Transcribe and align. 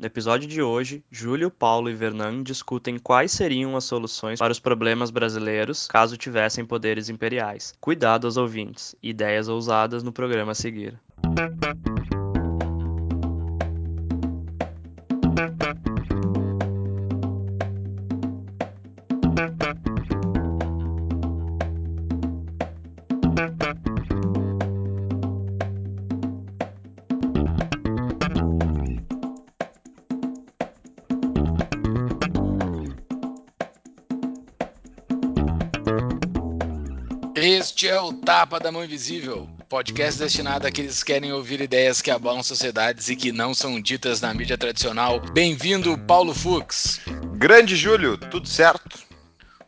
No 0.00 0.06
episódio 0.06 0.48
de 0.48 0.62
hoje, 0.62 1.04
Júlio, 1.10 1.50
Paulo 1.50 1.90
e 1.90 1.94
Vernan 1.94 2.42
discutem 2.42 2.98
quais 2.98 3.32
seriam 3.32 3.76
as 3.76 3.84
soluções 3.84 4.38
para 4.38 4.50
os 4.50 4.58
problemas 4.58 5.10
brasileiros 5.10 5.86
caso 5.88 6.16
tivessem 6.16 6.64
poderes 6.64 7.10
imperiais. 7.10 7.74
Cuidado 7.78 8.26
aos 8.26 8.38
ouvintes, 8.38 8.96
ideias 9.02 9.46
ousadas 9.46 10.02
no 10.02 10.10
programa 10.10 10.52
a 10.52 10.54
seguir. 10.54 10.98
Tapa 38.24 38.60
da 38.60 38.70
Mão 38.70 38.84
Invisível, 38.84 39.48
podcast 39.68 40.20
destinado 40.20 40.66
àqueles 40.66 41.02
que 41.02 41.12
querem 41.12 41.32
ouvir 41.32 41.60
ideias 41.60 42.02
que 42.02 42.10
abalam 42.10 42.42
sociedades 42.42 43.08
e 43.08 43.16
que 43.16 43.32
não 43.32 43.54
são 43.54 43.80
ditas 43.80 44.20
na 44.20 44.32
mídia 44.34 44.58
tradicional. 44.58 45.20
Bem-vindo, 45.32 45.96
Paulo 46.06 46.34
Fux. 46.34 47.00
Grande 47.38 47.74
Júlio, 47.76 48.18
tudo 48.18 48.46
certo? 48.46 48.98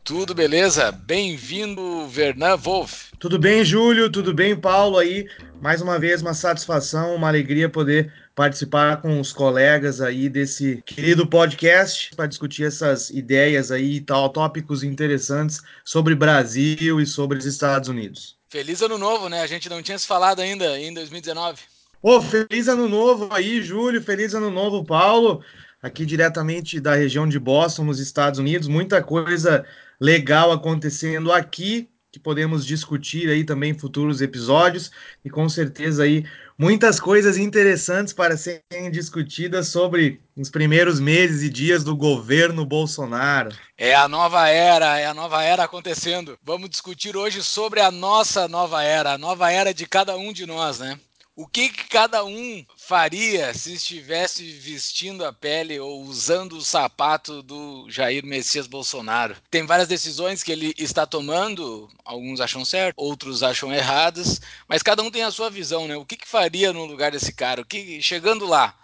Tudo 0.05 0.35
beleza? 0.35 0.93
Bem-vindo, 0.93 2.07
Vernan 2.09 2.57
Wolf. 2.57 3.13
Tudo 3.19 3.39
bem, 3.39 3.65
Júlio? 3.65 4.11
Tudo 4.11 4.35
bem, 4.35 4.55
Paulo? 4.55 4.99
Aí, 4.99 5.27
mais 5.61 5.81
uma 5.81 5.99
vez, 5.99 6.21
uma 6.21 6.35
satisfação, 6.35 7.15
uma 7.15 7.29
alegria 7.29 7.69
poder 7.69 8.13
participar 8.35 9.01
com 9.01 9.21
os 9.21 9.33
colegas 9.33 10.01
aí 10.01 10.29
desse 10.29 10.83
querido 10.85 11.27
podcast 11.27 12.15
para 12.15 12.27
discutir 12.27 12.65
essas 12.65 13.11
ideias 13.11 13.71
aí 13.71 13.97
e 13.97 14.01
tal, 14.01 14.29
tópicos 14.29 14.83
interessantes 14.83 15.63
sobre 15.85 16.15
Brasil 16.15 17.01
e 17.01 17.07
sobre 17.07 17.39
os 17.39 17.47
Estados 17.47 17.89
Unidos. 17.89 18.42
Feliz 18.53 18.83
ano 18.83 18.99
novo, 18.99 19.31
né? 19.31 19.41
A 19.41 19.47
gente 19.47 19.67
não 19.71 19.81
tinha 19.81 19.99
se 19.99 20.07
falado 20.07 20.43
ainda 20.43 20.79
em 20.79 20.93
2019. 20.93 21.59
Ô, 22.03 22.21
feliz 22.21 22.69
ano 22.69 22.87
novo 22.87 23.31
aí, 23.33 23.63
Júlio. 23.63 24.03
Feliz 24.03 24.35
ano 24.35 24.51
novo, 24.51 24.85
Paulo. 24.85 25.43
Aqui 25.83 26.05
diretamente 26.05 26.79
da 26.79 26.95
região 26.95 27.27
de 27.27 27.39
Boston, 27.39 27.85
nos 27.85 27.99
Estados 27.99 28.39
Unidos. 28.39 28.69
Muita 28.69 29.03
coisa 29.03 29.65
legal 29.99 30.53
acontecendo 30.53 31.33
aqui 31.33 31.89
que 32.13 32.19
podemos 32.21 32.67
discutir 32.67 33.31
aí 33.31 33.43
também 33.43 33.73
futuros 33.73 34.21
episódios 34.21 34.91
e 35.25 35.31
com 35.31 35.49
certeza 35.49 36.03
aí 36.03 36.27
muitas 36.59 37.01
coisas 37.01 37.37
interessantes 37.37 38.13
para 38.13 38.37
serem 38.37 38.91
discutidas 38.91 39.69
sobre 39.69 40.21
os 40.37 40.51
primeiros 40.51 41.01
meses 41.01 41.43
e 41.43 41.51
dias 41.51 41.85
do 41.85 41.97
governo 41.97 42.65
Bolsonaro. 42.65 43.51
É 43.77 43.95
a 43.95 44.09
nova 44.09 44.49
era, 44.49 44.99
é 44.99 45.07
a 45.07 45.15
nova 45.15 45.43
era 45.43 45.65
acontecendo. 45.65 46.37
Vamos 46.43 46.71
discutir 46.71 47.17
hoje 47.17 47.43
sobre 47.43 47.81
a 47.81 47.91
nossa 47.91 48.49
nova 48.49 48.83
era, 48.83 49.13
a 49.13 49.19
nova 49.19 49.51
era 49.51 49.75
de 49.75 49.87
cada 49.87 50.17
um 50.17 50.33
de 50.33 50.47
nós, 50.47 50.79
né? 50.79 50.99
O 51.35 51.47
que, 51.47 51.71
que, 51.71 51.85
cada 51.89 52.23
um 52.27 52.63
faria 52.77 53.55
se 53.55 53.73
estivesse 53.73 54.53
vestindo 54.53 55.25
a 55.25 55.33
pele 55.33 55.81
ou 55.81 56.03
usando 56.03 56.59
o 56.59 56.63
sapato 56.63 57.43
do 57.43 57.89
Jair 57.89 58.23
Messias 58.23 58.67
Bolsonaro? 58.67 59.35
Tem 59.51 59.65
várias 59.65 59.89
decisões 59.89 60.43
que 60.43 60.53
ele 60.53 60.75
está 60.77 61.07
tomando, 61.07 61.89
alguns 62.05 62.39
acham 62.39 62.67
certo, 62.67 62.99
outros 62.99 63.43
acham 63.43 63.73
erradas, 63.73 64.43
mas 64.69 64.83
cada 64.83 65.03
um 65.03 65.11
tem 65.11 65.23
a 65.23 65.31
sua 65.31 65.49
visão, 65.49 65.89
né? 65.89 65.97
O 65.97 66.05
que, 66.05 66.19
que 66.19 66.29
faria 66.29 66.71
no 66.71 66.85
lugar 66.85 67.13
desse 67.13 67.33
cara? 67.33 67.63
O 67.63 67.65
que 67.65 68.03
chegando 68.03 68.45
lá, 68.45 68.79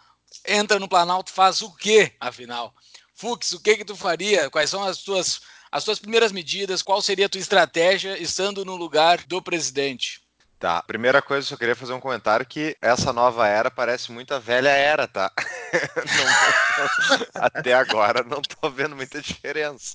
entra 0.47 0.79
no 0.79 0.89
Planalto, 0.89 1.31
faz 1.31 1.61
o 1.61 1.71
quê, 1.77 2.13
afinal? 2.19 2.75
Fux, 3.13 3.53
o 3.53 3.61
que 3.61 3.77
que 3.77 3.85
tu 3.85 3.95
faria? 3.95 4.49
Quais 4.49 4.71
são 4.71 4.83
as 4.83 5.03
tuas 5.03 5.43
as 5.71 5.85
tuas 5.85 5.99
primeiras 5.99 6.33
medidas? 6.33 6.81
Qual 6.81 7.03
seria 7.03 7.27
a 7.27 7.29
tua 7.29 7.43
estratégia 7.43 8.17
estando 8.17 8.65
no 8.65 8.75
lugar 8.75 9.27
do 9.27 9.43
presidente? 9.43 10.27
Tá, 10.59 10.83
primeira 10.83 11.23
coisa, 11.23 11.45
eu 11.45 11.51
só 11.51 11.57
queria 11.57 11.77
fazer 11.77 11.93
um 11.93 12.01
comentário 12.01 12.45
que 12.45 12.77
essa 12.83 13.13
nova 13.13 13.47
era 13.47 13.71
parece 13.71 14.11
muito 14.11 14.35
a 14.35 14.41
velha 14.41 14.71
era, 14.71 15.07
tá? 15.07 15.31
não, 16.17 17.45
até 17.45 17.75
agora 17.75 18.25
não 18.25 18.43
tô 18.43 18.69
vendo 18.69 18.97
muita 18.97 19.23
diferença. 19.23 19.95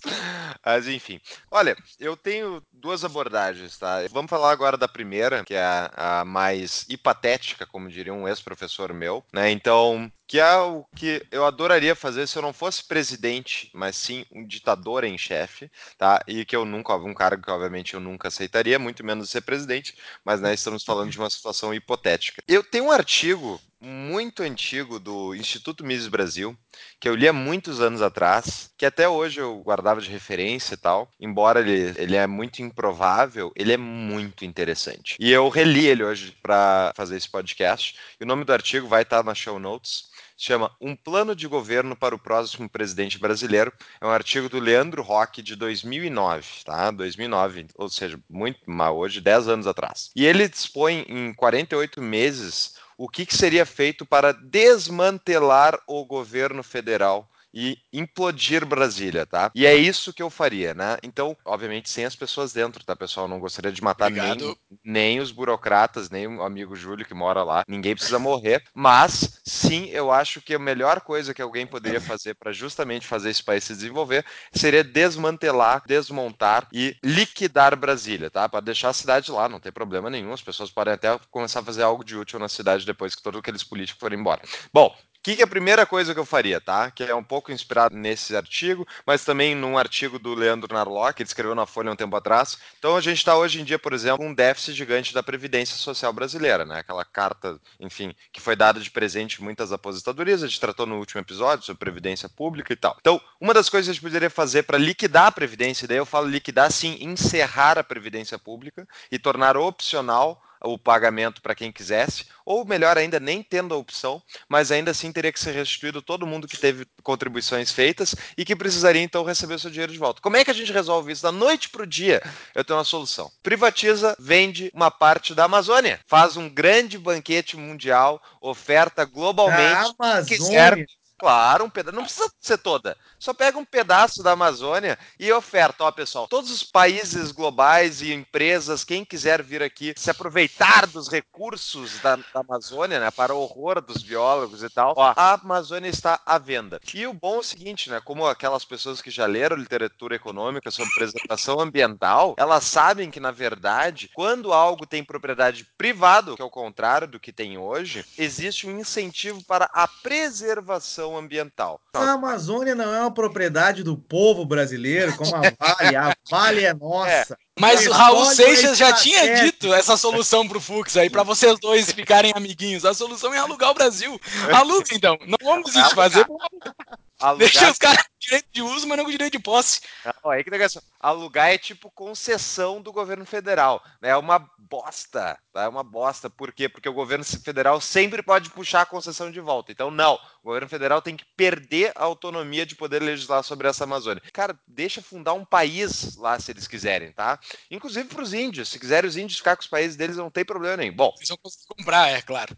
Mas 0.66 0.88
enfim, 0.88 1.19
olha, 1.52 1.75
eu 2.00 2.16
tenho 2.16 2.63
duas 2.72 3.03
abordagens, 3.03 3.78
tá? 3.78 3.97
Vamos 4.09 4.29
falar 4.29 4.52
agora 4.52 4.78
da 4.78 4.88
primeira, 4.88 5.44
que 5.44 5.53
é 5.53 5.90
a, 5.94 6.23
mais 6.25 6.85
hipotética, 6.88 7.66
como 7.66 7.90
diria 7.90 8.13
um 8.13 8.25
ex-professor 8.25 8.94
meu, 8.94 9.22
né? 9.34 9.52
Então, 9.52 10.09
que 10.28 10.40
é 10.40 10.56
o 10.57 10.85
que 10.96 11.25
eu 11.31 11.46
adoraria 11.46 11.96
fazer 11.96 12.28
se 12.28 12.38
eu 12.38 12.41
não 12.41 12.53
fosse 12.53 12.84
presidente, 12.84 13.69
mas 13.73 13.96
sim 13.96 14.25
um 14.31 14.46
ditador 14.46 15.03
em 15.03 15.18
chefe, 15.18 15.69
tá? 15.97 16.22
E 16.28 16.46
que 16.46 16.56
eu 16.56 16.66
nunca, 16.66 16.96
um 16.96 17.13
cargo 17.13 17.44
que 17.44 17.52
obviamente 17.52 17.94
eu 17.94 18.00
nunca 18.00 18.29
aceitaria, 18.29 18.79
muito 18.79 19.06
menos 19.06 19.29
ser 19.29 19.41
presidente, 19.41 19.96
mas 20.23 20.41
né, 20.41 20.53
estamos 20.53 20.84
falando 20.84 21.12
de 21.12 21.18
uma 21.18 21.30
situação 21.30 21.74
hipotética. 21.74 22.41
Eu 22.47 22.64
tenho 22.64 22.86
um 22.86 22.91
artigo 22.91 23.59
muito 23.84 24.41
antigo 24.41 24.97
do 24.97 25.36
Instituto 25.36 25.86
Mises 25.86 26.08
Brasil, 26.08 26.58
que 27.02 27.09
eu 27.09 27.16
li 27.16 27.28
há 27.28 27.34
muitos 27.34 27.81
anos 27.81 28.02
atrás, 28.02 28.72
que 28.78 28.86
até 28.86 29.09
hoje 29.09 29.41
eu 29.41 29.58
guardava 29.58 30.00
de 30.00 30.09
referência 30.09 30.75
e 30.75 30.78
tal, 30.78 31.09
embora 31.19 31.59
ele, 31.59 31.94
ele 31.97 32.16
é 32.16 32.25
muito 32.25 32.62
improvável, 32.62 33.52
ele 33.56 33.74
é 33.74 33.78
muito 33.78 34.46
interessante. 34.46 35.18
E 35.19 35.30
eu 35.30 35.50
reli 35.50 35.86
ele 35.86 36.03
hoje 36.03 36.34
para 36.41 36.94
fazer 36.96 37.18
esse 37.18 37.30
podcast, 37.30 37.97
e 38.20 38.24
o 38.24 38.28
nome 38.28 38.46
do 38.46 38.53
artigo 38.53 38.88
vai 38.88 39.02
estar 39.02 39.22
na 39.22 39.35
show 39.35 39.59
notes, 39.59 40.06
chama 40.38 40.76
Um 40.80 40.96
Plano 40.96 41.36
de 41.36 41.48
Governo 41.48 41.96
para 41.96 42.16
o 42.16 42.20
Próximo 42.20 42.70
Presidente 42.70 43.20
Brasileiro. 43.20 43.72
É 44.00 44.06
um 44.06 44.10
artigo 44.10 44.50
do 44.50 44.60
Leandro 44.60 45.02
Roque 45.02 45.42
de 45.42 45.56
2009, 45.56 46.48
tá? 46.66 46.92
2009, 46.92 47.68
ou 47.76 47.90
seja, 47.90 48.20
muito 48.30 48.70
mal, 48.70 48.98
hoje, 48.98 49.22
10 49.22 49.48
anos 49.48 49.68
atrás. 49.68 50.12
E 50.16 50.26
ele 50.26 50.48
dispõe 50.48 51.06
em 51.08 51.34
48 51.34 52.02
meses 52.02 52.76
o 52.98 53.10
que, 53.10 53.26
que 53.26 53.36
seria 53.36 53.66
feito 53.66 54.06
para 54.06 54.32
desmantelar 54.32 55.80
o 55.88 56.06
governo 56.06 56.64
federal 56.64 57.30
e 57.53 57.78
implodir 57.91 58.66
Brasília, 58.66 59.25
tá? 59.25 59.52
E 59.53 59.66
é 59.66 59.75
isso 59.75 60.14
que 60.14 60.24
eu 60.24 60.30
faria, 60.30 60.74
né? 60.74 60.97
Então, 61.03 61.38
obviamente, 61.46 61.90
sem 61.90 62.06
as 62.06 62.16
pessoas 62.16 62.52
dentro, 62.53 62.84
tá, 62.84 62.96
pessoal? 62.96 63.28
Não 63.28 63.40
gostaria 63.40 63.72
de 63.72 63.84
matar 63.84 64.09
nem, 64.09 64.56
nem 64.84 65.19
os 65.19 65.31
burocratas, 65.31 66.09
nem 66.09 66.28
o 66.28 66.41
amigo 66.41 66.75
Júlio 66.75 67.06
que 67.06 67.14
mora 67.14 67.44
lá. 67.44 67.64
Ninguém 67.68 67.96
precisa 67.96 68.18
morrer. 68.18 68.64
Mas, 68.74 69.40
sim, 69.46 69.90
eu 69.90 70.12
acho 70.12 70.41
que 70.41 70.56
a 70.56 70.59
melhor 70.59 71.02
coisa 71.02 71.34
que 71.34 71.41
alguém 71.41 71.68
poderia 71.68 72.02
fazer 72.02 72.34
para 72.34 72.52
justamente 72.52 73.06
fazer 73.06 73.30
esse 73.30 73.44
país 73.44 73.64
se 73.64 73.74
desenvolver 73.74 74.25
seria 74.52 74.84
desmantelar, 74.84 75.84
desmontar 75.85 76.68
e 76.74 76.96
liquidar 77.03 77.75
Brasília, 77.75 78.30
tá? 78.30 78.50
Para 78.50 78.62
deixar 78.62 78.90
a 78.90 78.94
cidade 78.94 79.31
lá, 79.31 79.47
não 79.47 79.59
tem 79.59 79.72
problema 79.72 80.09
nenhum. 80.09 80.34
As 80.34 80.41
pessoas 80.41 80.72
podem 80.72 80.94
até 80.94 81.18
começar 81.30 81.59
a 81.59 81.64
fazer 81.64 81.84
algo 81.84 82.03
de 82.03 82.18
útil 82.18 82.40
na 82.40 82.50
cidade 82.50 82.85
depois 82.85 83.14
que 83.16 83.22
todos 83.22 83.40
aqueles 83.40 83.64
políticos 83.64 84.00
forem 84.00 84.20
embora. 84.20 84.41
Bom, 84.74 84.96
que, 85.23 85.38
que 85.38 85.41
é 85.41 85.45
a 85.45 85.47
primeira 85.47 85.85
coisa 85.85 86.13
que 86.13 86.19
eu 86.19 86.25
faria, 86.25 86.59
tá? 86.59 86.91
Que 86.91 87.03
é 87.03 87.16
um 87.16 87.23
pouco 87.23 87.51
inspirado 87.51 87.95
nesse 87.95 88.35
artigo, 88.35 88.85
mas 89.06 89.23
também 89.23 89.56
num 89.56 89.78
artigo 89.78 90.19
do 90.19 90.35
Leandro 90.35 90.73
Narlock, 90.73 91.16
que 91.16 91.23
ele 91.23 91.28
escreveu 91.28 91.56
na 91.56 91.66
Folha 91.66 91.91
um 91.91 91.95
tempo 91.95 92.16
atrás. 92.16 92.57
Então 92.78 92.97
a 92.97 93.01
gente 93.01 93.19
está 93.19 93.38
hoje 93.38 93.61
em 93.61 93.63
dia, 93.63 93.79
por 93.79 93.94
exemplo, 93.94 94.25
um 94.25 94.34
déficit 94.34 94.75
gigante 94.75 95.13
da 95.13 95.23
Previdência 95.23 95.78
Social 95.78 96.11
brasileira, 96.11 96.66
né? 96.66 96.79
Aquela 96.79 97.06
carta, 97.06 97.57
enfim, 97.79 98.13
que 98.34 98.41
foi 98.41 98.56
dada 98.56 98.81
de 98.81 98.91
presente 98.91 99.39
em 99.39 99.44
muitas 99.45 99.72
aposentadorias, 99.72 100.44
a 100.44 100.47
gente 100.47 100.59
tratou 100.59 100.85
no 100.85 100.97
último 100.97 101.22
episódio 101.22 101.66
sobre 101.66 101.79
Previdência 101.79 102.28
Pública 102.28 102.73
e 102.73 102.75
tal. 102.75 102.97
Então, 103.00 103.22
uma 103.40 103.53
das 103.53 103.69
coisas 103.69 103.88
que 103.88 103.91
a 103.91 103.94
gente 103.94 104.03
poderia 104.03 104.29
fazer 104.29 104.63
para 104.63 104.78
liquidar 104.78 105.28
a 105.28 105.31
Previdência, 105.31 105.88
daí 105.88 105.97
eu 105.97 106.05
falo 106.05 106.28
liquidar, 106.28 106.69
sim, 106.69 106.97
encerrar 107.00 107.79
a 107.79 107.84
Previdência 107.84 108.38
Pública 108.38 108.85
e 109.09 109.17
tornar 109.17 109.55
opcional 109.55 110.41
o 110.63 110.78
pagamento 110.78 111.41
para 111.41 111.53
quem 111.53 111.72
quisesse, 111.72 112.25
ou 112.46 112.66
melhor 112.66 112.97
ainda, 112.97 113.19
nem 113.19 113.44
tendo 113.44 113.74
a 113.74 113.78
opção, 113.78 114.22
mas 114.47 114.72
ainda 114.72 114.91
assim 114.91 115.12
teria 115.12 115.31
que 115.31 115.40
ser 115.40 115.51
restituído 115.51 116.01
todo 116.01 116.25
mundo 116.25 116.47
que 116.47 116.57
teve 116.57 116.88
contribuições 117.01 117.72
feitas 117.72 118.16
e 118.38 118.46
que 118.46 118.55
precisaria 118.55 119.02
então 119.02 119.23
receber 119.23 119.59
seu 119.59 119.70
dinheiro 119.70 119.91
de 119.91 119.99
volta. 119.99 120.22
Como 120.22 120.38
é 120.38 120.43
que 120.43 120.52
a 120.52 120.53
gente 120.53 120.72
resolve 120.72 121.11
isso? 121.11 121.23
Da 121.23 121.32
noite 121.32 121.70
para 121.70 121.84
o 121.84 121.88
dia, 121.88 122.22
eu 122.55 122.64
tenho 122.64 122.78
uma 122.78 122.85
solução. 122.85 123.32
Privatiza, 123.41 124.16
vende 124.20 124.72
uma 124.73 124.90
parte 124.90 125.35
da 125.35 125.46
Amazônia, 125.46 125.99
faz 126.08 126.38
um 126.38 126.49
grande 126.49 126.97
banquete 126.97 127.58
mundial, 127.58 128.22
oferta 128.41 129.05
globalmente. 129.05 129.93
A 129.99 130.05
Amazônia. 130.05 130.85
Claro, 131.23 131.64
um 131.64 131.70
pedaço. 131.70 131.96
Não 131.96 132.03
precisa 132.03 132.29
ser 132.37 132.58
toda. 132.58 132.97
Só 133.17 133.34
pega 133.34 133.58
um 133.58 133.64
pedaço 133.64 134.22
da 134.22 134.31
Amazônia 134.31 134.99
e 135.17 135.31
oferta. 135.31 135.85
Ó, 135.85 135.91
pessoal, 135.93 136.28
todos 136.28 136.52
os 136.52 136.64
países 136.64 137.31
globais 137.31 138.02
e 138.02 138.11
empresas, 138.11 138.84
quem 138.84 139.05
quiser 139.05 139.41
vir 139.41 139.64
aqui 139.64 139.93
se 139.96 140.11
aproveitar 140.11 140.85
dos 140.85 141.08
recursos 141.08 141.97
da, 141.99 142.17
da 142.17 142.41
Amazônia, 142.41 142.99
né? 142.99 143.09
Para 143.09 143.34
o 143.34 143.40
horror 143.40 143.79
dos 143.79 144.03
biólogos 144.03 144.64
e 144.64 144.70
tal, 144.70 144.93
ó, 144.97 145.14
a 145.16 145.35
Amazônia 145.35 145.87
está 145.87 146.20
à 146.25 146.37
venda. 146.37 146.81
E 146.93 147.08
o 147.08 147.14
bom 147.14 147.35
é 147.35 147.40
o 147.40 147.43
seguinte, 147.43 147.90
né? 147.90 148.02
Como 148.03 148.28
aquelas 148.28 148.66
pessoas 148.66 149.02
que 149.02 149.09
já 149.09 149.26
leram 149.26 149.55
literatura 149.55 150.17
econômica 150.17 150.72
sobre 150.72 150.93
preservação 150.93 151.58
ambiental, 151.61 152.35
elas 152.37 152.66
sabem 152.66 153.09
que, 153.09 153.22
na 153.22 153.31
verdade, 153.31 154.09
quando 154.14 154.52
algo 154.52 154.85
tem 154.85 155.05
propriedade 155.05 155.66
privada, 155.78 156.35
que 156.35 156.41
é 156.41 156.46
o 156.46 156.49
contrário 156.49 157.08
do 157.08 157.17
que 157.17 157.31
tem 157.31 157.58
hoje, 157.58 158.03
existe 158.17 158.67
um 158.67 158.78
incentivo 158.78 159.41
para 159.46 159.69
a 159.72 159.87
preservação 159.87 161.13
ambiental. 161.18 161.80
A 161.96 162.12
Amazônia 162.12 162.76
não 162.76 162.94
é 162.94 163.02
uma 163.02 163.14
propriedade 163.14 163.84
do 163.84 163.98
povo 163.98 164.46
brasileiro, 164.46 165.16
como 165.16 165.36
a 165.36 165.42
Vale. 165.42 165.96
A 165.96 166.16
Vale 166.30 166.66
é 166.66 166.74
nossa. 166.76 167.34
É. 167.34 167.38
Mas 167.60 167.86
o 167.86 167.92
Raul 167.92 168.26
Seixas 168.26 168.78
já 168.78 168.94
tinha 168.94 169.44
dito 169.44 169.74
essa 169.74 169.96
solução 169.96 170.48
pro 170.48 170.60
Fux 170.60 170.98
aí, 170.98 171.10
para 171.10 171.24
vocês 171.24 171.60
dois 171.60 171.92
ficarem 171.92 172.34
amiguinhos. 172.36 172.84
A 172.84 172.94
solução 172.94 173.34
é 173.34 173.38
alugar 173.38 173.72
o 173.72 173.76
Brasil. 173.76 174.20
Aluga 174.52 174.88
então. 174.92 175.18
Não 175.28 175.38
vamos 175.42 175.72
fazer. 175.94 176.26
Alugar... 177.20 177.50
Deixa 177.50 177.72
os 177.72 177.78
caras 177.78 178.04
com 178.04 178.14
direito 178.20 178.48
de 178.52 178.62
uso, 178.62 178.88
mas 178.88 178.98
não 178.98 179.06
com 179.06 179.12
direito 179.12 179.34
de 179.34 179.40
posse. 179.40 179.82
Não, 180.06 180.32
aí 180.32 180.44
que 180.44 180.50
negócio. 180.50 180.82
Alugar 181.00 181.50
é 181.50 181.58
tipo 181.58 181.92
concessão 181.92 182.82
do 182.82 182.92
governo 182.92 183.26
federal. 183.26 183.84
Né? 184.02 184.10
É 184.10 184.18
uma 184.18 184.40
bosta. 184.58 185.38
Tá? 185.52 185.64
É 185.64 185.68
uma 185.68 185.84
bosta. 185.84 186.30
Por 186.30 186.52
quê? 186.52 186.68
Porque 186.68 186.90
o 186.90 186.94
governo 186.94 187.24
federal 187.24 187.80
sempre 187.80 188.22
pode 188.24 188.50
puxar 188.50 188.82
a 188.82 188.86
concessão 188.86 189.32
de 189.32 189.40
volta. 189.40 189.72
Então, 189.72 189.92
não. 189.92 190.16
O 190.42 190.48
governo 190.48 190.68
federal 190.68 191.02
tem 191.02 191.16
que 191.16 191.26
perder 191.38 191.92
a 191.96 192.04
autonomia 192.04 192.66
de 192.66 192.76
poder 192.76 193.02
legislar 193.02 193.44
sobre 193.44 193.68
essa 193.68 193.84
Amazônia. 193.84 194.24
Cara, 194.34 194.58
deixa 194.68 195.02
fundar 195.02 195.34
um 195.34 195.46
país 195.46 196.16
lá 196.16 196.40
se 196.40 196.52
eles 196.52 196.68
quiserem, 196.68 197.12
tá? 197.12 197.40
Inclusive 197.70 198.10
para 198.10 198.24
os 198.24 198.34
índios. 198.34 198.70
Se 198.70 198.80
quiserem 198.80 199.10
os 199.10 199.18
índios 199.18 199.38
ficar 199.38 199.56
com 199.56 199.62
os 199.62 199.68
países 199.68 199.96
deles, 199.96 200.18
não 200.18 200.32
tem 200.32 200.44
problema 200.44 200.78
nenhum. 200.78 200.96
Bom. 200.96 201.14
Eles 201.18 201.30
vão 201.30 201.38
conseguir 201.42 201.68
comprar, 201.68 202.10
é 202.10 202.22
claro. 202.22 202.56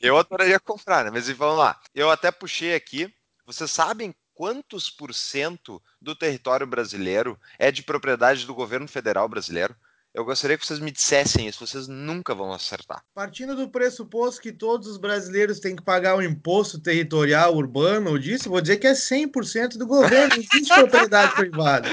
eu 0.00 0.18
adoraria 0.18 0.60
comprar, 0.60 1.04
né? 1.04 1.10
Mas 1.10 1.28
vamos 1.30 1.58
lá. 1.58 1.80
Eu 1.94 2.10
até 2.10 2.30
puxei 2.30 2.74
aqui 2.74 3.12
vocês 3.48 3.70
sabem 3.70 4.14
quantos 4.34 4.90
por 4.90 5.14
cento 5.14 5.82
do 6.02 6.14
território 6.14 6.66
brasileiro 6.66 7.40
é 7.58 7.72
de 7.72 7.82
propriedade 7.82 8.44
do 8.44 8.54
governo 8.54 8.86
federal 8.86 9.26
brasileiro? 9.26 9.74
Eu 10.12 10.22
gostaria 10.22 10.58
que 10.58 10.66
vocês 10.66 10.78
me 10.78 10.90
dissessem 10.90 11.48
isso, 11.48 11.66
vocês 11.66 11.88
nunca 11.88 12.34
vão 12.34 12.52
acertar. 12.52 13.02
Partindo 13.14 13.56
do 13.56 13.70
pressuposto 13.70 14.42
que 14.42 14.52
todos 14.52 14.86
os 14.86 14.98
brasileiros 14.98 15.60
têm 15.60 15.74
que 15.74 15.82
pagar 15.82 16.14
o 16.14 16.22
imposto 16.22 16.78
territorial 16.78 17.56
urbano 17.56 18.18
disso, 18.18 18.50
vou 18.50 18.60
dizer 18.60 18.76
que 18.76 18.86
é 18.86 18.92
100% 18.92 19.78
do 19.78 19.86
governo, 19.86 20.28
não 20.28 20.42
existe 20.42 20.74
propriedade 20.74 21.32
privada. 21.36 21.88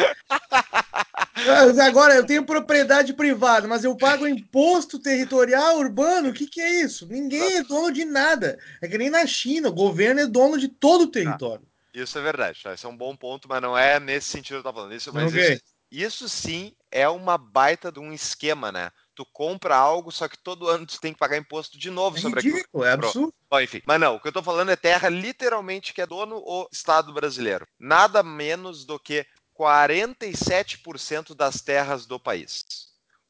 Agora, 1.85 2.15
eu 2.15 2.25
tenho 2.25 2.45
propriedade 2.45 3.13
privada, 3.13 3.67
mas 3.67 3.83
eu 3.83 3.95
pago 3.95 4.27
imposto 4.27 4.99
territorial 4.99 5.77
urbano? 5.77 6.29
O 6.29 6.33
que, 6.33 6.47
que 6.47 6.61
é 6.61 6.81
isso? 6.81 7.07
Ninguém 7.07 7.57
é 7.57 7.63
dono 7.63 7.91
de 7.91 8.05
nada. 8.05 8.57
É 8.81 8.87
que 8.87 8.97
nem 8.97 9.09
na 9.09 9.25
China, 9.25 9.69
o 9.69 9.73
governo 9.73 10.21
é 10.21 10.27
dono 10.27 10.57
de 10.57 10.67
todo 10.67 11.03
o 11.03 11.11
território. 11.11 11.65
Ah, 11.65 11.99
isso 11.99 12.17
é 12.17 12.21
verdade, 12.21 12.61
tá? 12.61 12.73
esse 12.73 12.85
é 12.85 12.89
um 12.89 12.97
bom 12.97 13.15
ponto, 13.15 13.47
mas 13.47 13.61
não 13.61 13.77
é 13.77 13.99
nesse 13.99 14.27
sentido 14.27 14.61
que 14.61 14.67
eu 14.67 14.71
tô 14.71 14.73
falando. 14.73 14.93
Isso, 14.93 15.13
mas 15.13 15.31
okay. 15.31 15.53
isso, 15.53 15.63
isso 15.91 16.29
sim 16.29 16.73
é 16.91 17.07
uma 17.07 17.37
baita 17.37 17.91
de 17.91 17.99
um 17.99 18.11
esquema, 18.11 18.71
né? 18.71 18.91
tu 19.15 19.25
compra 19.25 19.75
algo, 19.75 20.11
só 20.11 20.27
que 20.27 20.37
todo 20.37 20.67
ano 20.67 20.85
tu 20.85 20.99
tem 20.99 21.13
que 21.13 21.19
pagar 21.19 21.37
imposto 21.37 21.79
de 21.79 21.89
novo 21.89 22.17
é 22.17 22.21
sobre 22.21 22.41
ridículo, 22.41 22.83
aquilo. 22.83 22.83
É 22.83 22.91
absurdo. 22.91 23.33
Bom, 23.49 23.61
enfim. 23.61 23.81
Mas 23.85 23.99
não, 23.99 24.15
o 24.15 24.19
que 24.19 24.27
eu 24.27 24.33
tô 24.33 24.43
falando 24.43 24.69
é 24.69 24.75
terra 24.75 25.07
literalmente 25.07 25.93
que 25.93 26.01
é 26.01 26.05
dono 26.05 26.43
o 26.45 26.67
Estado 26.71 27.13
brasileiro. 27.13 27.65
Nada 27.79 28.21
menos 28.21 28.85
do 28.85 28.99
que 28.99 29.25
47% 29.57 31.33
das 31.35 31.61
terras 31.61 32.05
do 32.05 32.19
país. 32.19 32.63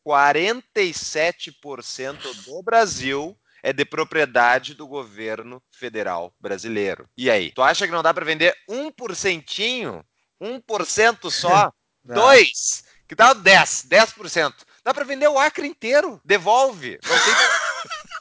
47% 0.05 2.45
do 2.45 2.61
Brasil 2.61 3.35
é 3.63 3.73
de 3.73 3.83
propriedade 3.83 4.75
do 4.75 4.87
governo 4.87 5.59
federal 5.71 6.31
brasileiro. 6.39 7.09
E 7.17 7.31
aí, 7.31 7.51
tu 7.51 7.63
acha 7.63 7.87
que 7.87 7.91
não 7.91 8.03
dá 8.03 8.13
para 8.13 8.23
vender 8.23 8.55
1%? 8.69 10.05
1% 10.41 11.31
só? 11.31 11.73
2? 12.05 12.83
Que 13.07 13.15
tal 13.15 13.33
10? 13.33 13.87
10%. 13.89 14.53
Dá 14.83 14.93
para 14.93 15.03
vender 15.03 15.27
o 15.27 15.39
Acre 15.39 15.67
inteiro. 15.67 16.21
Devolve. 16.23 16.99
Não 17.03 17.19
tem... 17.19 17.33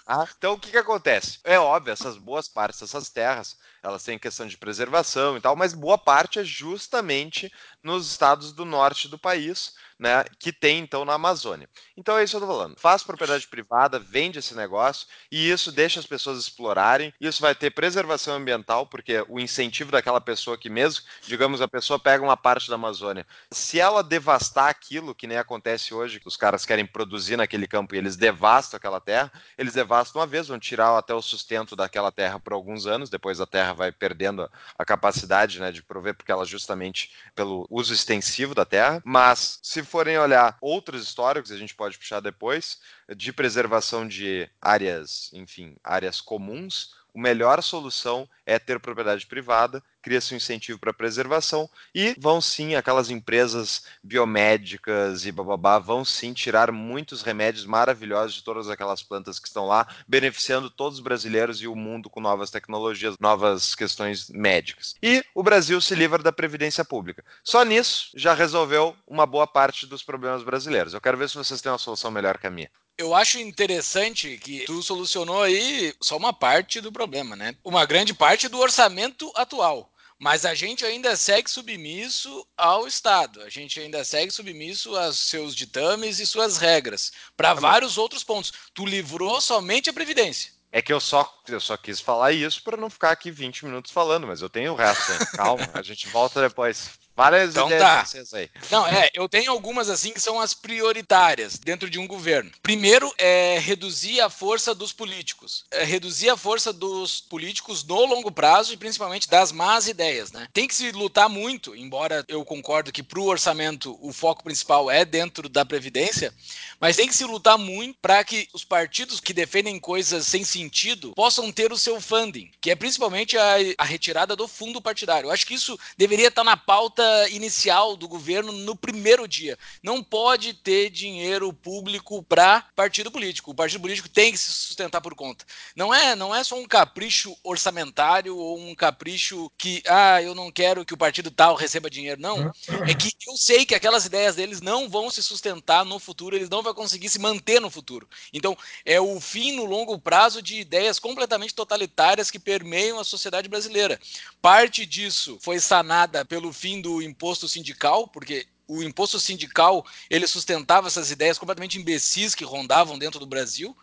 ah, 0.07 0.29
então 0.37 0.55
o 0.55 0.59
que, 0.59 0.71
que 0.71 0.77
acontece? 0.77 1.39
É 1.45 1.59
óbvio, 1.59 1.93
essas 1.93 2.19
boas 2.19 2.47
partes 2.47 2.81
dessas 2.81 3.09
terras 3.09 3.57
elas 3.83 4.03
têm 4.03 4.19
questão 4.19 4.47
de 4.47 4.57
preservação 4.57 5.37
e 5.37 5.41
tal, 5.41 5.55
mas 5.55 5.75
boa 5.75 5.99
parte 5.99 6.39
é 6.39 6.45
justamente 6.45 7.53
nos 7.83 8.11
estados 8.11 8.53
do 8.53 8.65
norte 8.65 9.09
do 9.09 9.19
país, 9.19 9.75
né, 10.05 10.23
que 10.39 10.53
tem 10.53 10.81
então 10.81 11.03
na 11.03 11.15
Amazônia. 11.15 11.67
Então 11.97 12.19
é 12.19 12.23
isso 12.23 12.37
que 12.37 12.37
eu 12.37 12.47
tô 12.47 12.53
falando. 12.55 12.79
Faz 12.79 13.03
propriedade 13.03 13.49
privada, 13.49 13.99
vende 13.99 14.39
esse 14.39 14.55
negócio 14.55 15.07
e 15.33 15.51
isso 15.51 15.73
deixa 15.73 15.99
as 15.99 16.05
pessoas 16.05 16.39
explorarem. 16.39 17.13
Isso 17.19 17.41
vai 17.41 17.55
ter 17.55 17.71
preservação 17.71 18.35
ambiental, 18.35 18.87
porque 18.87 19.25
o 19.31 19.41
incentivo 19.41 19.91
daquela 19.91 20.21
pessoa 20.21 20.59
que 20.59 20.69
mesmo, 20.69 21.03
digamos, 21.23 21.63
a 21.63 21.69
pessoa 21.69 21.99
pega 21.99 22.23
uma 22.23 22.37
parte 22.37 22.69
da 22.69 22.75
Amazônia, 22.75 23.27
se 23.51 23.81
ela 23.81 24.03
devastar 24.03 24.69
aquilo, 24.69 25.15
que 25.15 25.27
nem 25.27 25.39
acontece 25.39 25.95
hoje, 25.95 26.21
que 26.21 26.29
os 26.29 26.37
caras 26.37 26.67
querem 26.67 26.85
produzir 26.85 27.39
naquele 27.39 27.67
campo 27.67 27.95
e 27.95 27.99
eles 27.99 28.15
devastam 28.15 28.77
aquela 28.77 29.01
terra, 29.01 29.33
eles 29.57 29.73
devastam 29.73 30.21
uma 30.21 30.27
vez, 30.27 30.49
vão 30.49 30.59
tirar 30.59 30.99
até 30.99 31.15
o 31.15 31.23
sustento 31.23 31.75
daquela 31.75 32.13
terra 32.13 32.39
por 32.39 32.53
alguns 32.53 32.87
anos, 32.87 33.09
depois 33.09 33.41
a 33.41 33.47
terra 33.47 33.73
vai 33.73 33.91
perdendo 33.91 34.51
a 34.79 34.85
capacidade 34.85 35.59
né, 35.61 35.73
de 35.73 35.83
prover, 35.83 36.15
porque 36.15 36.31
ela 36.31 36.45
justamente 36.45 37.11
pelo 37.35 37.67
uso 37.71 37.95
extensivo 37.95 38.55
da 38.55 38.67
terra. 38.67 39.01
Mas 39.03 39.59
se 39.63 39.83
forem 39.95 40.19
olhar 40.19 40.59
outros 40.61 41.05
históricos, 41.05 41.53
a 41.53 41.57
gente 41.57 41.73
pode 41.73 41.97
puxar 41.97 42.19
depois, 42.19 42.81
de 43.17 43.33
preservação 43.33 44.09
de 44.09 44.51
áreas, 44.61 45.33
enfim, 45.33 45.77
áreas 45.85 46.21
comuns, 46.21 46.97
a 47.15 47.21
melhor 47.21 47.63
solução 47.63 48.29
é 48.45 48.59
ter 48.59 48.79
propriedade 48.81 49.27
privada, 49.27 49.83
cria-se 50.03 50.35
um 50.35 50.37
incentivo 50.37 50.79
para 50.79 50.93
preservação 50.93 51.69
e 51.95 52.15
vão 52.19 52.41
sim, 52.41 52.75
aquelas 52.75 53.09
empresas 53.09 53.85
biomédicas 54.03 55.25
e 55.25 55.33
bababá, 55.33 55.79
vão 55.79 56.05
sim 56.05 56.33
tirar 56.33 56.71
muitos 56.71 57.23
remédios 57.23 57.65
maravilhosos 57.65 58.35
de 58.35 58.45
todas 58.45 58.69
aquelas 58.69 59.03
plantas 59.03 59.39
que 59.39 59.49
estão 59.49 59.67
lá, 59.67 59.87
beneficiando 60.07 60.69
todos 60.69 60.99
os 60.99 61.05
brasileiros 61.05 61.63
e 61.63 61.67
o 61.67 61.75
mundo 61.75 62.11
com 62.11 62.21
novas 62.21 62.51
tecnologias, 62.51 63.17
novas 63.19 63.75
questões 63.75 64.29
médicas. 64.29 64.95
E 65.03 65.25
o 65.35 65.43
Brasil 65.43 65.81
se 65.81 65.95
livra 65.95 66.23
da 66.23 66.33
previdência 66.33 66.85
pública. 66.85 67.25
Só 67.43 67.65
nisso 67.65 68.11
já 68.15 68.35
resolveu 68.35 68.95
uma 69.07 69.25
boa 69.25 69.47
parte 69.47 69.87
dos 69.87 70.03
problemas 70.03 70.43
brasileiros. 70.43 70.93
Eu 70.93 71.01
quero 71.01 71.17
ver 71.17 71.29
se 71.29 71.37
vocês 71.37 71.61
têm 71.61 71.73
uma 71.73 71.79
solução 71.79 72.11
melhor 72.11 72.39
que 72.39 72.47
a 72.47 72.51
minha. 72.51 72.71
Eu 72.97 73.13
acho 73.13 73.39
interessante 73.39 74.39
que 74.39 74.65
tu 74.67 74.83
solucionou 74.83 75.43
aí 75.43 75.93
só 76.01 76.17
uma 76.17 76.33
parte 76.33 76.81
do 76.81 76.93
problema, 76.93 77.35
né? 77.35 77.57
Uma 77.65 77.85
grande 77.85 78.15
parte 78.15 78.49
do 78.49 78.59
orçamento 78.59 79.33
atual. 79.35 79.91
Mas 80.17 80.45
a 80.45 80.55
gente 80.55 80.85
ainda 80.85 81.17
segue 81.17 81.51
submisso 81.51 82.47
ao 82.57 82.87
Estado, 82.87 83.43
a 83.43 83.49
gente 83.51 83.81
ainda 83.81 84.05
segue 84.05 84.31
submisso 84.31 84.97
aos 84.97 85.19
seus 85.19 85.57
ditames 85.57 86.21
e 86.21 86.27
suas 86.27 86.57
regras, 86.57 87.11
para 87.37 87.53
vários 87.53 87.99
outros 87.99 88.23
pontos. 88.23 88.53
Tu 88.73 88.87
livrou 88.87 89.41
somente 89.41 89.91
a 89.91 89.93
Previdência. 89.93 90.53
É 90.71 90.81
que 90.81 90.93
eu 90.93 91.01
só, 91.01 91.33
eu 91.49 91.61
só 91.61 91.77
quis 91.77 92.01
falar 92.01 92.33
isso 92.33 92.63
para 92.63 92.77
não 92.77 92.89
ficar 92.89 93.11
aqui 93.11 93.31
20 93.31 93.65
minutos 93.65 93.93
falando, 93.93 94.27
mas 94.27 94.41
eu 94.41 94.49
tenho 94.49 94.73
o 94.73 94.77
resto. 94.77 95.13
Hein? 95.13 95.19
Calma, 95.37 95.71
a 95.75 95.83
gente 95.83 96.09
volta 96.09 96.41
depois. 96.41 96.91
Várias 97.17 97.51
então, 97.51 97.67
ideias 97.67 98.11
tá. 98.11 98.39
aí. 98.39 98.51
Não, 98.71 98.87
é, 98.87 99.09
eu 99.15 99.29
tenho 99.29 99.53
algumas 99.53 99.89
assim 99.89 100.11
que 100.11 100.21
são 100.21 100.41
as 100.41 100.53
prioritárias 100.53 101.57
dentro 101.57 101.89
de 101.89 101.99
um 101.99 102.09
governo. 102.09 102.51
Primeiro 102.61 103.13
é 103.19 103.59
reduzir 103.61 104.21
a 104.21 104.29
força 104.29 104.75
dos 104.75 104.93
políticos. 104.93 105.65
É 105.71 105.85
reduzir 105.85 106.29
a 106.29 106.37
força 106.37 106.73
dos 106.73 107.21
políticos 107.21 107.85
no 107.85 108.05
longo 108.05 108.33
prazo 108.33 108.73
e 108.73 108.77
principalmente 108.77 109.29
das 109.29 109.53
más 109.53 109.87
ideias, 109.87 110.33
né? 110.33 110.49
Tem 110.53 110.67
que 110.67 110.75
se 110.75 110.91
lutar 110.91 111.29
muito, 111.29 111.77
embora 111.77 112.25
eu 112.27 112.45
concordo 112.45 112.91
que 112.91 113.03
para 113.03 113.21
o 113.21 113.27
orçamento 113.27 113.97
o 114.03 114.13
foco 114.13 114.43
principal 114.43 114.91
é 114.91 115.05
dentro 115.05 115.49
da 115.49 115.65
previdência, 115.65 116.35
mas 116.81 116.97
tem 116.97 117.07
que 117.07 117.17
se 117.17 117.25
lutar 117.25 117.57
muito 117.57 117.97
para 118.03 118.25
que 118.25 118.49
os 118.53 118.65
partidos 118.65 119.21
que 119.21 119.33
defendem 119.33 119.79
coisas 119.79 120.27
sem 120.27 120.43
sentido 120.43 121.13
possam 121.15 121.53
ter 121.53 121.73
o 121.73 121.79
seu 121.79 122.01
funding, 122.01 122.51
que 122.61 122.73
é 122.73 122.75
principalmente 122.75 123.39
a, 123.39 123.55
a 123.79 123.85
retirada 123.85 124.35
do 124.35 124.49
fundo 124.49 124.83
partidário. 124.83 125.29
Eu 125.29 125.33
acho 125.33 125.47
que 125.47 125.55
isso 125.55 125.79
deveria 125.97 126.29
estar 126.29 126.43
na 126.43 126.57
pauta 126.57 127.04
inicial 127.31 127.97
do 127.97 128.09
governo 128.09 128.53
no 128.53 128.77
primeiro 128.77 129.27
dia. 129.27 129.59
Não 129.83 130.03
pode 130.03 130.55
ter 130.55 130.91
dinheiro 130.91 131.53
público 131.53 132.23
para 132.23 132.65
partido 132.75 133.11
político. 133.11 133.51
O 133.51 133.55
partido 133.55 133.81
político 133.81 134.09
tem 134.09 134.33
que 134.33 134.39
se 134.39 134.53
sustentar 134.53 135.01
por 135.01 135.15
conta. 135.15 135.45
Não 135.75 135.95
é, 135.95 136.15
não 136.15 136.35
é 136.35 136.43
só 136.43 136.59
um 136.59 136.67
capricho 136.67 137.37
orçamentário 137.43 138.37
ou 138.37 138.59
um 138.59 138.75
capricho 138.75 139.51
que, 139.57 139.83
ah, 139.87 140.23
eu 140.23 140.35
não 140.35 140.51
quero 140.51 140.85
que 140.85 140.95
o 140.95 140.99
partido 140.99 141.31
tal 141.31 141.55
receba 141.55 141.91
dinheiro. 141.91 142.21
Não. 142.21 142.53
É 142.87 142.95
que 142.95 143.11
eu 143.27 143.37
sei 143.37 143.65
que 143.65 143.75
aquelas 143.75 144.05
ideias 144.05 144.37
deles 144.37 144.61
não 144.61 144.89
vão 144.89 145.11
se 145.11 145.23
sustentar 145.23 145.85
no 145.85 145.99
futuro, 145.99 146.37
eles 146.37 146.49
não 146.49 146.63
vão 146.63 146.75
conseguir 146.75 147.09
se 147.09 147.19
manter 147.19 147.61
no 147.61 147.71
futuro. 147.71 148.09
Então, 148.33 148.57
é 148.85 149.01
o 149.01 149.21
fim 149.21 149.53
no 149.53 149.65
longo 149.65 149.99
prazo 149.99 150.43
de 150.43 150.61
ideias 150.61 150.99
completamente 150.99 151.55
totalitárias 151.55 152.31
que 152.31 152.39
permeiam 152.39 152.99
a 152.99 153.05
sociedade 153.05 153.49
brasileira. 153.49 153.99
Parte 154.41 154.85
disso 154.85 155.39
foi 155.41 155.59
sanada 155.59 156.25
pelo 156.25 156.53
fim 156.53 156.81
do 156.81 156.94
imposto 157.03 157.49
sindical, 157.49 158.09
porque 158.09 158.47
o 158.67 158.83
imposto 158.83 159.21
sindical 159.21 159.85
ele 160.09 160.27
sustentava 160.27 160.89
essas 160.89 161.11
ideias 161.11 161.39
completamente 161.39 161.79
imbecis 161.79 162.35
que 162.35 162.45
rondavam 162.45 162.99
dentro 162.99 163.21
do 163.21 163.27
Brasil 163.27 163.77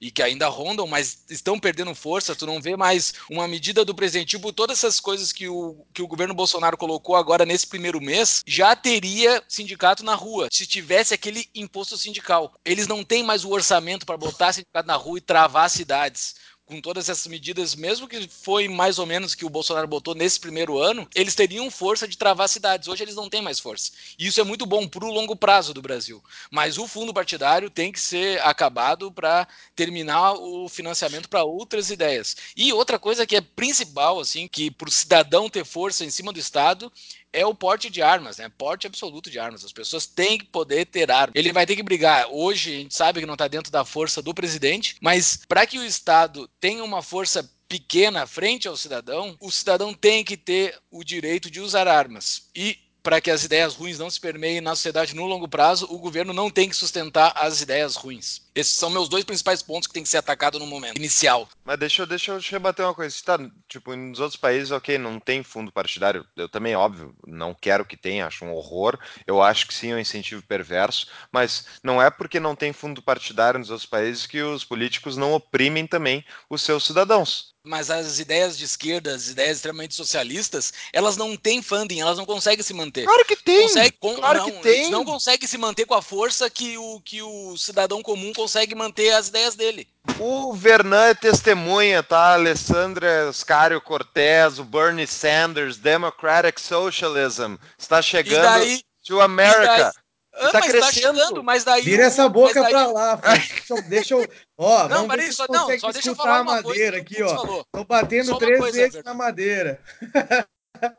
e 0.00 0.10
que 0.10 0.22
ainda 0.22 0.46
rondam, 0.46 0.86
mas 0.86 1.24
estão 1.28 1.58
perdendo 1.58 1.94
força. 1.94 2.36
Tu 2.36 2.46
não 2.46 2.60
vê 2.60 2.76
mais 2.76 3.14
uma 3.28 3.48
medida 3.48 3.84
do 3.84 3.94
presidente, 3.94 4.36
tipo, 4.36 4.52
todas 4.52 4.78
essas 4.78 5.00
coisas 5.00 5.32
que 5.32 5.48
o, 5.48 5.84
que 5.92 6.02
o 6.02 6.06
governo 6.06 6.34
Bolsonaro 6.34 6.76
colocou 6.76 7.16
agora 7.16 7.44
nesse 7.44 7.66
primeiro 7.66 8.00
mês, 8.00 8.42
já 8.46 8.76
teria 8.76 9.42
sindicato 9.48 10.04
na 10.04 10.14
rua, 10.14 10.48
se 10.52 10.66
tivesse 10.66 11.14
aquele 11.14 11.48
imposto 11.54 11.96
sindical. 11.96 12.54
Eles 12.64 12.86
não 12.86 13.02
têm 13.02 13.24
mais 13.24 13.44
o 13.44 13.50
orçamento 13.50 14.06
para 14.06 14.16
botar 14.16 14.52
sindicato 14.52 14.86
na 14.86 14.94
rua 14.94 15.18
e 15.18 15.22
travar 15.22 15.68
cidades 15.68 16.36
com 16.68 16.82
todas 16.82 17.08
essas 17.08 17.26
medidas, 17.26 17.74
mesmo 17.74 18.06
que 18.06 18.28
foi 18.28 18.68
mais 18.68 18.98
ou 18.98 19.06
menos 19.06 19.34
que 19.34 19.44
o 19.44 19.48
Bolsonaro 19.48 19.88
botou 19.88 20.14
nesse 20.14 20.38
primeiro 20.38 20.78
ano, 20.78 21.08
eles 21.14 21.34
teriam 21.34 21.70
força 21.70 22.06
de 22.06 22.18
travar 22.18 22.46
cidades. 22.48 22.88
Hoje 22.88 23.02
eles 23.02 23.14
não 23.14 23.30
têm 23.30 23.40
mais 23.40 23.58
força. 23.58 23.90
E 24.18 24.26
isso 24.26 24.40
é 24.40 24.44
muito 24.44 24.66
bom 24.66 24.86
para 24.86 25.04
o 25.04 25.10
longo 25.10 25.34
prazo 25.34 25.72
do 25.72 25.80
Brasil. 25.80 26.22
Mas 26.50 26.76
o 26.76 26.86
fundo 26.86 27.14
partidário 27.14 27.70
tem 27.70 27.90
que 27.90 27.98
ser 27.98 28.40
acabado 28.42 29.10
para 29.10 29.48
terminar 29.74 30.34
o 30.34 30.68
financiamento 30.68 31.28
para 31.28 31.42
outras 31.42 31.90
ideias. 31.90 32.36
E 32.54 32.70
outra 32.70 32.98
coisa 32.98 33.26
que 33.26 33.34
é 33.34 33.40
principal, 33.40 34.20
assim, 34.20 34.46
que 34.46 34.70
para 34.70 34.88
o 34.88 34.92
cidadão 34.92 35.48
ter 35.48 35.64
força 35.64 36.04
em 36.04 36.10
cima 36.10 36.32
do 36.34 36.38
Estado 36.38 36.92
é 37.32 37.44
o 37.44 37.54
porte 37.54 37.90
de 37.90 38.02
armas, 38.02 38.38
né? 38.38 38.50
Porte 38.56 38.86
absoluto 38.86 39.30
de 39.30 39.38
armas. 39.38 39.64
As 39.64 39.72
pessoas 39.72 40.06
têm 40.06 40.38
que 40.38 40.46
poder 40.46 40.86
ter 40.86 41.10
armas. 41.10 41.34
Ele 41.34 41.52
vai 41.52 41.66
ter 41.66 41.76
que 41.76 41.82
brigar. 41.82 42.26
Hoje 42.30 42.74
a 42.74 42.78
gente 42.78 42.94
sabe 42.94 43.20
que 43.20 43.26
não 43.26 43.34
está 43.34 43.48
dentro 43.48 43.70
da 43.70 43.84
força 43.84 44.22
do 44.22 44.34
presidente, 44.34 44.96
mas 45.00 45.40
para 45.48 45.66
que 45.66 45.78
o 45.78 45.84
Estado 45.84 46.48
tenha 46.60 46.82
uma 46.82 47.02
força 47.02 47.48
pequena 47.68 48.26
frente 48.26 48.66
ao 48.66 48.76
cidadão, 48.76 49.36
o 49.40 49.50
cidadão 49.50 49.92
tem 49.92 50.24
que 50.24 50.36
ter 50.36 50.78
o 50.90 51.04
direito 51.04 51.50
de 51.50 51.60
usar 51.60 51.86
armas. 51.86 52.48
E 52.56 52.78
para 53.02 53.20
que 53.20 53.30
as 53.30 53.44
ideias 53.44 53.74
ruins 53.74 53.98
não 53.98 54.10
se 54.10 54.20
permeiem 54.20 54.60
na 54.60 54.74
sociedade 54.74 55.14
no 55.14 55.24
longo 55.24 55.48
prazo, 55.48 55.86
o 55.90 55.98
governo 55.98 56.32
não 56.32 56.50
tem 56.50 56.68
que 56.68 56.76
sustentar 56.76 57.32
as 57.36 57.60
ideias 57.60 57.96
ruins. 57.96 58.42
Esses 58.58 58.74
são 58.74 58.90
meus 58.90 59.08
dois 59.08 59.22
principais 59.22 59.62
pontos 59.62 59.86
que 59.86 59.94
tem 59.94 60.02
que 60.02 60.08
ser 60.08 60.16
atacado 60.16 60.58
no 60.58 60.66
momento 60.66 60.96
inicial. 60.96 61.48
Mas 61.64 61.78
deixa, 61.78 62.04
deixa 62.04 62.32
eu 62.32 62.40
rebater 62.40 62.84
uma 62.84 62.92
coisa. 62.92 63.14
Tá, 63.24 63.38
tipo, 63.68 63.94
nos 63.94 64.18
outros 64.18 64.36
países, 64.36 64.72
ok, 64.72 64.98
não 64.98 65.20
tem 65.20 65.44
fundo 65.44 65.70
partidário. 65.70 66.26
Eu 66.36 66.48
também, 66.48 66.74
óbvio, 66.74 67.14
não 67.24 67.54
quero 67.54 67.84
que 67.84 67.96
tenha, 67.96 68.26
acho 68.26 68.44
um 68.44 68.52
horror. 68.52 68.98
Eu 69.24 69.40
acho 69.40 69.68
que 69.68 69.72
sim, 69.72 69.92
é 69.92 69.94
um 69.94 69.98
incentivo 70.00 70.42
perverso. 70.42 71.06
Mas 71.30 71.66
não 71.84 72.02
é 72.02 72.10
porque 72.10 72.40
não 72.40 72.56
tem 72.56 72.72
fundo 72.72 73.00
partidário 73.00 73.60
nos 73.60 73.70
outros 73.70 73.88
países 73.88 74.26
que 74.26 74.42
os 74.42 74.64
políticos 74.64 75.16
não 75.16 75.34
oprimem 75.34 75.86
também 75.86 76.24
os 76.50 76.62
seus 76.62 76.84
cidadãos 76.84 77.54
mas 77.68 77.90
as 77.90 78.18
ideias 78.18 78.56
de 78.56 78.64
esquerda, 78.64 79.14
as 79.14 79.28
ideias 79.28 79.58
extremamente 79.58 79.94
socialistas, 79.94 80.72
elas 80.90 81.18
não 81.18 81.36
têm 81.36 81.60
funding, 81.60 82.00
elas 82.00 82.16
não 82.16 82.24
conseguem 82.24 82.64
se 82.64 82.72
manter. 82.72 83.04
Claro 83.04 83.24
que 83.26 83.36
tem! 83.36 83.62
Consegue, 83.62 83.96
com, 84.00 84.14
claro 84.16 84.38
não, 84.38 84.46
que 84.46 84.52
tem! 84.62 84.90
Não 84.90 85.04
consegue 85.04 85.46
se 85.46 85.58
manter 85.58 85.84
com 85.84 85.94
a 85.94 86.00
força 86.00 86.48
que 86.48 86.78
o, 86.78 87.00
que 87.00 87.20
o 87.20 87.56
cidadão 87.58 88.02
comum 88.02 88.32
consegue 88.32 88.47
manter 88.74 89.10
as 89.10 89.28
ideias 89.28 89.54
dele. 89.54 89.88
O 90.18 90.52
Vernan 90.52 91.06
é 91.06 91.14
testemunha, 91.14 92.02
tá? 92.02 92.34
Alessandra 92.34 93.28
Oscario 93.28 93.80
Cortez, 93.80 94.58
o 94.58 94.64
Bernie 94.64 95.06
Sanders, 95.06 95.76
Democratic 95.76 96.58
Socialism, 96.58 97.56
está 97.78 98.00
chegando 98.02 98.42
daí, 98.42 98.82
to 99.06 99.20
America. 99.20 99.92
Ah, 100.34 100.52
tá 100.52 100.60
mas 100.60 100.70
crescendo. 100.70 100.80
tá 100.80 100.92
chegando, 100.92 101.44
mas 101.44 101.64
daí. 101.64 101.82
Vira 101.82 102.04
essa 102.04 102.28
boca 102.28 102.62
daí... 102.62 102.70
pra 102.70 102.86
lá, 102.86 103.14
deixa 103.16 103.74
eu. 103.74 103.82
Deixa 103.82 104.14
eu 104.14 104.28
ó, 104.56 104.88
não, 104.88 105.06
Maria, 105.06 105.32
só, 105.32 105.46
não, 105.48 105.78
só 105.78 105.90
deixa 105.90 106.10
eu 106.10 106.14
falar 106.14 106.38
a 106.38 106.44
madeira 106.44 106.98
aqui, 106.98 107.22
ó. 107.22 107.64
Tô 107.72 107.84
batendo 107.84 108.38
três 108.38 108.58
coisa, 108.58 108.78
vezes 108.78 109.04
na 109.04 109.14
madeira. 109.14 109.80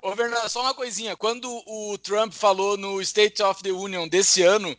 Ô, 0.01 0.13
Fernando, 0.13 0.50
só 0.50 0.62
uma 0.62 0.74
coisinha. 0.74 1.15
Quando 1.15 1.50
o 1.65 1.98
Trump 2.00 2.34
falou 2.34 2.75
no 2.75 3.01
State 3.01 3.41
of 3.41 3.63
the 3.63 3.72
Union 3.72 4.08
desse 4.10 4.44
ano, 4.44 4.75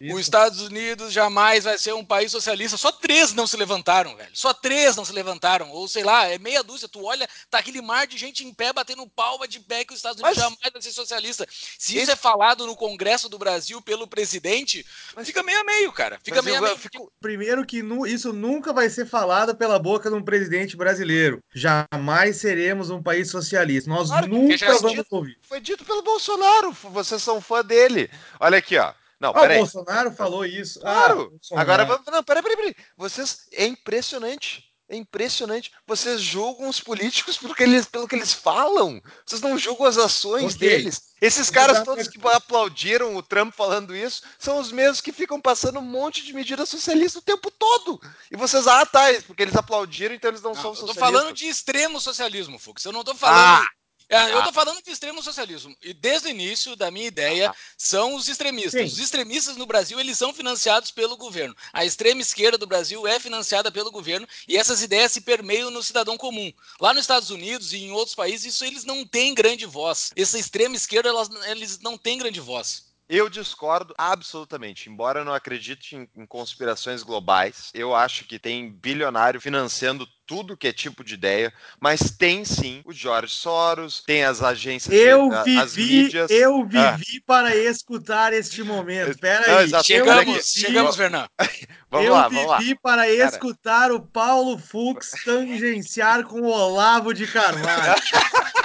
isso. 0.00 0.14
Os 0.14 0.20
Estados 0.22 0.60
Unidos 0.60 1.12
jamais 1.12 1.64
vai 1.64 1.78
ser 1.78 1.94
um 1.94 2.04
país 2.04 2.30
socialista. 2.32 2.76
Só 2.76 2.90
três 2.90 3.32
não 3.32 3.46
se 3.46 3.56
levantaram, 3.56 4.16
velho. 4.16 4.30
Só 4.32 4.52
três 4.52 4.96
não 4.96 5.04
se 5.04 5.12
levantaram. 5.12 5.70
Ou 5.70 5.88
sei 5.88 6.02
lá, 6.02 6.26
é 6.26 6.38
meia 6.38 6.62
dúzia. 6.62 6.88
Tu 6.88 7.02
olha, 7.02 7.28
tá 7.50 7.58
aquele 7.58 7.80
mar 7.80 8.06
de 8.06 8.18
gente 8.18 8.44
em 8.44 8.52
pé 8.52 8.72
batendo 8.72 9.06
palma 9.08 9.46
de 9.46 9.60
pé 9.60 9.84
que 9.84 9.92
os 9.92 9.98
Estados 9.98 10.20
Unidos 10.20 10.36
Mas... 10.36 10.44
jamais 10.44 10.72
vai 10.72 10.82
ser 10.82 10.92
socialista. 10.92 11.46
Se 11.78 11.98
isso 11.98 12.10
é 12.10 12.16
falado 12.16 12.66
no 12.66 12.76
Congresso 12.76 13.28
do 13.28 13.38
Brasil 13.38 13.80
pelo 13.80 14.06
presidente, 14.06 14.84
Mas... 15.14 15.26
fica 15.26 15.42
meio 15.42 15.60
a 15.60 15.64
meio, 15.64 15.92
cara. 15.92 16.18
Fica 16.22 16.42
meio 16.42 16.58
a 16.58 16.60
meio. 16.60 16.78
Fico... 16.78 17.12
Primeiro 17.20 17.64
que 17.64 17.82
nu... 17.82 18.06
isso 18.06 18.32
nunca 18.32 18.72
vai 18.72 18.90
ser 18.90 19.06
falado 19.06 19.54
pela 19.54 19.78
boca 19.78 20.10
de 20.10 20.16
um 20.16 20.22
presidente 20.22 20.76
brasileiro. 20.76 21.38
Jamais 21.54 22.36
seremos 22.36 22.90
um 22.90 23.02
país 23.02 23.30
socialista. 23.30 23.88
Nós 23.88 24.08
claro, 24.08 24.28
nunca 24.28 24.66
vamos 24.80 24.92
dito, 24.92 25.06
ouvir. 25.10 25.38
Foi 25.42 25.60
dito 25.60 25.84
pelo 25.84 26.02
Bolsonaro. 26.02 26.72
Vocês 26.72 27.22
são 27.22 27.40
fã 27.40 27.64
dele. 27.64 28.10
Olha 28.40 28.58
aqui, 28.58 28.76
ó. 28.76 28.92
Não, 29.24 29.32
ah, 29.34 29.42
o 29.42 29.48
Bolsonaro 29.48 30.12
falou 30.12 30.44
isso. 30.44 30.80
Claro. 30.80 31.32
Ah, 31.52 31.60
Agora 31.62 31.86
vamos. 31.86 32.04
Não, 32.06 32.22
peraí, 32.22 32.42
peraí, 32.42 32.56
peraí. 32.56 32.76
Vocês. 32.94 33.46
É 33.52 33.64
impressionante. 33.66 34.62
É 34.86 34.96
impressionante. 34.96 35.72
Vocês 35.86 36.20
julgam 36.20 36.68
os 36.68 36.78
políticos 36.78 37.38
pelo 37.38 37.54
que 37.54 37.62
eles, 37.62 37.86
pelo 37.86 38.06
que 38.06 38.14
eles 38.14 38.34
falam. 38.34 39.00
Vocês 39.24 39.40
não 39.40 39.56
julgam 39.56 39.86
as 39.86 39.96
ações 39.96 40.54
okay. 40.54 40.68
deles. 40.68 41.00
Esses 41.22 41.48
caras 41.48 41.82
todos 41.82 42.06
que 42.06 42.20
aplaudiram 42.28 43.16
o 43.16 43.22
Trump 43.22 43.54
falando 43.54 43.96
isso 43.96 44.22
são 44.38 44.58
os 44.58 44.70
mesmos 44.70 45.00
que 45.00 45.10
ficam 45.10 45.40
passando 45.40 45.78
um 45.78 45.82
monte 45.82 46.22
de 46.22 46.34
medidas 46.34 46.68
socialistas 46.68 47.22
o 47.22 47.24
tempo 47.24 47.50
todo. 47.50 47.98
E 48.30 48.36
vocês, 48.36 48.66
ah, 48.66 48.84
tá, 48.84 49.06
porque 49.26 49.42
eles 49.42 49.56
aplaudiram, 49.56 50.14
então 50.14 50.30
eles 50.30 50.42
não, 50.42 50.52
não 50.52 50.60
são 50.60 50.74
socialistas. 50.74 50.96
Eu 50.96 51.02
tô 51.02 51.18
falando 51.18 51.34
de 51.34 51.46
extremo 51.46 51.98
socialismo, 51.98 52.58
Fux. 52.58 52.84
Eu 52.84 52.92
não 52.92 53.02
tô 53.02 53.14
falando. 53.14 53.62
Ah. 53.62 53.68
É, 54.08 54.22
eu 54.32 54.38
estou 54.38 54.50
ah. 54.50 54.52
falando 54.52 54.82
de 54.82 54.90
extremo 54.90 55.22
socialismo. 55.22 55.74
E 55.82 55.94
desde 55.94 56.28
o 56.28 56.30
início 56.30 56.76
da 56.76 56.90
minha 56.90 57.06
ideia 57.06 57.50
ah. 57.50 57.54
são 57.76 58.14
os 58.14 58.28
extremistas. 58.28 58.72
Sim. 58.72 58.86
Os 58.86 58.98
extremistas 58.98 59.56
no 59.56 59.66
Brasil, 59.66 59.98
eles 59.98 60.18
são 60.18 60.32
financiados 60.32 60.90
pelo 60.90 61.16
governo. 61.16 61.56
A 61.72 61.84
extrema 61.84 62.20
esquerda 62.20 62.58
do 62.58 62.66
Brasil 62.66 63.06
é 63.06 63.18
financiada 63.18 63.70
pelo 63.70 63.90
governo 63.90 64.26
e 64.48 64.56
essas 64.56 64.82
ideias 64.82 65.12
se 65.12 65.20
permeiam 65.20 65.70
no 65.70 65.82
cidadão 65.82 66.16
comum. 66.16 66.52
Lá 66.80 66.92
nos 66.92 67.02
Estados 67.02 67.30
Unidos 67.30 67.72
e 67.72 67.78
em 67.78 67.92
outros 67.92 68.14
países, 68.14 68.54
isso 68.54 68.64
eles 68.64 68.84
não 68.84 69.06
têm 69.06 69.34
grande 69.34 69.66
voz. 69.66 70.12
Essa 70.16 70.38
extrema 70.38 70.76
esquerda, 70.76 71.08
elas, 71.08 71.28
eles 71.46 71.78
não 71.80 71.96
têm 71.96 72.18
grande 72.18 72.40
voz. 72.40 72.94
Eu 73.08 73.28
discordo 73.28 73.94
absolutamente. 73.98 74.88
Embora 74.88 75.20
eu 75.20 75.24
não 75.24 75.34
acredite 75.34 75.94
em, 75.94 76.08
em, 76.16 76.26
conspirações 76.26 77.02
globais, 77.02 77.70
eu 77.74 77.94
acho 77.94 78.24
que 78.24 78.38
tem 78.38 78.70
bilionário 78.70 79.40
financiando 79.40 80.08
tudo 80.26 80.56
que 80.56 80.68
é 80.68 80.72
tipo 80.72 81.04
de 81.04 81.14
ideia, 81.14 81.52
mas 81.80 82.10
tem 82.10 82.44
sim 82.44 82.82
o 82.84 82.92
George 82.92 83.34
Soros, 83.34 84.02
tem 84.06 84.24
as 84.24 84.42
agências, 84.42 84.94
eu 84.94 85.30
vivi, 85.44 85.58
as 85.58 85.76
mídias. 85.76 86.30
Eu 86.30 86.60
ah. 86.60 86.92
vivi 86.92 87.18
ah. 87.18 87.22
para 87.26 87.56
escutar 87.56 88.32
este 88.32 88.62
momento. 88.62 89.10
Espera 89.10 89.58
aí. 89.58 89.70
Chegamos, 89.84 90.46
chegamos, 90.46 90.96
Fernando. 90.96 91.28
vamos 91.90 92.06
eu 92.06 92.12
lá, 92.12 92.28
vamos 92.28 92.46
lá. 92.46 92.56
Eu 92.56 92.60
vivi 92.60 92.74
para 92.76 93.02
Cara. 93.02 93.24
escutar 93.24 93.92
o 93.92 94.00
Paulo 94.00 94.58
Fux 94.58 95.12
tangenciar 95.24 96.24
com 96.24 96.40
o 96.40 96.50
Olavo 96.50 97.12
de 97.12 97.26
Carvalho. 97.26 97.94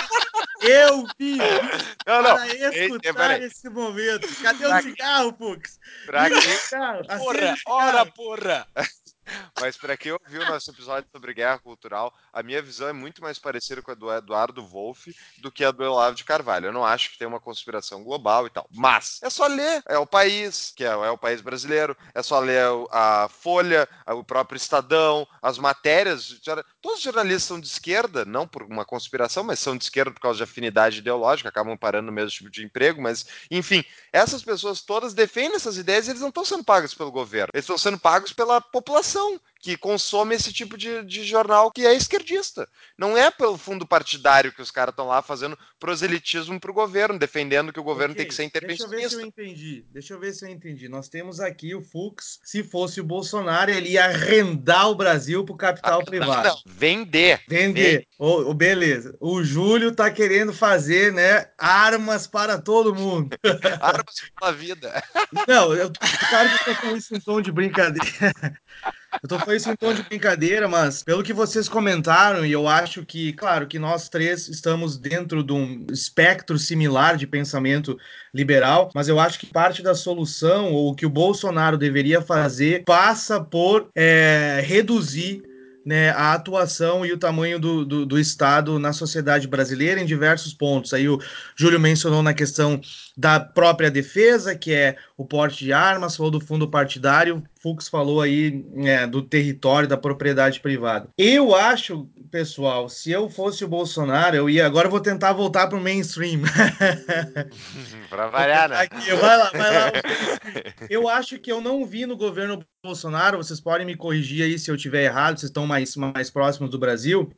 Eu 0.62 1.06
vi 1.18 1.38
não, 2.06 2.22
não. 2.22 2.36
para 2.36 2.48
escutar 2.76 3.42
esse 3.42 3.70
momento. 3.70 4.28
Cadê 4.42 4.66
o 4.66 4.82
cigarro, 4.82 5.34
Fux? 5.38 5.80
Pra 6.06 6.30
quem... 6.30 6.40
Porra, 7.18 7.56
ora, 7.66 8.06
porra! 8.06 8.68
Mas 9.60 9.78
para 9.78 9.98
quem 9.98 10.12
ouviu 10.12 10.42
o 10.42 10.46
nosso 10.46 10.72
episódio 10.72 11.10
sobre 11.12 11.34
guerra 11.34 11.60
cultural, 11.60 12.14
a 12.32 12.42
minha 12.42 12.62
visão 12.62 12.88
é 12.88 12.94
muito 12.94 13.22
mais 13.22 13.38
parecida 13.38 13.82
com 13.82 13.92
a 13.92 13.96
do 13.96 14.12
Eduardo 14.12 14.66
Wolff 14.66 15.16
do 15.40 15.52
que 15.52 15.64
a 15.64 15.72
do 15.72 15.84
Olavo 15.84 16.16
de 16.16 16.24
Carvalho. 16.24 16.68
Eu 16.68 16.74
não 16.74 16.86
acho 16.86 17.12
que 17.12 17.18
tem 17.18 17.28
uma 17.28 17.40
conspiração 17.40 18.04
global 18.04 18.48
e 18.48 18.50
tal. 18.50 18.68
Mas 18.72 19.20
é 19.22 19.30
só 19.30 19.48
ler. 19.48 19.84
É 19.88 19.98
o 19.98 20.06
país, 20.06 20.74
que 20.76 20.84
é, 20.84 20.88
é 20.88 21.10
o 21.10 21.18
país 21.18 21.42
brasileiro, 21.42 21.96
é 22.14 22.22
só 22.24 22.40
ler 22.40 22.64
a 22.92 23.28
Folha, 23.30 23.88
o 24.08 24.24
próprio 24.24 24.58
Estadão, 24.58 25.28
as 25.42 25.58
matérias. 25.58 26.40
Todos 26.82 27.00
os 27.00 27.04
jornalistas 27.04 27.44
são 27.44 27.60
de 27.60 27.68
esquerda, 27.68 28.26
não 28.26 28.48
por 28.48 28.64
uma 28.64 28.86
conspiração, 28.86 29.44
mas 29.44 29.60
são 29.60 29.78
de 29.78 29.84
esquerda 29.84 30.12
por 30.12 30.20
causa 30.20 30.38
de 30.38 30.44
afinidade 30.44 31.00
ideológica, 31.00 31.50
acabam 31.50 31.78
parando 31.78 32.08
no 32.08 32.12
mesmo 32.12 32.32
tipo 32.32 32.50
de 32.50 32.64
emprego, 32.64 33.02
mas 33.02 33.26
enfim, 33.50 33.84
essas 34.12 34.44
pessoas 34.44 34.82
todas 34.82 35.14
defendem 35.14 35.56
essas 35.56 35.78
ideias 35.78 36.08
e 36.08 36.12
eles 36.12 36.22
não 36.22 36.30
estão 36.30 36.46
sendo 36.46 36.64
pagos 36.64 36.94
pelo 36.94 37.12
governo, 37.12 37.50
eles 37.54 37.64
estão 37.64 37.78
sendo 37.78 38.00
pagos 38.00 38.34
pela 38.34 38.62
população 38.62 39.19
que 39.60 39.76
consome 39.76 40.36
esse 40.36 40.54
tipo 40.54 40.78
de, 40.78 41.04
de 41.04 41.24
jornal 41.24 41.70
que 41.70 41.86
é 41.86 41.94
esquerdista. 41.94 42.68
Não 42.98 43.18
é 43.18 43.30
pelo 43.30 43.58
fundo 43.58 43.86
partidário 43.86 44.54
que 44.54 44.62
os 44.62 44.72
caras 44.72 44.94
estão 44.94 45.08
lá 45.08 45.22
fazendo 45.22 45.58
proselitismo 45.78 46.60
para 46.60 46.72
o 46.72 46.74
governo, 46.74 47.20
defendendo 47.20 47.74
que 47.74 47.80
o 47.80 47.84
governo 47.84 48.14
okay, 48.14 48.24
tem 48.24 48.30
que 48.30 48.36
ser 48.36 48.46
intervencionista. 48.46 48.96
Deixa 48.96 49.16
eu 49.16 49.20
ver 49.20 49.32
se 49.34 49.42
eu 49.42 49.46
entendi. 49.46 49.86
Deixa 49.92 50.14
eu 50.14 50.20
ver 50.20 50.34
se 50.34 50.46
eu 50.46 50.50
entendi. 50.50 50.88
Nós 50.88 51.10
temos 51.10 51.42
aqui 51.42 51.76
o 51.76 51.82
Fux. 51.82 52.40
Se 52.44 52.64
fosse 52.64 53.02
o 53.02 53.04
Bolsonaro, 53.04 53.70
ele 53.70 53.90
ia 53.90 54.06
arrendar 54.06 54.90
o 54.90 54.96
Brasil 54.96 55.44
para 55.44 55.54
o 55.54 55.58
capital 55.58 56.02
ah, 56.02 56.06
privado. 56.06 56.48
Não, 56.48 56.62
vender. 56.66 57.42
Vender. 57.48 58.08
Oh, 58.18 58.50
oh, 58.50 58.54
beleza. 58.54 59.16
O 59.20 59.44
Júlio 59.44 59.90
está 59.90 60.10
querendo 60.10 60.54
fazer, 60.54 61.12
né, 61.12 61.50
armas 61.58 62.28
para 62.28 62.58
todo 62.58 62.96
mundo. 62.96 63.36
armas 63.82 64.16
para 64.40 64.48
a 64.48 64.52
vida. 64.52 65.04
Não, 65.48 65.74
eu, 65.74 65.92
claro 66.30 66.50
que 66.50 66.70
eu 66.70 66.76
tô 66.76 66.82
com 66.82 66.96
isso 66.96 67.14
em 67.14 67.20
tom 67.20 67.42
de 67.42 67.52
brincadeira. 67.52 68.10
Eu 69.22 69.28
tô 69.28 69.40
falando 69.40 69.58
isso 69.58 69.70
em 69.72 69.76
tom 69.76 69.94
de 69.94 70.04
brincadeira, 70.04 70.68
mas 70.68 71.02
pelo 71.02 71.24
que 71.24 71.34
vocês 71.34 71.68
comentaram, 71.68 72.46
e 72.46 72.52
eu 72.52 72.68
acho 72.68 73.04
que, 73.04 73.34
claro, 73.34 73.68
que 73.68 73.80
nós 73.80 74.08
três 74.08 74.48
estamos 74.48 74.98
dentro 74.98 75.44
de 75.44 75.52
um 75.52 75.88
espectro 75.92 76.60
similar 76.60 77.18
de 77.18 77.26
pensamento 77.26 77.98
liberal, 78.34 78.92
mas 78.94 79.08
eu 79.08 79.20
acho 79.20 79.40
que 79.40 79.48
parte 79.48 79.82
da 79.82 79.96
solução, 79.96 80.72
ou 80.72 80.92
o 80.92 80.96
que 80.96 81.06
o 81.06 81.10
Bolsonaro 81.10 81.78
deveria 81.78 82.22
fazer, 82.22 82.84
passa 82.86 83.44
por 83.44 83.90
é, 83.96 84.62
reduzir 84.64 85.42
né, 85.86 86.12
a 86.12 86.34
atuação 86.34 87.04
e 87.06 87.12
o 87.12 87.18
tamanho 87.18 87.60
do, 87.60 87.84
do, 87.84 88.06
do, 88.06 88.20
Estado 88.20 88.78
na 88.78 88.94
sociedade 88.94 89.48
brasileira 89.48 90.00
em 90.00 90.06
diversos 90.06 90.54
pontos. 90.54 90.94
Aí 90.94 91.10
o 91.10 91.20
Júlio 91.56 91.80
mencionou 91.80 92.22
na 92.22 92.34
questão 92.34 92.80
da 93.18 93.40
própria 93.40 93.90
defesa, 93.90 94.56
que 94.56 94.72
é 94.72 94.98
o 95.18 95.26
porte 95.26 95.64
de 95.64 95.74
armas, 95.74 96.16
falou 96.16 96.32
do 96.32 96.40
fundo 96.40 96.70
partidário, 96.70 97.44
Fux 97.62 97.90
falou 97.90 98.22
aí 98.22 98.66
é, 98.78 99.06
do 99.06 99.22
território, 99.22 99.88
da 99.88 99.98
propriedade 99.98 100.62
privada. 100.62 101.10
Eu 101.18 101.54
acho, 101.54 102.08
pessoal, 102.32 102.88
se 102.88 103.12
eu 103.12 103.30
fosse 103.30 103.66
o 103.66 103.68
Bolsonaro, 103.68 104.36
eu 104.36 104.50
ia. 104.50 104.66
Agora 104.66 104.88
eu 104.88 104.92
vou 104.92 105.02
tentar 105.02 105.34
voltar 105.34 105.68
para 105.68 105.78
o 105.78 105.82
mainstream. 105.82 106.42
para 108.10 108.28
variar, 108.28 108.70
né? 108.70 108.78
Aqui, 108.78 109.14
vai 109.14 109.38
lá, 109.38 109.52
vai 109.52 109.74
lá. 109.74 109.92
Eu 110.90 111.10
acho 111.10 111.38
que 111.38 111.52
eu 111.52 111.60
não 111.60 111.86
vi 111.86 112.06
no 112.06 112.16
governo 112.16 112.64
Bolsonaro, 112.82 113.38
vocês 113.38 113.60
podem 113.60 113.86
me 113.86 113.96
corrigir 113.96 114.44
aí 114.46 114.58
se 114.58 114.72
eu 114.72 114.76
estiver 114.76 115.04
errado, 115.04 115.38
vocês 115.38 115.50
estão 115.50 115.68
mais, 115.68 115.98
mais 115.98 116.30
próximos 116.30 116.70
do 116.70 116.80
Brasil. 116.80 117.30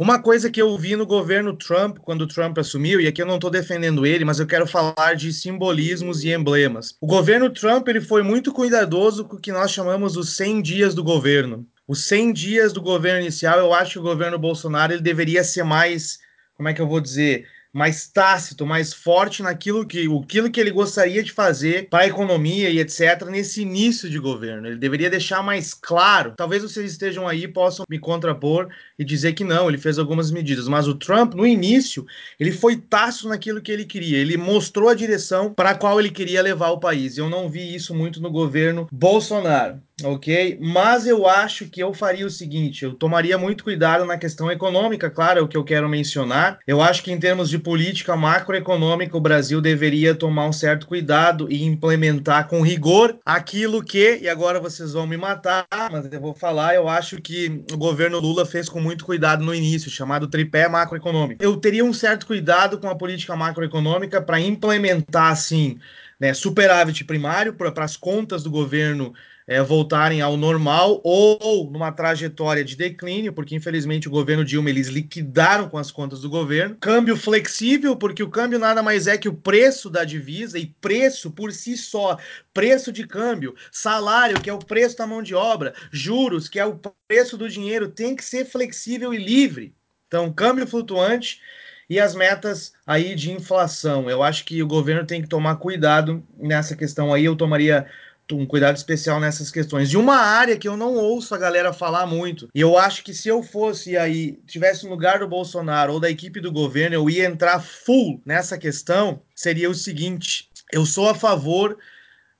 Uma 0.00 0.18
coisa 0.18 0.50
que 0.50 0.62
eu 0.62 0.78
vi 0.78 0.96
no 0.96 1.04
governo 1.04 1.54
Trump, 1.54 1.98
quando 1.98 2.22
o 2.22 2.26
Trump 2.26 2.56
assumiu, 2.56 3.02
e 3.02 3.06
aqui 3.06 3.20
eu 3.20 3.26
não 3.26 3.34
estou 3.34 3.50
defendendo 3.50 4.06
ele, 4.06 4.24
mas 4.24 4.40
eu 4.40 4.46
quero 4.46 4.66
falar 4.66 5.12
de 5.14 5.30
simbolismos 5.30 6.24
e 6.24 6.32
emblemas. 6.32 6.96
O 7.02 7.06
governo 7.06 7.50
Trump 7.50 7.86
ele 7.86 8.00
foi 8.00 8.22
muito 8.22 8.50
cuidadoso 8.50 9.26
com 9.26 9.36
o 9.36 9.38
que 9.38 9.52
nós 9.52 9.70
chamamos 9.70 10.16
os 10.16 10.34
100 10.36 10.62
dias 10.62 10.94
do 10.94 11.04
governo. 11.04 11.66
Os 11.86 12.04
100 12.04 12.32
dias 12.32 12.72
do 12.72 12.80
governo 12.80 13.20
inicial, 13.20 13.58
eu 13.58 13.74
acho 13.74 13.92
que 13.92 13.98
o 13.98 14.02
governo 14.02 14.38
Bolsonaro 14.38 14.94
ele 14.94 15.02
deveria 15.02 15.44
ser 15.44 15.64
mais, 15.64 16.18
como 16.54 16.70
é 16.70 16.72
que 16.72 16.80
eu 16.80 16.88
vou 16.88 16.98
dizer, 16.98 17.46
mais 17.72 18.08
tácito, 18.08 18.66
mais 18.66 18.92
forte 18.92 19.42
naquilo 19.42 19.86
que, 19.86 20.06
aquilo 20.06 20.50
que 20.50 20.60
ele 20.60 20.70
gostaria 20.70 21.22
de 21.22 21.32
fazer 21.32 21.88
para 21.88 22.04
a 22.04 22.06
economia 22.06 22.68
e 22.68 22.78
etc. 22.78 23.26
nesse 23.30 23.62
início 23.62 24.10
de 24.10 24.18
governo. 24.18 24.66
Ele 24.66 24.76
deveria 24.76 25.10
deixar 25.10 25.42
mais 25.42 25.72
claro. 25.72 26.34
Talvez 26.36 26.62
vocês 26.62 26.90
estejam 26.90 27.28
aí 27.28 27.46
possam 27.46 27.84
me 27.88 27.98
contrapor 27.98 28.68
e 28.98 29.04
dizer 29.04 29.32
que 29.34 29.44
não, 29.44 29.68
ele 29.68 29.78
fez 29.78 29.98
algumas 29.98 30.30
medidas, 30.30 30.68
mas 30.68 30.88
o 30.88 30.94
Trump 30.94 31.34
no 31.34 31.46
início 31.46 32.06
ele 32.38 32.52
foi 32.52 32.76
tácito 32.76 33.28
naquilo 33.28 33.60
que 33.60 33.70
ele 33.70 33.84
queria. 33.84 34.18
Ele 34.18 34.36
mostrou 34.36 34.88
a 34.88 34.94
direção 34.94 35.52
para 35.54 35.70
a 35.70 35.74
qual 35.74 36.00
ele 36.00 36.10
queria 36.10 36.42
levar 36.42 36.70
o 36.70 36.80
país. 36.80 37.16
Eu 37.16 37.28
não 37.28 37.48
vi 37.48 37.74
isso 37.74 37.94
muito 37.94 38.20
no 38.20 38.30
governo 38.30 38.88
Bolsonaro 38.90 39.80
ok? 40.04 40.58
Mas 40.60 41.06
eu 41.06 41.26
acho 41.26 41.66
que 41.66 41.82
eu 41.82 41.92
faria 41.92 42.26
o 42.26 42.30
seguinte: 42.30 42.84
eu 42.84 42.94
tomaria 42.94 43.36
muito 43.38 43.64
cuidado 43.64 44.04
na 44.04 44.18
questão 44.18 44.50
econômica, 44.50 45.10
claro, 45.10 45.40
é 45.40 45.42
o 45.42 45.48
que 45.48 45.56
eu 45.56 45.64
quero 45.64 45.88
mencionar. 45.88 46.58
Eu 46.66 46.80
acho 46.80 47.02
que 47.02 47.12
em 47.12 47.18
termos 47.18 47.48
de 47.48 47.58
política 47.58 48.16
macroeconômica, 48.16 49.16
o 49.16 49.20
Brasil 49.20 49.60
deveria 49.60 50.14
tomar 50.14 50.46
um 50.46 50.52
certo 50.52 50.86
cuidado 50.86 51.46
e 51.50 51.64
implementar 51.64 52.48
com 52.48 52.62
rigor 52.62 53.18
aquilo 53.24 53.82
que, 53.82 54.18
e 54.22 54.28
agora 54.28 54.60
vocês 54.60 54.92
vão 54.92 55.06
me 55.06 55.16
matar, 55.16 55.66
mas 55.90 56.10
eu 56.12 56.20
vou 56.20 56.34
falar, 56.34 56.74
eu 56.74 56.88
acho 56.88 57.20
que 57.20 57.62
o 57.72 57.76
governo 57.76 58.18
Lula 58.18 58.44
fez 58.46 58.68
com 58.68 58.80
muito 58.80 59.04
cuidado 59.04 59.44
no 59.44 59.54
início, 59.54 59.90
chamado 59.90 60.28
tripé 60.28 60.68
macroeconômico. 60.68 61.42
Eu 61.42 61.56
teria 61.56 61.84
um 61.84 61.92
certo 61.92 62.26
cuidado 62.26 62.78
com 62.78 62.88
a 62.88 62.94
política 62.94 63.36
macroeconômica 63.36 64.20
para 64.20 64.40
implementar, 64.40 65.32
assim, 65.32 65.78
né, 66.18 66.34
superávit 66.34 67.04
primário 67.04 67.54
para 67.54 67.72
as 67.84 67.96
contas 67.96 68.42
do 68.42 68.50
governo 68.50 69.14
é, 69.50 69.60
voltarem 69.60 70.20
ao 70.20 70.36
normal 70.36 71.00
ou 71.02 71.68
numa 71.68 71.90
trajetória 71.90 72.62
de 72.62 72.76
declínio, 72.76 73.32
porque 73.32 73.56
infelizmente 73.56 74.06
o 74.06 74.10
governo 74.10 74.44
Dilma 74.44 74.70
eles 74.70 74.86
liquidaram 74.86 75.68
com 75.68 75.76
as 75.76 75.90
contas 75.90 76.20
do 76.20 76.30
governo. 76.30 76.76
Câmbio 76.80 77.16
flexível, 77.16 77.96
porque 77.96 78.22
o 78.22 78.30
câmbio 78.30 78.60
nada 78.60 78.80
mais 78.80 79.08
é 79.08 79.18
que 79.18 79.28
o 79.28 79.34
preço 79.34 79.90
da 79.90 80.04
divisa 80.04 80.56
e 80.56 80.66
preço 80.80 81.32
por 81.32 81.50
si 81.50 81.76
só, 81.76 82.16
preço 82.54 82.92
de 82.92 83.04
câmbio, 83.04 83.56
salário, 83.72 84.40
que 84.40 84.48
é 84.48 84.52
o 84.52 84.58
preço 84.60 84.96
da 84.96 85.04
mão 85.04 85.20
de 85.20 85.34
obra, 85.34 85.74
juros, 85.90 86.48
que 86.48 86.60
é 86.60 86.64
o 86.64 86.78
preço 87.08 87.36
do 87.36 87.48
dinheiro, 87.48 87.88
tem 87.88 88.14
que 88.14 88.24
ser 88.24 88.44
flexível 88.44 89.12
e 89.12 89.16
livre. 89.16 89.74
Então, 90.06 90.32
câmbio 90.32 90.64
flutuante 90.64 91.40
e 91.88 91.98
as 91.98 92.14
metas 92.14 92.72
aí 92.86 93.16
de 93.16 93.32
inflação. 93.32 94.08
Eu 94.08 94.22
acho 94.22 94.44
que 94.44 94.62
o 94.62 94.66
governo 94.68 95.04
tem 95.04 95.20
que 95.20 95.28
tomar 95.28 95.56
cuidado 95.56 96.22
nessa 96.38 96.76
questão 96.76 97.12
aí. 97.12 97.24
Eu 97.24 97.34
tomaria 97.34 97.88
um 98.34 98.46
cuidado 98.46 98.76
especial 98.76 99.20
nessas 99.20 99.50
questões. 99.50 99.88
De 99.88 99.96
uma 99.96 100.16
área 100.16 100.56
que 100.56 100.68
eu 100.68 100.76
não 100.76 100.94
ouço 100.94 101.34
a 101.34 101.38
galera 101.38 101.72
falar 101.72 102.06
muito. 102.06 102.48
E 102.54 102.60
eu 102.60 102.76
acho 102.78 103.02
que 103.02 103.14
se 103.14 103.28
eu 103.28 103.42
fosse 103.42 103.96
aí, 103.96 104.38
tivesse 104.46 104.84
no 104.84 104.90
lugar 104.90 105.20
do 105.20 105.28
Bolsonaro 105.28 105.94
ou 105.94 106.00
da 106.00 106.10
equipe 106.10 106.40
do 106.40 106.52
governo, 106.52 106.94
eu 106.94 107.10
ia 107.10 107.26
entrar 107.26 107.60
full 107.60 108.20
nessa 108.24 108.58
questão, 108.58 109.22
seria 109.34 109.70
o 109.70 109.74
seguinte: 109.74 110.48
eu 110.72 110.86
sou 110.86 111.08
a 111.08 111.14
favor 111.14 111.78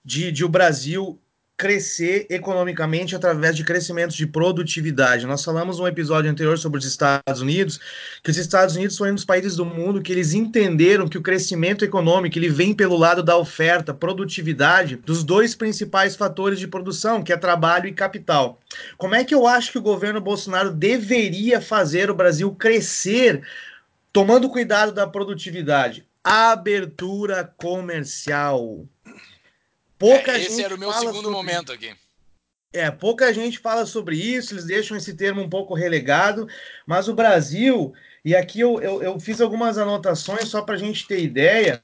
de, 0.05 0.33
de 0.33 0.45
o 0.45 0.49
Brasil 0.49 1.21
crescer 1.61 2.27
economicamente 2.31 3.15
através 3.15 3.55
de 3.55 3.63
crescimento 3.63 4.15
de 4.15 4.27
produtividade. 4.27 5.27
Nós 5.27 5.45
falamos 5.45 5.79
no 5.79 5.87
episódio 5.87 6.31
anterior 6.31 6.57
sobre 6.57 6.79
os 6.79 6.87
Estados 6.87 7.43
Unidos, 7.43 7.79
que 8.25 8.31
os 8.31 8.39
Estados 8.39 8.77
Unidos 8.77 8.97
foram 8.97 9.13
um 9.13 9.15
dos 9.15 9.27
países 9.27 9.57
do 9.57 9.67
mundo 9.67 10.01
que 10.01 10.11
eles 10.11 10.33
entenderam 10.33 11.07
que 11.07 11.19
o 11.19 11.23
crescimento 11.23 11.85
econômico 11.85 12.39
ele 12.39 12.49
vem 12.49 12.73
pelo 12.73 12.97
lado 12.97 13.23
da 13.23 13.37
oferta, 13.37 13.93
produtividade, 13.93 14.97
dos 14.97 15.23
dois 15.23 15.55
principais 15.55 16.17
fatores 16.17 16.59
de 16.59 16.67
produção, 16.67 17.23
que 17.23 17.31
é 17.31 17.37
trabalho 17.37 17.87
e 17.87 17.93
capital. 17.93 18.59
Como 18.97 19.15
é 19.15 19.23
que 19.23 19.35
eu 19.35 19.47
acho 19.47 19.71
que 19.71 19.79
o 19.79 19.83
governo 19.83 20.19
Bolsonaro 20.19 20.71
deveria 20.71 21.61
fazer 21.61 22.11
o 22.11 22.15
Brasil 22.15 22.51
crescer 22.55 23.43
tomando 24.11 24.49
cuidado 24.49 24.93
da 24.93 25.07
produtividade? 25.07 26.07
Abertura 26.25 27.45
comercial. 27.45 28.87
Pouca 30.01 30.33
é, 30.33 30.41
esse 30.41 30.65
era 30.65 30.75
o 30.75 30.79
meu 30.79 30.91
segundo 30.95 31.31
momento 31.31 31.71
aqui. 31.71 31.95
É, 32.73 32.91
pouca 32.91 33.35
gente 33.35 33.59
fala 33.59 33.85
sobre 33.85 34.17
isso, 34.17 34.55
eles 34.55 34.65
deixam 34.65 34.97
esse 34.97 35.13
termo 35.13 35.43
um 35.43 35.49
pouco 35.49 35.75
relegado, 35.75 36.49
mas 36.87 37.07
o 37.07 37.15
Brasil, 37.15 37.93
e 38.25 38.35
aqui 38.35 38.61
eu, 38.61 38.81
eu, 38.81 39.03
eu 39.03 39.21
fiz 39.21 39.43
algumas 39.43 39.77
anotações 39.77 40.49
só 40.49 40.63
para 40.63 40.77
a 40.77 40.79
gente 40.79 41.07
ter 41.07 41.23
ideia. 41.23 41.83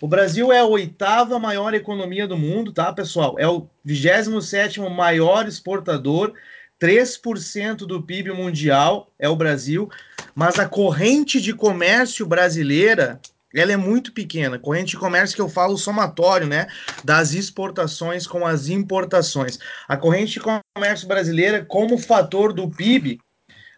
O 0.00 0.08
Brasil 0.08 0.50
é 0.50 0.58
a 0.58 0.64
oitava 0.64 1.38
maior 1.38 1.74
economia 1.74 2.26
do 2.26 2.36
mundo, 2.36 2.72
tá, 2.72 2.92
pessoal? 2.92 3.36
É 3.38 3.46
o 3.46 3.68
27 3.84 4.80
maior 4.80 5.46
exportador, 5.46 6.34
3% 6.80 7.86
do 7.86 8.02
PIB 8.02 8.32
mundial 8.32 9.12
é 9.16 9.28
o 9.28 9.36
Brasil, 9.36 9.88
mas 10.34 10.58
a 10.58 10.68
corrente 10.68 11.40
de 11.40 11.52
comércio 11.52 12.26
brasileira 12.26 13.20
ela 13.54 13.72
é 13.72 13.76
muito 13.76 14.12
pequena. 14.12 14.58
Corrente 14.58 14.90
de 14.90 14.96
comércio 14.96 15.34
que 15.34 15.42
eu 15.42 15.48
falo 15.48 15.76
somatório, 15.76 16.46
né, 16.46 16.66
das 17.02 17.32
exportações 17.32 18.26
com 18.26 18.46
as 18.46 18.68
importações. 18.68 19.58
A 19.88 19.96
corrente 19.96 20.34
de 20.34 20.40
comércio 20.40 21.06
brasileira, 21.06 21.64
como 21.64 21.98
fator 21.98 22.52
do 22.52 22.68
PIB 22.68 23.20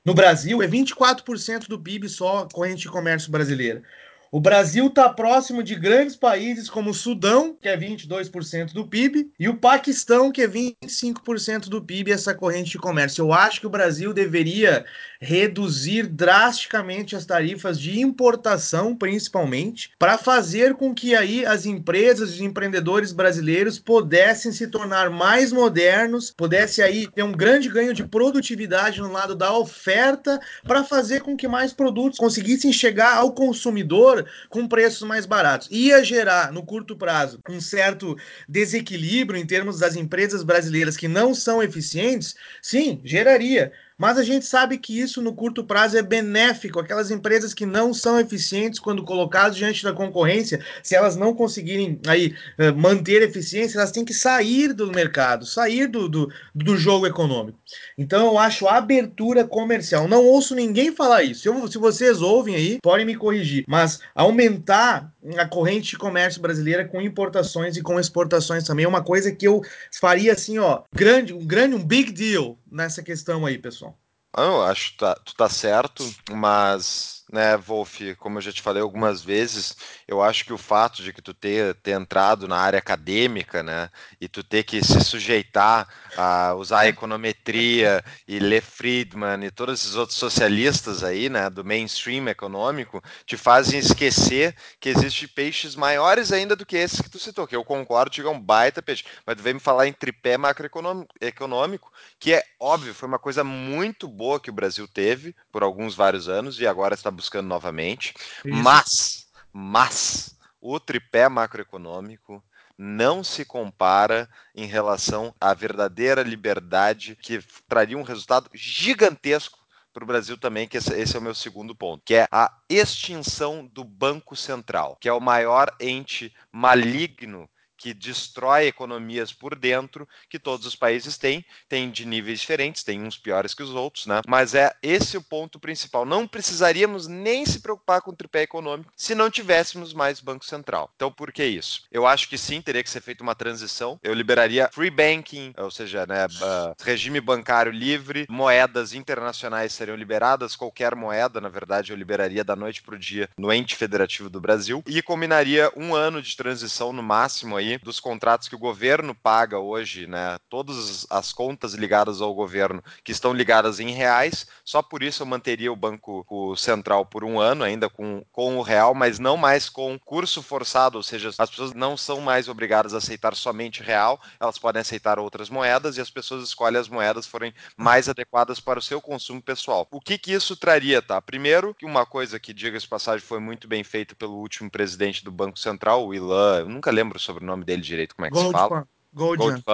no 0.05 0.15
Brasil, 0.15 0.63
é 0.63 0.69
24% 0.69 1.69
do 1.69 1.81
PIB 1.81 2.09
só 2.09 2.49
corrente 2.53 2.83
de 2.83 2.89
comércio 2.89 3.31
brasileira. 3.31 3.83
O 4.31 4.41
Brasil 4.41 4.89
está 4.89 5.09
próximo 5.09 5.63
de 5.63 5.75
grandes 5.75 6.17
países 6.17 6.69
como 6.69 6.91
o 6.91 6.95
Sudão, 6.95 7.57
que 7.59 7.69
é 7.69 7.77
22% 7.77 8.73
do 8.73 8.87
PIB, 8.87 9.31
e 9.39 9.49
o 9.49 9.57
Paquistão, 9.57 10.33
que 10.33 10.43
é 10.43 10.49
25% 10.49 11.69
do 11.69 11.83
PIB, 11.83 12.13
essa 12.13 12.35
corrente 12.35 12.73
de 12.73 12.79
comércio. 12.79 13.23
Eu 13.23 13.33
acho 13.33 13.61
que 13.61 13.67
o 13.67 13.71
Brasil 13.71 14.13
deveria 14.13 14.85
reduzir 15.21 16.07
drasticamente 16.07 17.17
as 17.17 17.25
tarifas 17.25 17.79
de 17.79 18.01
importação, 18.01 18.95
principalmente, 18.95 19.91
para 19.99 20.19
fazer 20.19 20.75
com 20.75 20.95
que 20.95 21.15
aí 21.15 21.45
as 21.45 21.67
empresas, 21.67 22.31
os 22.31 22.41
empreendedores 22.41 23.13
brasileiros 23.13 23.79
pudessem 23.79 24.53
se 24.53 24.69
tornar 24.69 25.11
mais 25.11 25.53
modernos, 25.53 26.31
pudesse 26.31 26.83
aí 26.83 27.09
ter 27.09 27.23
um 27.23 27.33
grande 27.33 27.69
ganho 27.69 27.95
de 27.95 28.05
produtividade 28.05 29.01
no 29.01 29.11
lado 29.11 29.35
da 29.35 29.57
oferta, 29.57 30.41
para 30.65 30.85
fazer 30.85 31.21
com 31.21 31.37
que 31.37 31.49
mais 31.49 31.73
produtos 31.73 32.19
conseguissem 32.19 32.73
chegar 32.73 33.17
ao 33.17 33.33
consumidor 33.33 34.27
com 34.49 34.69
preços 34.69 35.07
mais 35.07 35.27
baratos. 35.27 35.69
Ia 35.71 36.05
gerar, 36.05 36.53
no 36.53 36.65
curto 36.65 36.97
prazo, 36.97 37.41
um 37.49 37.61
certo 37.61 38.17
desequilíbrio 38.49 39.41
em 39.41 39.47
termos 39.47 39.79
das 39.79 39.97
empresas 39.97 40.43
brasileiras 40.43 40.97
que 40.97 41.09
não 41.09 41.35
são 41.35 41.63
eficientes? 41.63 42.35
Sim, 42.61 43.01
geraria 43.05 43.73
mas 43.99 44.19
a 44.19 44.23
gente 44.23 44.45
sabe 44.45 44.79
que 44.79 44.99
isso 44.99 45.23
no 45.23 45.35
curto 45.35 45.65
prazo 45.65 45.97
é 45.97 46.03
benéfico. 46.03 46.79
Aquelas 46.79 47.11
empresas 47.11 47.55
que 47.55 47.65
não 47.65 47.95
são 47.95 48.21
eficientes 48.21 48.79
quando 48.79 49.05
colocadas 49.05 49.57
diante 49.57 49.83
da 49.83 49.93
concorrência, 49.93 50.65
se 50.83 50.95
elas 50.95 51.17
não 51.17 51.35
conseguirem 51.35 51.99
aí 52.07 52.35
eh, 52.59 52.73
manter 52.73 53.23
eficiência, 53.23 53.79
elas 53.79 53.91
têm 53.91 54.05
que 54.05 54.13
sair 54.13 54.73
do 54.73 54.93
mercado, 54.93 55.47
sair 55.47 55.87
do, 55.87 56.09
do, 56.09 56.33
do 56.55 56.77
jogo 56.77 57.07
econômico. 57.07 57.59
Então 57.97 58.27
eu 58.27 58.39
acho 58.39 58.69
abertura 58.69 59.45
comercial. 59.45 60.07
Não 60.07 60.25
ouço 60.25 60.55
ninguém 60.55 60.93
falar 60.93 61.23
isso. 61.23 61.49
Eu, 61.49 61.67
se 61.69 61.79
vocês 61.79 62.21
ouvem 62.21 62.55
aí, 62.55 62.79
podem 62.83 63.07
me 63.07 63.17
corrigir. 63.17 63.65
Mas 63.67 64.01
aumentar 64.15 65.13
a 65.37 65.47
corrente 65.47 65.91
de 65.91 65.99
comércio 65.99 66.41
brasileira 66.41 66.85
com 66.85 67.01
importações 67.01 67.77
e 67.77 67.83
com 67.83 67.99
exportações 67.99 68.65
também 68.65 68.85
é 68.85 68.89
uma 68.89 69.03
coisa 69.03 69.33
que 69.33 69.47
eu 69.47 69.63
faria 69.91 70.33
assim, 70.33 70.59
ó, 70.59 70.83
grande, 70.95 71.33
um 71.33 71.45
grande, 71.45 71.75
um 71.75 71.85
big 71.85 72.13
deal 72.13 72.59
nessa 72.77 73.03
questão 73.03 73.47
aí, 73.47 73.59
pessoal. 73.59 73.99
Ah, 74.33 74.43
eu 74.43 74.63
acho 74.65 74.93
que 74.93 74.99
tá, 74.99 75.15
tu 75.15 75.35
tá 75.35 75.49
certo, 75.49 76.05
mas 76.31 77.16
né, 77.33 77.57
Wolf, 77.57 78.01
como 78.19 78.39
eu 78.39 78.43
já 78.43 78.53
te 78.53 78.63
falei 78.63 78.81
algumas 78.81 79.23
vezes, 79.23 79.77
eu 80.07 80.23
acho 80.23 80.45
que 80.45 80.53
o 80.53 80.59
fato 80.59 81.03
de 81.03 81.13
que 81.13 81.21
tu 81.21 81.35
ter, 81.35 81.75
ter 81.77 81.93
entrado 81.93 82.47
na 82.47 82.57
área 82.57 82.79
acadêmica, 82.79 83.63
né, 83.63 83.91
e 84.21 84.29
tu 84.29 84.45
ter 84.45 84.63
que 84.63 84.85
se 84.85 85.01
sujeitar 85.01 85.89
a 86.17 86.55
usar 86.55 86.81
a 86.81 86.89
econometria 86.89 88.05
e 88.29 88.39
ler 88.39 88.63
Friedman 88.63 89.45
e 89.45 89.51
todos 89.51 89.81
esses 89.81 89.97
outros 89.97 90.19
socialistas 90.19 91.03
aí, 91.03 91.29
né, 91.29 91.51
do 91.51 91.65
mainstream 91.65 92.29
econômico, 92.29 93.03
te 93.25 93.37
fazem 93.37 93.81
esquecer 93.81 94.55
que 94.79 94.91
existem 94.91 95.29
peixes 95.29 95.75
maiores 95.75 96.31
ainda 96.31 96.55
do 96.55 96.65
que 96.65 96.77
esses 96.77 97.01
que 97.01 97.11
tu 97.11 97.19
citou, 97.19 97.47
que 97.47 97.57
eu 97.57 97.65
concordo, 97.65 98.11
que 98.11 98.21
é 98.21 98.29
um 98.29 98.41
baita 98.41 98.81
peixe, 98.81 99.05
mas 99.27 99.37
tu 99.37 99.43
veio 99.43 99.57
me 99.57 99.61
falar 99.61 99.89
em 99.89 99.93
tripé 99.93 100.39
macroeconômico, 100.39 101.93
que 102.21 102.33
é 102.33 102.43
óbvio, 102.61 102.95
foi 102.95 103.09
uma 103.09 103.19
coisa 103.19 103.43
muito 103.43 104.07
boa 104.07 104.39
que 104.39 104.51
o 104.51 104.53
Brasil 104.53 104.87
teve 104.87 105.35
por 105.51 105.65
alguns 105.65 105.95
vários 105.95 106.29
anos 106.29 106.61
e 106.61 106.67
agora 106.67 106.95
está 106.95 107.11
buscando 107.17 107.49
novamente, 107.49 108.15
Isso. 108.45 108.63
mas, 108.63 109.27
mas, 109.53 110.37
o 110.61 110.79
tripé 110.79 111.29
macroeconômico 111.29 112.43
não 112.79 113.25
se 113.25 113.45
compara 113.45 114.29
em 114.55 114.67
relação 114.67 115.35
à 115.41 115.55
verdadeira 115.55 116.23
liberdade 116.23 117.17
que 117.17 117.41
traria 117.69 117.97
um 117.97 118.03
resultado 118.03 118.51
gigantesco 118.53 119.59
para 119.93 120.05
o 120.05 120.07
Brasil 120.07 120.37
também, 120.37 120.69
que 120.69 120.77
esse, 120.77 120.93
esse, 120.93 121.17
é 121.17 121.19
o 121.19 121.23
meu 121.23 121.35
segundo 121.35 121.75
ponto, 121.75 122.03
que 122.05 122.15
é 122.15 122.29
a 122.31 122.53
extinção 122.69 123.67
do 123.67 123.83
Banco 123.83 124.37
Central, 124.37 124.99
que 125.01 125.09
é 125.09 125.13
o 125.13 125.21
maior 125.21 125.75
ente 125.81 126.35
maligno 126.53 127.49
que 127.87 127.95
destrói 127.95 128.67
economias 128.67 129.33
por 129.33 129.55
dentro 129.55 130.09
que 130.29 130.41
todos 130.41 130.67
os 130.67 130.75
países 130.75 131.17
têm, 131.17 131.45
tem 131.69 131.89
de 131.89 132.05
níveis 132.05 132.41
diferentes, 132.41 132.83
tem 132.83 133.01
uns 133.01 133.17
piores 133.17 133.55
que 133.55 133.63
os 133.63 133.71
outros, 133.71 134.07
né? 134.07 134.23
Mas 134.27 134.57
é 134.57 134.75
esse 134.83 135.17
o 135.17 135.23
ponto 135.23 135.61
principal. 135.61 136.05
Não 136.05 136.27
precisaríamos 136.27 137.07
nem 137.07 137.47
se 137.47 137.61
preocupar 137.61 138.03
com 138.03 138.11
o 138.11 138.17
tripé 138.17 138.43
econômico 138.43 138.93
se 138.97 139.15
não 139.15 139.31
tivéssemos 139.31 139.95
mais 139.95 140.21
Banco 140.21 140.45
Central. 140.45 140.91
Então, 140.97 141.13
por 141.13 141.31
que 141.31 141.45
isso? 141.45 141.85
Eu 141.93 142.09
acho 142.09 142.29
que 142.29 142.37
sim, 142.37 142.61
teria 142.61 142.83
que 142.83 142.91
ser 142.91 143.01
feita 143.01 143.23
uma 143.23 143.37
transição. 143.37 144.01
Eu 144.03 144.15
liberaria 144.15 144.69
free 144.73 144.91
banking, 144.91 145.55
ou 145.57 145.71
seja, 145.71 146.05
né, 146.07 146.27
uh, 146.27 146.75
regime 146.83 147.21
bancário 147.21 147.71
livre, 147.71 148.27
moedas 148.29 148.95
internacionais 148.95 149.73
seriam 149.73 149.97
liberadas, 149.97 150.57
qualquer 150.57 150.97
moeda, 150.97 151.41
na 151.41 151.49
verdade, 151.49 151.93
eu 151.93 151.97
liberaria 151.97 152.43
da 152.43 152.57
noite 152.57 152.83
para 152.83 152.97
o 152.97 152.99
dia 152.99 153.29
no 153.39 153.53
ente 153.53 153.77
federativo 153.77 154.29
do 154.29 154.41
Brasil 154.41 154.83
e 154.89 155.01
combinaria 155.01 155.71
um 155.77 155.95
ano 155.95 156.21
de 156.21 156.37
transição 156.37 156.93
no 156.93 157.03
máximo 157.03 157.57
aí 157.57 157.76
dos 157.83 158.01
contratos 158.01 158.49
que 158.49 158.55
o 158.55 158.59
governo 158.59 159.15
paga 159.15 159.59
hoje, 159.59 160.07
né? 160.07 160.39
Todas 160.49 161.07
as 161.11 161.33
contas 161.33 161.75
ligadas 161.75 162.21
ao 162.21 162.35
governo 162.35 162.83
que 163.05 163.13
estão 163.13 163.33
ligadas 163.33 163.81
em 163.81 163.91
reais, 163.91 164.47
só 164.65 164.83
por 164.83 165.03
isso 165.03 165.23
eu 165.23 165.27
manteria 165.27 165.73
o 165.73 165.77
Banco 165.77 166.57
Central 166.57 167.07
por 167.07 167.25
um 167.25 167.39
ano, 167.39 167.65
ainda 167.65 167.89
com, 167.89 168.25
com 168.33 168.57
o 168.57 168.63
real, 168.63 168.95
mas 168.95 169.19
não 169.19 169.37
mais 169.37 169.69
com 169.69 169.99
curso 169.99 170.43
forçado, 170.43 170.97
ou 170.97 171.03
seja, 171.03 171.31
as 171.39 171.51
pessoas 171.51 171.73
não 171.73 171.97
são 171.97 172.21
mais 172.21 172.49
obrigadas 172.49 172.95
a 172.95 172.99
aceitar 172.99 173.35
somente 173.35 173.83
real, 173.83 174.21
elas 174.41 174.59
podem 174.59 174.81
aceitar 174.81 175.19
outras 175.19 175.51
moedas 175.51 175.97
e 175.97 176.01
as 176.01 176.11
pessoas 176.11 176.43
escolhem 176.43 176.81
as 176.81 176.89
moedas 176.89 177.27
forem 177.27 177.55
mais 177.77 178.09
adequadas 178.09 178.61
para 178.61 178.79
o 178.79 178.83
seu 178.83 179.01
consumo 179.01 179.43
pessoal. 179.43 179.87
O 179.91 180.01
que 180.01 180.19
que 180.19 180.33
isso 180.33 180.57
traria, 180.57 181.03
tá? 181.03 181.21
Primeiro, 181.21 181.75
que 181.75 181.85
uma 181.87 182.07
coisa 182.07 182.39
que, 182.39 182.53
diga-se 182.53 182.89
passagem, 182.89 183.27
foi 183.27 183.41
muito 183.41 183.69
bem 183.69 183.85
feita 183.85 184.15
pelo 184.15 184.35
último 184.35 184.71
presidente 184.71 185.25
do 185.25 185.31
Banco 185.31 185.59
Central, 185.59 186.07
o 186.07 186.15
Ilan, 186.15 186.61
eu 186.61 186.69
nunca 186.69 186.91
lembro 186.91 187.19
sobre 187.19 187.45
o 187.45 187.47
nome 187.57 187.65
dele 187.65 187.83
direito, 187.83 188.15
como 188.15 188.27
é 188.27 188.29
que 188.29 188.35
Gold 188.35 188.49
se 188.49 188.53
fala. 188.53 188.89
Gold 189.17 189.65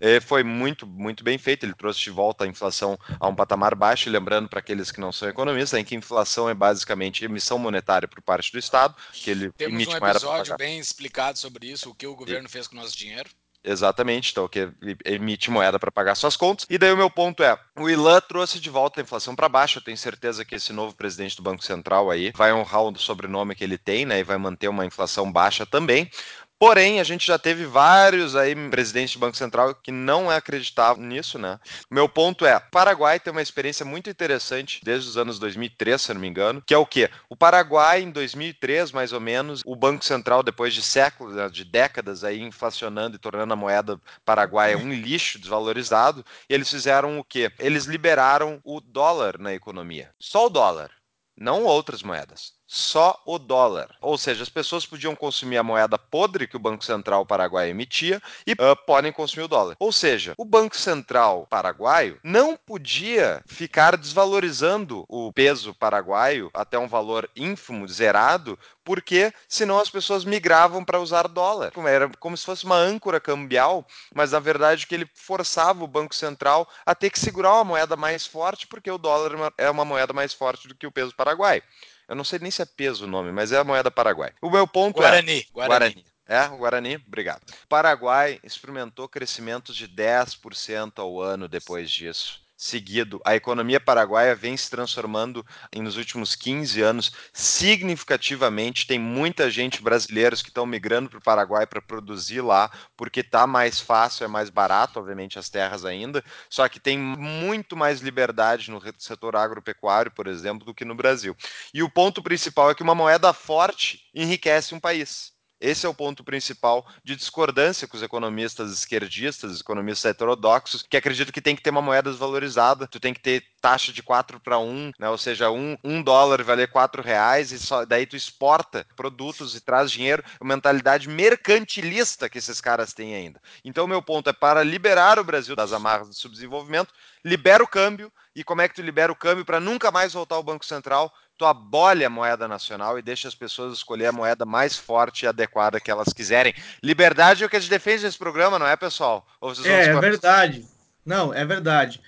É, 0.00 0.20
foi 0.20 0.44
muito, 0.44 0.86
muito 0.86 1.24
bem 1.24 1.36
feito. 1.36 1.66
Ele 1.66 1.74
trouxe 1.74 2.00
de 2.00 2.10
volta 2.10 2.44
a 2.44 2.46
inflação 2.46 2.96
a 3.18 3.26
um 3.26 3.34
patamar 3.34 3.74
baixo. 3.74 4.08
lembrando 4.08 4.48
para 4.48 4.60
aqueles 4.60 4.92
que 4.92 5.00
não 5.00 5.10
são 5.10 5.28
economistas, 5.28 5.78
em 5.80 5.84
que 5.84 5.96
inflação 5.96 6.48
é 6.48 6.54
basicamente 6.54 7.24
emissão 7.24 7.58
monetária 7.58 8.06
por 8.06 8.22
parte 8.22 8.52
do 8.52 8.58
Estado, 8.58 8.94
que 9.12 9.30
ele 9.30 9.50
Temos 9.50 9.74
emite 9.74 9.92
um 9.92 10.06
episódio 10.06 10.56
bem 10.56 10.78
explicado 10.78 11.36
sobre 11.36 11.66
isso, 11.66 11.90
o 11.90 11.94
que 11.94 12.06
o 12.06 12.14
governo 12.14 12.46
e... 12.46 12.50
fez 12.50 12.68
com 12.68 12.76
o 12.76 12.80
nosso 12.80 12.96
dinheiro. 12.96 13.28
Exatamente, 13.66 14.30
então 14.30 14.46
que 14.46 14.68
emite 15.06 15.50
moeda 15.50 15.78
para 15.78 15.90
pagar 15.90 16.14
suas 16.14 16.36
contas. 16.36 16.66
E 16.68 16.76
daí 16.76 16.92
o 16.92 16.96
meu 16.98 17.08
ponto 17.08 17.42
é, 17.42 17.58
o 17.78 17.88
Ilan 17.88 18.20
trouxe 18.20 18.60
de 18.60 18.68
volta 18.68 19.00
a 19.00 19.02
inflação 19.02 19.34
para 19.34 19.48
baixo. 19.48 19.78
Eu 19.78 19.82
tenho 19.82 19.96
certeza 19.96 20.44
que 20.44 20.54
esse 20.54 20.70
novo 20.70 20.94
presidente 20.94 21.34
do 21.34 21.42
Banco 21.42 21.64
Central 21.64 22.10
aí 22.10 22.30
vai 22.36 22.52
honrar 22.52 22.82
o 22.82 22.98
sobrenome 22.98 23.54
que 23.54 23.64
ele 23.64 23.78
tem, 23.78 24.04
né, 24.04 24.20
e 24.20 24.22
vai 24.22 24.36
manter 24.36 24.68
uma 24.68 24.84
inflação 24.84 25.32
baixa 25.32 25.64
também. 25.64 26.10
Porém, 26.58 27.00
a 27.00 27.04
gente 27.04 27.26
já 27.26 27.38
teve 27.38 27.66
vários 27.66 28.36
aí 28.36 28.54
presidentes 28.70 29.12
de 29.12 29.18
Banco 29.18 29.36
Central 29.36 29.74
que 29.74 29.90
não 29.90 30.30
acreditavam 30.30 31.02
nisso, 31.02 31.38
né? 31.38 31.58
Meu 31.90 32.08
ponto 32.08 32.46
é, 32.46 32.56
o 32.56 32.70
Paraguai 32.70 33.18
tem 33.18 33.32
uma 33.32 33.42
experiência 33.42 33.84
muito 33.84 34.08
interessante 34.08 34.80
desde 34.82 35.08
os 35.08 35.16
anos 35.16 35.38
2003, 35.38 36.00
se 36.00 36.14
não 36.14 36.20
me 36.20 36.28
engano, 36.28 36.62
que 36.64 36.72
é 36.72 36.78
o 36.78 36.86
quê? 36.86 37.10
O 37.28 37.36
Paraguai, 37.36 38.02
em 38.02 38.10
2003, 38.10 38.92
mais 38.92 39.12
ou 39.12 39.20
menos, 39.20 39.62
o 39.66 39.74
Banco 39.74 40.04
Central, 40.04 40.42
depois 40.42 40.72
de 40.72 40.82
séculos, 40.82 41.34
né, 41.34 41.48
de 41.48 41.64
décadas 41.64 42.22
aí 42.22 42.40
inflacionando 42.40 43.16
e 43.16 43.18
tornando 43.18 43.52
a 43.52 43.56
moeda 43.56 44.00
paraguaia 44.24 44.78
um 44.78 44.92
lixo 44.92 45.38
desvalorizado, 45.38 46.24
eles 46.48 46.70
fizeram 46.70 47.18
o 47.18 47.24
quê? 47.24 47.50
Eles 47.58 47.84
liberaram 47.84 48.60
o 48.64 48.80
dólar 48.80 49.38
na 49.38 49.52
economia. 49.52 50.12
Só 50.20 50.46
o 50.46 50.50
dólar 50.50 50.90
não 51.36 51.64
outras 51.64 52.02
moedas, 52.02 52.52
só 52.74 53.22
o 53.24 53.38
dólar. 53.38 53.94
Ou 54.00 54.18
seja, 54.18 54.42
as 54.42 54.48
pessoas 54.48 54.84
podiam 54.84 55.14
consumir 55.14 55.58
a 55.58 55.62
moeda 55.62 55.96
podre 55.96 56.48
que 56.48 56.56
o 56.56 56.60
Banco 56.60 56.84
Central 56.84 57.24
Paraguaio 57.24 57.70
emitia 57.70 58.20
e 58.44 58.52
uh, 58.52 58.76
podem 58.84 59.12
consumir 59.12 59.44
o 59.44 59.48
dólar. 59.48 59.76
Ou 59.78 59.92
seja, 59.92 60.34
o 60.36 60.44
Banco 60.44 60.76
Central 60.76 61.46
Paraguaio 61.48 62.18
não 62.24 62.56
podia 62.56 63.40
ficar 63.46 63.96
desvalorizando 63.96 65.04
o 65.08 65.32
peso 65.32 65.72
paraguaio 65.72 66.50
até 66.52 66.76
um 66.76 66.88
valor 66.88 67.30
ínfimo, 67.36 67.86
zerado, 67.86 68.58
porque 68.84 69.32
senão 69.48 69.78
as 69.78 69.88
pessoas 69.88 70.24
migravam 70.24 70.84
para 70.84 71.00
usar 71.00 71.28
dólar. 71.28 71.72
Era 71.88 72.10
como 72.18 72.36
se 72.36 72.44
fosse 72.44 72.64
uma 72.64 72.76
âncora 72.76 73.20
cambial, 73.20 73.86
mas 74.12 74.32
na 74.32 74.40
verdade 74.40 74.86
que 74.86 74.94
ele 74.94 75.08
forçava 75.14 75.84
o 75.84 75.88
Banco 75.88 76.14
Central 76.14 76.68
a 76.84 76.94
ter 76.94 77.10
que 77.10 77.20
segurar 77.20 77.54
uma 77.54 77.64
moeda 77.64 77.96
mais 77.96 78.26
forte, 78.26 78.66
porque 78.66 78.90
o 78.90 78.98
dólar 78.98 79.52
é 79.56 79.70
uma 79.70 79.84
moeda 79.84 80.12
mais 80.12 80.34
forte 80.34 80.66
do 80.66 80.74
que 80.74 80.86
o 80.86 80.92
peso 80.92 81.14
paraguaio. 81.14 81.62
Eu 82.08 82.14
não 82.14 82.24
sei 82.24 82.38
nem 82.38 82.50
se 82.50 82.62
é 82.62 82.66
peso 82.66 83.04
o 83.04 83.08
nome, 83.08 83.32
mas 83.32 83.52
é 83.52 83.58
a 83.58 83.64
moeda 83.64 83.90
paraguai. 83.90 84.32
O 84.40 84.50
meu 84.50 84.66
ponto 84.66 84.96
Guarani, 84.96 85.40
é. 85.40 85.44
Guarani. 85.52 85.94
Guarani. 85.94 86.04
É, 86.26 86.46
o 86.48 86.56
Guarani, 86.56 86.96
obrigado. 87.06 87.42
Paraguai 87.68 88.40
experimentou 88.42 89.08
crescimentos 89.08 89.76
de 89.76 89.86
10% 89.86 90.98
ao 90.98 91.20
ano 91.20 91.48
depois 91.48 91.90
disso 91.90 92.43
seguido. 92.56 93.20
A 93.24 93.34
economia 93.34 93.80
paraguaia 93.80 94.34
vem 94.34 94.56
se 94.56 94.70
transformando 94.70 95.44
nos 95.76 95.96
últimos 95.96 96.34
15 96.34 96.80
anos 96.80 97.12
significativamente. 97.32 98.86
Tem 98.86 98.98
muita 98.98 99.50
gente 99.50 99.82
brasileiros 99.82 100.42
que 100.42 100.48
estão 100.48 100.64
migrando 100.64 101.10
para 101.10 101.18
o 101.18 101.22
Paraguai 101.22 101.66
para 101.66 101.82
produzir 101.82 102.40
lá, 102.40 102.70
porque 102.96 103.20
está 103.20 103.46
mais 103.46 103.80
fácil, 103.80 104.24
é 104.24 104.28
mais 104.28 104.50
barato, 104.50 104.98
obviamente, 104.98 105.38
as 105.38 105.48
terras 105.48 105.84
ainda. 105.84 106.24
Só 106.48 106.68
que 106.68 106.80
tem 106.80 106.98
muito 106.98 107.76
mais 107.76 108.00
liberdade 108.00 108.70
no 108.70 108.80
setor 108.98 109.36
agropecuário, 109.36 110.12
por 110.12 110.26
exemplo, 110.26 110.64
do 110.64 110.74
que 110.74 110.84
no 110.84 110.94
Brasil. 110.94 111.36
E 111.72 111.82
o 111.82 111.90
ponto 111.90 112.22
principal 112.22 112.70
é 112.70 112.74
que 112.74 112.82
uma 112.82 112.94
moeda 112.94 113.32
forte 113.32 114.00
enriquece 114.14 114.74
um 114.74 114.80
país. 114.80 115.33
Esse 115.64 115.86
é 115.86 115.88
o 115.88 115.94
ponto 115.94 116.22
principal 116.22 116.86
de 117.02 117.16
discordância 117.16 117.88
com 117.88 117.96
os 117.96 118.02
economistas 118.02 118.70
esquerdistas, 118.70 119.50
os 119.50 119.60
economistas 119.62 120.10
heterodoxos, 120.10 120.82
que 120.82 120.94
acreditam 120.94 121.32
que 121.32 121.40
tem 121.40 121.56
que 121.56 121.62
ter 121.62 121.70
uma 121.70 121.80
moeda 121.80 122.10
desvalorizada, 122.10 122.86
tu 122.86 123.00
tem 123.00 123.14
que 123.14 123.20
ter 123.20 123.42
taxa 123.62 123.90
de 123.90 124.02
4 124.02 124.38
para 124.40 124.58
1, 124.58 124.92
né? 124.98 125.08
ou 125.08 125.16
seja, 125.16 125.50
um, 125.50 125.74
um 125.82 126.02
dólar 126.02 126.42
valer 126.42 126.68
4 126.68 127.02
reais 127.02 127.50
e 127.50 127.58
só, 127.58 127.86
daí 127.86 128.04
tu 128.04 128.14
exporta 128.14 128.86
produtos 128.94 129.56
e 129.56 129.60
traz 129.62 129.90
dinheiro, 129.90 130.22
a 130.38 130.44
mentalidade 130.44 131.08
mercantilista 131.08 132.28
que 132.28 132.36
esses 132.36 132.60
caras 132.60 132.92
têm 132.92 133.14
ainda. 133.14 133.40
Então, 133.64 133.86
meu 133.86 134.02
ponto 134.02 134.28
é 134.28 134.34
para 134.34 134.62
liberar 134.62 135.18
o 135.18 135.24
Brasil 135.24 135.56
das 135.56 135.72
amarras 135.72 136.08
do 136.08 136.14
subdesenvolvimento, 136.14 136.92
libera 137.24 137.64
o 137.64 137.68
câmbio, 137.68 138.12
e 138.36 138.42
como 138.42 138.60
é 138.60 138.68
que 138.68 138.74
tu 138.74 138.82
libera 138.82 139.12
o 139.12 139.16
câmbio 139.16 139.44
para 139.44 139.60
nunca 139.60 139.90
mais 139.90 140.12
voltar 140.12 140.34
ao 140.34 140.42
Banco 140.42 140.66
Central? 140.66 141.10
Tu 141.36 141.44
abole 141.44 142.04
a 142.04 142.10
moeda 142.10 142.46
nacional 142.46 142.98
e 142.98 143.02
deixa 143.02 143.28
as 143.28 143.34
pessoas 143.34 143.76
escolher 143.76 144.06
a 144.06 144.12
moeda 144.12 144.44
mais 144.44 144.76
forte 144.76 145.24
e 145.24 145.28
adequada 145.28 145.80
que 145.80 145.90
elas 145.90 146.12
quiserem. 146.12 146.54
Liberdade 146.82 147.42
é 147.42 147.46
o 147.46 147.50
que 147.50 147.56
a 147.56 147.60
gente 147.60 147.70
defende 147.70 148.04
nesse 148.04 148.18
programa, 148.18 148.58
não 148.58 148.66
é, 148.66 148.76
pessoal? 148.76 149.26
é, 149.64 149.86
é 149.86 150.00
verdade. 150.00 150.66
Não, 151.04 151.34
é 151.34 151.44
verdade. 151.44 152.00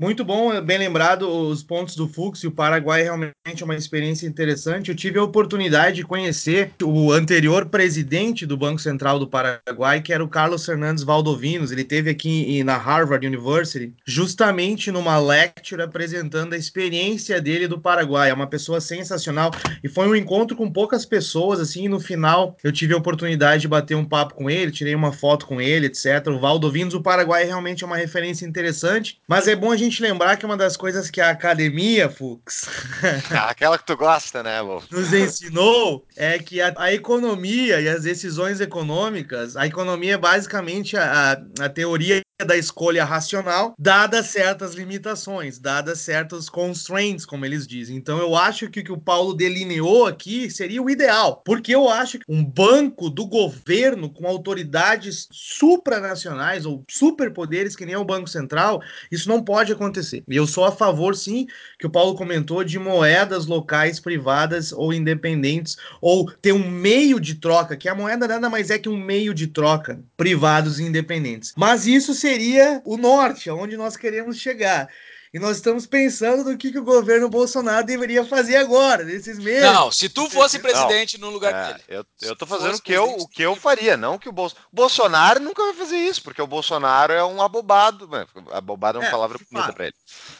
Muito 0.00 0.24
bom, 0.24 0.58
bem 0.62 0.78
lembrado 0.78 1.28
os 1.28 1.62
pontos 1.62 1.94
do 1.94 2.08
Fux 2.08 2.42
o 2.44 2.50
Paraguai 2.50 3.02
realmente 3.02 3.34
é 3.60 3.64
uma 3.66 3.76
experiência 3.76 4.26
interessante. 4.26 4.88
Eu 4.88 4.96
tive 4.96 5.18
a 5.18 5.22
oportunidade 5.22 5.96
de 5.96 6.04
conhecer 6.04 6.70
o 6.82 7.12
anterior 7.12 7.66
presidente 7.66 8.46
do 8.46 8.56
Banco 8.56 8.80
Central 8.80 9.18
do 9.18 9.28
Paraguai, 9.28 10.00
que 10.00 10.10
era 10.10 10.24
o 10.24 10.28
Carlos 10.28 10.64
Fernandes 10.64 11.04
Valdovinos. 11.04 11.70
Ele 11.70 11.84
teve 11.84 12.08
aqui 12.08 12.64
na 12.64 12.78
Harvard 12.78 13.26
University, 13.26 13.92
justamente 14.06 14.90
numa 14.90 15.18
lecture 15.18 15.82
apresentando 15.82 16.54
a 16.54 16.56
experiência 16.56 17.38
dele 17.38 17.68
do 17.68 17.78
Paraguai. 17.78 18.30
É 18.30 18.34
uma 18.34 18.46
pessoa 18.46 18.80
sensacional 18.80 19.50
e 19.84 19.88
foi 19.88 20.08
um 20.08 20.16
encontro 20.16 20.56
com 20.56 20.72
poucas 20.72 21.04
pessoas 21.04 21.60
assim. 21.60 21.88
no 21.88 22.00
final, 22.00 22.56
eu 22.64 22.72
tive 22.72 22.94
a 22.94 22.96
oportunidade 22.96 23.60
de 23.60 23.68
bater 23.68 23.96
um 23.96 24.06
papo 24.06 24.32
com 24.32 24.48
ele, 24.48 24.70
tirei 24.70 24.94
uma 24.94 25.12
foto 25.12 25.44
com 25.44 25.60
ele, 25.60 25.88
etc. 25.88 26.26
O 26.28 26.40
Valdovinos, 26.40 26.94
o 26.94 27.02
Paraguai 27.02 27.44
realmente 27.44 27.84
é 27.84 27.86
uma 27.86 27.98
referência 27.98 28.46
interessante, 28.46 29.20
mas 29.28 29.46
é 29.46 29.54
bom 29.54 29.70
a 29.70 29.76
gente 29.76 29.89
gente 29.90 30.02
lembrar 30.02 30.36
que 30.36 30.46
uma 30.46 30.56
das 30.56 30.76
coisas 30.76 31.10
que 31.10 31.20
a 31.20 31.30
academia, 31.30 32.08
Fux, 32.08 32.68
Aquela 33.48 33.76
que 33.76 33.84
tu 33.84 33.96
gosta, 33.96 34.42
né, 34.42 34.62
Wolf? 34.62 34.84
nos 34.90 35.12
ensinou 35.12 36.06
é 36.16 36.38
que 36.38 36.60
a, 36.60 36.72
a 36.76 36.92
economia 36.92 37.80
e 37.80 37.88
as 37.88 38.04
decisões 38.04 38.60
econômicas, 38.60 39.56
a 39.56 39.66
economia 39.66 40.14
é 40.14 40.18
basicamente 40.18 40.96
a, 40.96 41.32
a, 41.32 41.64
a 41.64 41.68
teoria 41.68 42.22
da 42.44 42.56
escolha 42.56 43.04
racional, 43.04 43.74
dadas 43.78 44.26
certas 44.26 44.74
limitações, 44.74 45.58
dadas 45.58 46.00
certos 46.00 46.48
constraints, 46.48 47.24
como 47.24 47.44
eles 47.44 47.66
dizem. 47.66 47.96
Então 47.96 48.18
eu 48.18 48.34
acho 48.34 48.68
que 48.70 48.80
o 48.80 48.84
que 48.84 48.92
o 48.92 49.00
Paulo 49.00 49.34
delineou 49.34 50.06
aqui 50.06 50.50
seria 50.50 50.82
o 50.82 50.90
ideal, 50.90 51.42
porque 51.44 51.74
eu 51.74 51.88
acho 51.88 52.18
que 52.18 52.24
um 52.28 52.44
banco 52.44 53.10
do 53.10 53.26
governo 53.26 54.10
com 54.10 54.26
autoridades 54.26 55.28
supranacionais 55.30 56.64
ou 56.64 56.84
superpoderes 56.88 57.76
que 57.76 57.86
nem 57.86 57.96
o 57.96 58.04
Banco 58.04 58.28
Central, 58.28 58.82
isso 59.10 59.28
não 59.28 59.42
pode 59.42 59.72
acontecer. 59.72 60.22
E 60.28 60.36
eu 60.36 60.46
sou 60.46 60.64
a 60.64 60.72
favor 60.72 61.14
sim, 61.14 61.46
que 61.78 61.86
o 61.86 61.90
Paulo 61.90 62.14
comentou 62.14 62.64
de 62.64 62.78
moedas 62.78 63.46
locais 63.46 64.00
privadas 64.00 64.72
ou 64.72 64.92
independentes 64.92 65.76
ou 66.00 66.30
ter 66.30 66.52
um 66.52 66.68
meio 66.68 67.20
de 67.20 67.34
troca, 67.34 67.76
que 67.76 67.88
a 67.88 67.94
moeda 67.94 68.26
nada 68.26 68.48
mais 68.48 68.70
é 68.70 68.78
que 68.78 68.88
um 68.88 68.96
meio 68.96 69.34
de 69.34 69.46
troca 69.46 70.00
privados 70.16 70.78
e 70.78 70.84
independentes. 70.84 71.52
Mas 71.56 71.86
isso 71.86 72.14
seria 72.14 72.29
seria 72.30 72.80
o 72.84 72.96
norte, 72.96 73.50
aonde 73.50 73.76
nós 73.76 73.96
queremos 73.96 74.38
chegar. 74.38 74.88
E 75.32 75.38
nós 75.38 75.58
estamos 75.58 75.86
pensando 75.86 76.42
no 76.42 76.58
que, 76.58 76.72
que 76.72 76.78
o 76.78 76.84
governo 76.84 77.28
Bolsonaro 77.28 77.86
deveria 77.86 78.24
fazer 78.24 78.56
agora, 78.56 79.04
nesses 79.04 79.38
meses. 79.38 79.72
Não, 79.72 79.92
se 79.92 80.08
tu 80.08 80.28
fosse 80.28 80.58
presidente 80.58 81.20
não, 81.20 81.28
no 81.28 81.34
lugar 81.34 81.54
é, 81.54 81.72
dele. 81.72 81.84
Eu, 81.86 82.04
eu 82.22 82.34
tô 82.34 82.46
fazendo 82.46 82.74
o 82.74 82.82
que 82.82 82.92
eu, 82.92 83.08
o 83.08 83.28
que 83.28 83.42
eu 83.42 83.54
faria, 83.54 83.96
não 83.96 84.18
que 84.18 84.28
o 84.28 84.32
Bolsonaro. 84.32 84.68
Bolsonaro 84.72 85.40
nunca 85.40 85.62
vai 85.62 85.74
fazer 85.74 85.98
isso, 85.98 86.20
porque 86.22 86.42
o 86.42 86.48
Bolsonaro 86.48 87.12
é 87.12 87.24
um 87.24 87.40
abobado. 87.40 88.10
Abobado 88.50 88.98
é 88.98 89.02
uma 89.02 89.08
é, 89.08 89.10
palavra 89.10 89.38
bonita 89.48 89.72
para 89.72 89.86
ele. 89.86 89.94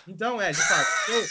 Então, 0.09 0.43
é, 0.43 0.51
de 0.51 0.61
fato. 0.61 0.89
Eu, 1.09 1.25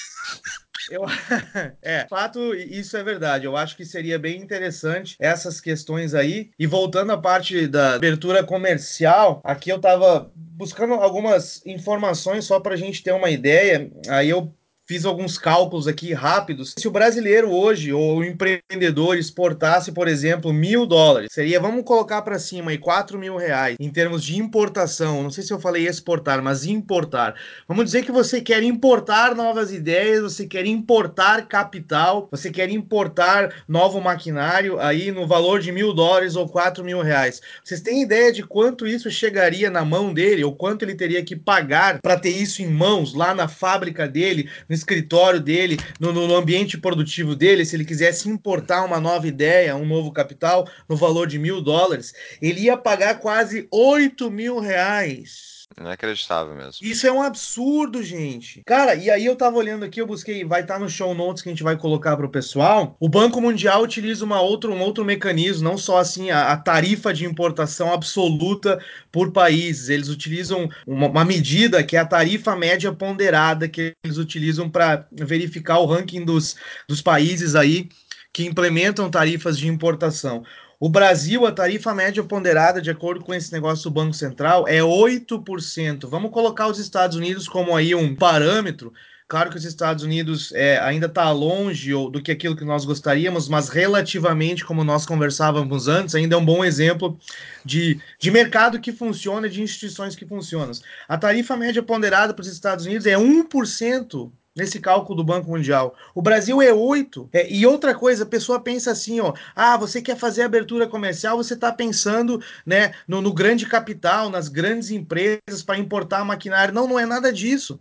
eu, 0.90 1.04
é, 1.82 2.06
fato, 2.08 2.54
isso 2.54 2.96
é 2.98 3.04
verdade. 3.04 3.46
Eu 3.46 3.58
acho 3.58 3.76
que 3.76 3.86
seria 3.86 4.20
bem 4.20 4.42
interessante 4.42 5.16
essas 5.20 5.60
questões 5.60 6.14
aí. 6.14 6.50
E 6.58 6.66
voltando 6.66 7.12
à 7.12 7.18
parte 7.18 7.68
da 7.68 7.96
abertura 7.96 8.44
comercial, 8.44 9.42
aqui 9.44 9.70
eu 9.70 9.80
tava 9.80 10.32
buscando 10.36 10.94
algumas 10.96 11.66
informações 11.66 12.46
só 12.46 12.60
para 12.60 12.74
a 12.74 12.78
gente 12.78 13.02
ter 13.02 13.14
uma 13.14 13.30
ideia. 13.30 13.90
Aí 14.10 14.30
eu 14.30 14.54
fiz 14.90 15.06
alguns 15.06 15.38
cálculos 15.38 15.88
aqui 15.88 16.14
rápidos. 16.14 16.74
Se 16.76 16.88
o 16.88 16.92
brasileiro 16.92 17.52
hoje, 17.52 17.94
ou 17.94 18.18
o 18.18 18.24
empreendedor, 18.24 19.20
exportasse, 19.20 19.92
por 19.92 20.08
exemplo, 20.08 20.52
mil 20.52 20.84
dólares, 20.88 21.32
seria, 21.32 21.60
vamos 21.60 21.84
colocar 21.84 22.24
para 22.24 22.40
cima 22.40 22.72
aí, 22.72 22.78
quatro 22.80 23.20
mil 23.20 23.38
reais 23.38 23.76
em 23.80 23.92
termos 23.92 24.24
de 24.24 24.40
importação. 24.40 25.22
Não 25.22 25.30
sei 25.30 25.44
se 25.44 25.54
eu 25.54 25.60
falei 25.60 25.88
exportar, 25.88 26.42
mas 26.42 26.66
importar. 26.66 27.36
Vamos 27.68 27.86
dizer 27.86 28.04
que 28.04 28.12
você 28.12 28.42
quer 28.42 28.64
importar 28.64 29.36
novas 29.36 29.72
ideias, 29.72 30.24
você 30.24 30.48
quer 30.48 30.66
importar 30.66 31.48
capital, 31.48 32.28
você 32.32 32.50
quer 32.50 32.72
importar 32.72 33.64
novo 33.68 34.02
maquinário 34.02 34.80
aí 34.80 35.12
no 35.12 35.28
valor 35.28 35.60
de 35.60 35.72
mil 35.72 35.94
dólares 35.94 36.36
ou 36.36 36.50
quatro 36.50 36.84
mil 36.84 37.04
reais. 37.04 37.40
Vocês 37.64 37.82
têm 37.82 38.02
ideia 38.02 38.34
de 38.34 38.42
quanto 38.42 38.88
isso 38.88 39.12
chegaria 39.12 39.70
na 39.70 39.86
mão 39.86 40.12
dele, 40.12 40.44
ou 40.44 40.56
quanto 40.56 40.82
ele 40.82 40.96
teria 40.96 41.24
que 41.24 41.36
pagar 41.36 42.02
para 42.02 42.18
ter 42.18 42.32
isso 42.32 42.64
em 42.64 42.68
mãos 42.68 43.14
lá 43.14 43.36
na 43.36 43.48
fábrica 43.48 44.08
dele, 44.08 44.50
escritório 44.80 45.40
dele, 45.40 45.78
no, 46.00 46.12
no, 46.12 46.36
ambiente 46.36 46.78
produtivo 46.78 47.36
dele, 47.36 47.66
se 47.66 47.76
ele 47.76 47.86
quisesse 47.86 48.28
importar 48.30 48.84
uma 48.84 49.00
nova 49.00 49.28
ideia, 49.28 49.76
um 49.76 49.86
novo 49.86 50.12
capital, 50.12 50.68
no 50.88 50.96
valor 50.96 51.28
de 51.28 51.38
mil 51.38 51.62
dólares, 51.62 52.14
ele 52.42 52.62
ia 52.62 52.78
pagar 52.78 53.20
quase 53.20 53.68
8 53.72 54.32
mil 54.32 54.60
reais 54.60 55.49
Inacreditável 55.78 56.56
mesmo. 56.56 56.74
Isso 56.82 57.06
é 57.06 57.12
um 57.12 57.22
absurdo, 57.22 58.02
gente. 58.02 58.62
Cara, 58.66 58.96
e 58.96 59.10
aí 59.10 59.26
eu 59.26 59.36
tava 59.36 59.58
olhando 59.58 59.86
aqui, 59.86 60.02
eu 60.02 60.08
busquei, 60.08 60.44
vai 60.44 60.62
estar 60.62 60.76
tá 60.76 60.80
no 60.80 60.90
show 60.90 61.14
notes 61.14 61.44
que 61.44 61.50
a 61.50 61.52
gente 61.52 61.64
vai 61.64 61.78
colocar 61.78 62.18
pro 62.18 62.30
pessoal. 62.30 62.98
O 63.00 63.08
Banco 63.08 63.40
Mundial 63.40 63.84
utiliza 63.84 64.26
uma 64.26 64.42
outro, 64.42 64.74
um 64.74 64.82
outro 64.82 65.06
mecanismo, 65.06 65.64
não 65.64 65.78
só 65.78 66.00
assim 66.00 66.32
a, 66.32 66.52
a 66.52 66.58
tarifa 66.58 67.14
de 67.14 67.26
importação 67.26 67.94
absoluta 67.94 68.84
por 69.12 69.32
países. 69.32 69.90
Eles 69.90 70.10
utilizam 70.10 70.68
uma, 70.88 71.08
uma, 71.08 71.26
medida 71.26 71.84
que 71.84 71.96
é 71.96 72.00
a 72.00 72.06
tarifa 72.06 72.56
média 72.56 72.92
ponderada 72.92 73.70
que 73.70 73.94
eles 74.04 74.18
utilizam 74.18 74.70
para 74.70 75.08
verificar 75.12 75.80
o 75.80 75.86
ranking 75.86 76.26
dos, 76.26 76.56
dos 76.88 77.02
países 77.02 77.56
aí 77.56 77.88
que 78.34 78.46
implementam 78.46 79.10
tarifas 79.10 79.58
de 79.58 79.68
importação. 79.68 80.44
O 80.80 80.88
Brasil, 80.88 81.46
a 81.46 81.52
tarifa 81.52 81.94
média 81.94 82.24
ponderada, 82.24 82.82
de 82.82 82.90
acordo 82.90 83.26
com 83.26 83.34
esse 83.34 83.52
negócio 83.52 83.84
do 83.84 83.94
Banco 83.94 84.14
Central, 84.14 84.66
é 84.66 84.80
8%. 84.80 86.08
Vamos 86.08 86.32
colocar 86.32 86.68
os 86.68 86.80
Estados 86.80 87.18
Unidos 87.18 87.50
como 87.50 87.76
aí 87.76 87.94
um 87.94 88.16
parâmetro. 88.16 88.94
Claro 89.28 89.50
que 89.50 89.58
os 89.58 89.66
Estados 89.66 90.06
Unidos 90.06 90.54
é, 90.54 90.80
ainda 90.80 91.08
está 91.08 91.30
longe 91.32 91.92
do 91.92 92.22
que 92.22 92.32
aquilo 92.32 92.56
que 92.56 92.64
nós 92.64 92.86
gostaríamos, 92.86 93.50
mas 93.50 93.68
relativamente, 93.68 94.64
como 94.64 94.86
nós 94.86 95.06
conversávamos 95.06 95.90
antes, 95.90 96.16
ainda 96.16 96.36
é 96.36 96.38
um 96.38 96.46
bom 96.46 96.64
exemplo 96.64 97.20
de, 97.66 98.00
de 98.18 98.32
mercado 98.32 98.80
que 98.80 98.94
funciona, 98.94 99.50
de 99.50 99.62
instituições 99.62 100.16
que 100.16 100.26
funcionam. 100.26 100.72
A 101.10 101.18
tarifa 101.18 101.58
média 101.58 101.84
ponderada 101.84 102.34
para 102.34 102.42
os 102.42 102.48
Estados 102.48 102.86
Unidos 102.86 103.06
é 103.06 103.18
1% 103.18 104.32
nesse 104.56 104.80
cálculo 104.80 105.16
do 105.16 105.24
Banco 105.24 105.50
Mundial. 105.50 105.96
O 106.14 106.22
Brasil 106.22 106.62
é 106.62 106.74
8. 106.74 107.30
É, 107.32 107.52
e 107.52 107.66
outra 107.66 107.96
coisa, 107.96 108.24
a 108.24 108.28
pessoa 108.28 108.60
pensa 108.60 108.92
assim, 108.92 109.20
ó, 109.20 109.34
ah, 109.56 109.78
você 109.78 110.02
quer 110.02 110.18
fazer 110.18 110.44
abertura 110.44 110.88
comercial, 110.88 111.38
você 111.38 111.54
está 111.54 111.72
pensando, 111.72 112.42
né, 112.66 112.94
no, 113.08 113.22
no 113.22 113.34
grande 113.34 113.66
capital, 113.66 114.30
nas 114.30 114.48
grandes 114.48 114.92
empresas 114.92 115.64
para 115.66 115.78
importar 115.78 116.26
maquinário. 116.26 116.74
Não, 116.74 116.88
não 116.88 117.00
é 117.00 117.06
nada 117.06 117.32
disso. 117.32 117.80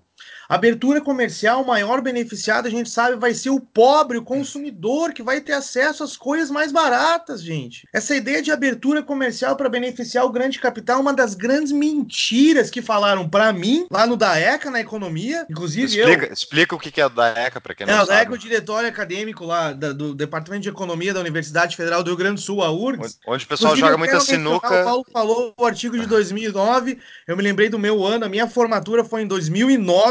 Abertura 0.49 1.01
comercial, 1.01 1.63
o 1.63 1.67
maior 1.67 2.01
beneficiado, 2.01 2.67
a 2.67 2.71
gente 2.71 2.89
sabe, 2.89 3.17
vai 3.17 3.35
ser 3.35 3.51
o 3.51 3.61
pobre, 3.61 4.17
o 4.17 4.23
consumidor, 4.23 5.13
que 5.13 5.23
vai 5.23 5.43
ter 5.43 5.53
acesso 5.53 6.03
às 6.03 6.17
coisas 6.17 6.51
mais 6.51 6.73
baratas, 6.73 7.43
gente. 7.43 7.87
Essa 7.93 8.17
ideia 8.17 8.41
de 8.41 8.51
abertura 8.51 9.03
comercial 9.03 9.57
para 9.57 9.69
beneficiar 9.69 10.25
o 10.25 10.31
grande 10.31 10.59
capital 10.59 10.97
é 10.97 11.01
uma 11.01 11.13
das 11.13 11.35
grandes 11.35 11.71
mentiras 11.71 12.71
que 12.71 12.81
falaram 12.81 13.29
para 13.29 13.53
mim, 13.53 13.87
lá 13.91 14.07
no 14.07 14.17
DAECA, 14.17 14.71
na 14.71 14.81
economia. 14.81 15.47
Inclusive, 15.51 15.99
explica, 15.99 16.27
eu. 16.27 16.33
Explica 16.33 16.75
o 16.75 16.79
que 16.79 16.99
é 16.99 17.05
o 17.05 17.11
DAECA, 17.11 17.61
para 17.61 17.75
quem 17.75 17.87
não 17.87 17.93
é, 17.93 17.97
sabe. 17.99 18.09
É, 18.09 18.13
o 18.13 18.17
DAECA 18.17 18.33
é 18.33 18.35
o 18.35 18.39
diretório 18.39 18.89
acadêmico 18.89 19.45
lá 19.45 19.75
da, 19.75 19.93
do 19.93 20.15
Departamento 20.15 20.63
de 20.63 20.71
Economia 20.71 21.13
da 21.13 21.21
Universidade 21.21 21.77
Federal 21.77 22.03
do 22.03 22.09
Rio 22.09 22.17
Grande 22.17 22.37
do 22.37 22.41
Sul, 22.41 22.63
a 22.63 22.73
URGS. 22.73 23.19
Onde, 23.27 23.35
onde 23.37 23.45
o 23.45 23.49
pessoal 23.49 23.77
joga 23.77 23.99
muita 23.99 24.19
sinuca. 24.21 24.81
O 24.81 24.85
Paulo 24.85 25.07
falou 25.13 25.55
o 25.59 25.67
artigo 25.67 25.99
de 25.99 26.07
2009, 26.07 26.99
eu 27.27 27.37
me 27.37 27.43
lembrei 27.43 27.69
do 27.69 27.79
meu 27.79 28.03
ano, 28.03 28.25
a 28.25 28.29
minha 28.31 28.49
formatura 28.49 29.05
foi 29.05 29.23
em 29.23 29.27
2009, 29.27 30.08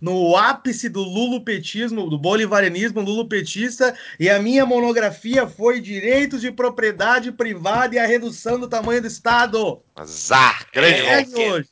no 0.00 0.36
ápice 0.36 0.88
do 0.88 1.02
lulupetismo, 1.02 2.08
do 2.08 2.18
bolivarianismo 2.18 3.00
lulupetista, 3.00 3.94
e 4.18 4.28
a 4.28 4.38
minha 4.38 4.64
monografia 4.64 5.46
foi 5.46 5.80
Direitos 5.80 6.40
de 6.40 6.50
Propriedade 6.52 7.32
Privada 7.32 7.94
e 7.94 7.98
a 7.98 8.06
Redução 8.06 8.58
do 8.58 8.68
Tamanho 8.68 9.00
do 9.00 9.06
Estado. 9.06 9.82
Azar, 9.96 10.66
grande 10.72 11.00
é, 11.00 11.52
hoje. 11.52 11.68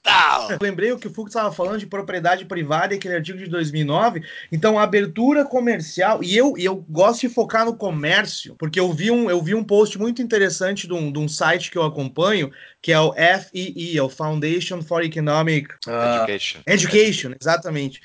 Lembrei 0.61 0.93
o 0.93 0.99
que 0.99 1.09
o 1.09 1.13
Fux 1.13 1.31
estava 1.31 1.53
falando 1.53 1.79
de 1.79 1.87
propriedade 1.87 2.45
privada, 2.45 2.95
aquele 2.95 3.17
artigo 3.17 3.39
de 3.39 3.49
2009. 3.49 4.23
Então, 4.53 4.79
abertura 4.79 5.45
comercial, 5.45 6.23
e 6.23 6.37
eu, 6.37 6.57
e 6.57 6.65
eu 6.65 6.77
gosto 6.89 7.23
de 7.23 7.29
focar 7.29 7.65
no 7.65 7.77
comércio, 7.77 8.55
porque 8.57 8.79
eu 8.79 8.93
vi 8.93 9.11
um, 9.11 9.29
eu 9.29 9.43
vi 9.43 9.57
um 9.57 9.65
post 9.65 9.99
muito 9.99 10.23
interessante 10.23 10.87
de 10.87 10.93
um, 10.93 11.11
de 11.11 11.19
um 11.19 11.27
site 11.27 11.71
que 11.71 11.77
eu 11.77 11.83
acompanho, 11.83 12.53
que 12.83 12.91
é 12.91 12.99
o 12.99 13.15
FEE, 13.15 13.97
é 13.97 14.03
o 14.03 14.09
Foundation 14.09 14.83
for 14.83 15.05
Economic 15.05 15.73
uh, 15.87 16.19
Education. 16.19 16.61
Education, 16.67 17.33
exatamente. 17.41 18.03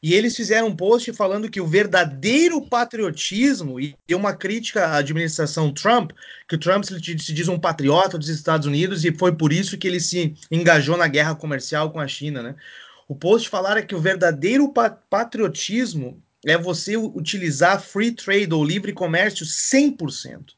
E 0.00 0.14
eles 0.14 0.34
fizeram 0.34 0.68
um 0.68 0.74
post 0.74 1.12
falando 1.12 1.50
que 1.50 1.60
o 1.60 1.66
verdadeiro 1.66 2.60
patriotismo, 2.62 3.78
e 3.80 3.94
uma 4.12 4.34
crítica 4.34 4.86
à 4.86 4.96
administração 4.96 5.72
Trump, 5.72 6.10
que 6.48 6.56
o 6.56 6.58
Trump 6.58 6.84
se 6.84 6.98
diz 6.98 7.48
um 7.48 7.58
patriota 7.58 8.18
dos 8.18 8.28
Estados 8.28 8.66
Unidos 8.66 9.04
e 9.04 9.12
foi 9.12 9.32
por 9.32 9.52
isso 9.52 9.78
que 9.78 9.86
ele 9.86 10.00
se 10.00 10.34
engajou 10.50 10.96
na 10.96 11.06
guerra 11.06 11.36
comercial 11.36 11.90
com 11.90 12.00
a 12.00 12.08
China, 12.08 12.42
né? 12.42 12.56
O 13.08 13.14
post 13.14 13.48
falaram 13.48 13.84
que 13.86 13.94
o 13.94 14.00
verdadeiro 14.00 14.72
patriotismo 15.08 16.20
é 16.44 16.58
você 16.58 16.96
utilizar 16.96 17.80
free 17.80 18.10
trade 18.10 18.52
ou 18.52 18.64
livre 18.64 18.92
comércio 18.92 19.46
100%. 19.46 20.54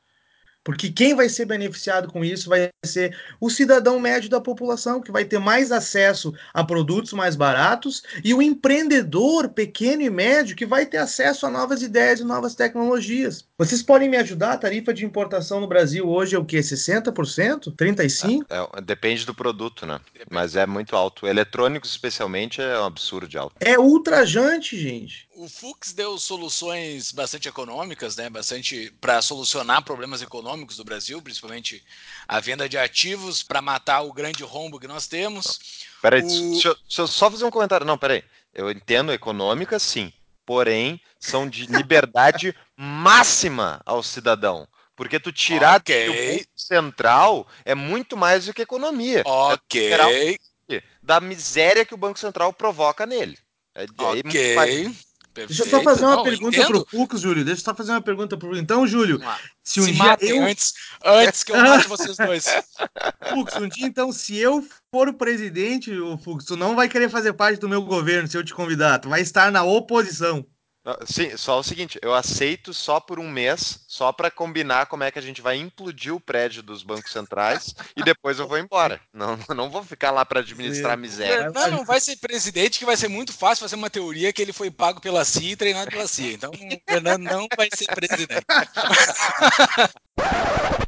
Porque 0.65 0.91
quem 0.91 1.15
vai 1.15 1.29
ser 1.29 1.45
beneficiado 1.45 2.11
com 2.11 2.25
isso 2.25 2.49
vai 2.49 2.71
ser 2.85 3.17
o 3.39 3.51
cidadão 3.51 4.01
médio 4.01 4.31
da 4.31 4.41
população, 4.41 5.01
que 5.01 5.13
vai 5.13 5.25
ter 5.25 5.39
mais 5.39 5.71
acesso 5.71 6.33
a 6.55 6.65
produtos 6.65 7.13
mais 7.13 7.37
baratos, 7.37 8.03
e 8.25 8.33
o 8.33 8.41
empreendedor 8.41 9.51
pequeno 9.51 10.03
e 10.03 10.11
médio, 10.11 10.57
que 10.57 10.65
vai 10.65 10.87
ter 10.87 10.99
acesso 10.99 11.47
a 11.47 11.51
novas 11.51 11.83
ideias 11.83 12.21
e 12.21 12.25
novas 12.25 12.55
tecnologias. 12.55 13.47
Vocês 13.57 13.85
podem 13.85 14.09
me 14.09 14.17
ajudar? 14.17 14.53
A 14.53 14.59
tarifa 14.59 14.93
de 14.93 15.05
importação 15.05 15.61
no 15.61 15.69
Brasil 15.69 16.09
hoje 16.09 16.35
é 16.35 16.39
o 16.39 16.45
quê? 16.45 16.59
60%? 16.59 17.73
35%? 17.77 18.45
É, 18.51 18.79
é, 18.79 18.81
depende 18.81 19.25
do 19.25 19.33
produto, 19.33 19.87
né? 19.87 20.01
Mas 20.29 20.57
é 20.57 20.67
muito 20.67 20.97
alto. 20.97 21.25
Eletrônicos, 21.25 21.91
especialmente, 21.91 22.61
é 22.61 22.81
um 22.81 22.87
absurdo 22.87 23.29
de 23.29 23.39
alto. 23.39 23.55
É 23.61 23.79
ultrajante, 23.79 24.77
gente. 24.77 25.29
O 25.37 25.49
Fux 25.49 25.93
deu 25.93 26.19
soluções 26.19 27.13
bastante 27.13 27.49
econômicas, 27.49 28.17
né? 28.17 28.29
Bastante 28.29 28.93
para 29.01 29.23
solucionar 29.23 29.85
problemas 29.85 30.21
econômicos 30.21 30.77
do 30.77 30.85
Brasil, 30.85 31.23
principalmente 31.23 31.81
a 32.27 32.41
venda 32.41 32.69
de 32.69 32.77
ativos 32.77 33.45
para 33.45 33.63
matar 33.63 34.01
o 34.01 34.13
grande 34.13 34.43
rombo 34.43 34.81
que 34.81 34.89
nós 34.89 35.07
temos. 35.07 35.87
Peraí, 36.03 36.23
o... 36.23 36.27
deixa, 36.27 36.75
deixa, 36.75 37.03
eu 37.03 37.07
só 37.07 37.31
fazer 37.31 37.45
um 37.45 37.53
comentário. 37.53 37.87
Não, 37.87 37.97
peraí. 37.97 38.25
Eu 38.53 38.69
entendo 38.69 39.13
econômica, 39.13 39.79
sim. 39.79 40.13
Porém, 40.47 41.01
são 41.19 41.49
de 41.49 41.67
liberdade 41.67 42.55
máxima 42.77 43.81
ao 43.85 44.03
cidadão. 44.03 44.67
Porque 44.97 45.19
tu 45.19 45.33
tirar 45.33 45.77
Ok. 45.77 46.07
do 46.07 46.39
Banco 46.39 46.51
Central 46.55 47.49
é 47.65 47.75
muito 47.75 48.17
mais 48.17 48.47
do 48.47 48.55
que 48.55 48.63
economia. 48.63 49.23
Ok, 49.27 49.91
É 49.93 50.37
da 51.03 51.21
miséria 51.21 51.85
que 51.85 51.95
o 51.95 51.99
Banco 51.99 52.19
Central 52.19 52.53
provoca 52.53 53.05
nele. 53.05 53.39
É, 53.75 53.85
é 53.85 53.87
ok. 55.35 55.47
Deixa 55.47 55.65
eu 55.65 55.69
só 55.71 55.83
fazer 55.83 56.05
uma 56.05 56.17
Não, 56.17 56.23
pergunta 56.23 56.57
entendo. 56.57 56.85
pro 56.85 56.87
Fux, 56.91 57.21
Júlio. 57.21 57.45
Deixa 57.45 57.61
eu 57.61 57.65
só 57.65 57.75
fazer 57.75 57.91
uma 57.93 58.01
pergunta 58.01 58.37
pro 58.37 58.57
Então, 58.57 58.87
Júlio, 58.87 59.19
lá. 59.19 59.39
se 59.63 59.81
um 59.81 59.85
Se 59.85 59.93
dia 59.93 60.17
eu. 60.21 60.43
antes, 60.45 60.73
antes 61.05 61.43
que 61.45 61.53
eu 61.53 61.57
mate 61.57 61.89
vocês 61.89 62.17
dois. 62.17 62.45
Fux, 63.31 63.57
um 63.57 63.69
dia, 63.69 63.87
então, 63.87 64.13
se 64.13 64.37
eu 64.37 64.65
for 64.91 65.09
o 65.09 65.15
presidente, 65.15 65.91
o 65.93 66.17
Fux, 66.19 66.45
tu 66.45 66.57
não 66.57 66.77
vai 66.77 66.89
querer 66.89 67.09
fazer 67.09 67.33
parte 67.33 67.59
do 67.59 67.69
meu 67.69 67.83
governo 67.83 68.29
se 68.29 68.37
eu 68.37 68.45
te 68.45 68.55
convidar. 68.55 68.99
Tu 69.01 69.09
vai 69.09 69.21
estar 69.21 69.51
na 69.51 69.65
oposição. 69.65 70.47
Sim, 71.07 71.35
só 71.37 71.59
o 71.59 71.63
seguinte, 71.63 71.99
eu 72.03 72.13
aceito 72.13 72.75
só 72.75 73.01
por 73.01 73.19
um 73.19 73.31
mês, 73.31 73.81
só 73.89 74.13
para 74.13 74.31
combinar 74.31 74.85
como 74.85 75.03
é 75.03 75.11
que 75.11 75.19
a 75.19 75.23
gente 75.23 75.41
vai 75.41 75.57
implodir 75.57 76.15
o 76.15 76.21
prédio 76.21 76.63
dos 76.63 76.83
bancos 76.83 77.11
centrais 77.11 77.75
e 77.97 78.03
depois 78.03 78.39
eu 78.39 78.47
vou 78.47 78.59
embora. 78.59 79.01
Não, 79.13 79.39
não 79.57 79.71
vou 79.71 79.83
ficar 79.83 80.11
lá 80.11 80.27
para 80.27 80.41
administrar 80.41 80.97
Sim. 80.97 81.01
miséria. 81.01 81.51
Não, 81.51 81.71
não 81.71 81.85
vai 81.87 82.01
ser 82.01 82.17
presidente, 82.17 82.79
que 82.79 82.85
vai 82.85 82.99
ser 82.99 83.09
muito 83.09 83.33
fácil 83.33 83.63
fazer 83.63 83.77
uma 83.77 83.89
teoria 83.89 84.31
que 84.31 84.43
ele 84.43 84.53
foi 84.53 84.71
pago 84.71 85.01
pela 85.01 85.25
CIA 85.25 85.53
e 85.53 85.57
treinado 85.57 85.91
pela 85.91 86.07
CIA. 86.07 86.35
Então, 86.35 86.51
o 86.51 86.91
Fernando 86.91 87.23
não 87.23 87.49
vai 87.57 87.69
ser 87.75 87.87
presidente. 87.87 88.45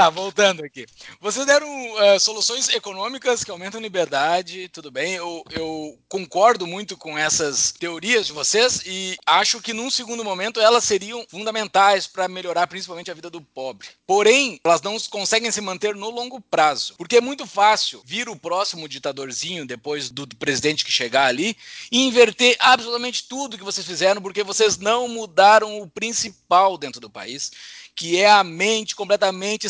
Tá, 0.01 0.09
voltando 0.09 0.65
aqui. 0.65 0.87
Vocês 1.21 1.45
deram 1.45 1.69
eh, 2.03 2.19
soluções 2.19 2.71
econômicas 2.71 3.45
que 3.45 3.51
aumentam 3.51 3.79
liberdade, 3.79 4.67
tudo 4.71 4.91
bem. 4.91 5.13
Eu, 5.13 5.45
eu 5.51 5.99
concordo 6.09 6.67
muito 6.67 6.97
com 6.97 7.19
essas 7.19 7.71
teorias 7.73 8.27
de 8.27 8.33
vocês 8.33 8.81
e 8.87 9.19
acho 9.27 9.61
que 9.61 9.75
num 9.75 9.91
segundo 9.91 10.25
momento 10.25 10.59
elas 10.59 10.85
seriam 10.85 11.23
fundamentais 11.29 12.07
para 12.07 12.29
melhorar 12.29 12.67
principalmente 12.67 13.11
a 13.11 13.15
vida 13.15 13.29
do 13.29 13.43
pobre. 13.43 13.89
Porém, 14.07 14.59
elas 14.65 14.81
não 14.81 14.99
conseguem 15.11 15.51
se 15.51 15.61
manter 15.61 15.95
no 15.95 16.09
longo 16.09 16.41
prazo, 16.41 16.95
porque 16.97 17.19
é 17.19 17.21
muito 17.21 17.47
fácil 17.47 18.01
vir 18.03 18.27
o 18.31 18.37
próximo 18.37 18.89
ditadorzinho 18.89 19.67
depois 19.67 20.09
do, 20.09 20.25
do 20.25 20.35
presidente 20.37 20.83
que 20.83 20.91
chegar 20.91 21.27
ali 21.27 21.55
e 21.93 22.07
inverter 22.07 22.57
absolutamente 22.59 23.29
tudo 23.29 23.59
que 23.59 23.65
vocês 23.65 23.87
fizeram, 23.87 24.23
porque 24.23 24.43
vocês 24.43 24.79
não 24.79 25.07
mudaram 25.09 25.79
o 25.79 25.87
principal 25.87 26.79
dentro 26.79 27.03
do 27.03 27.11
país, 27.11 27.51
que 27.95 28.19
é 28.19 28.31
a 28.31 28.43
mente 28.43 28.97
completamente 28.97 29.67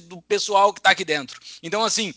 do 0.00 0.20
pessoal 0.22 0.72
que 0.72 0.80
está 0.80 0.90
aqui 0.90 1.04
dentro. 1.04 1.40
Então, 1.62 1.84
assim, 1.84 2.12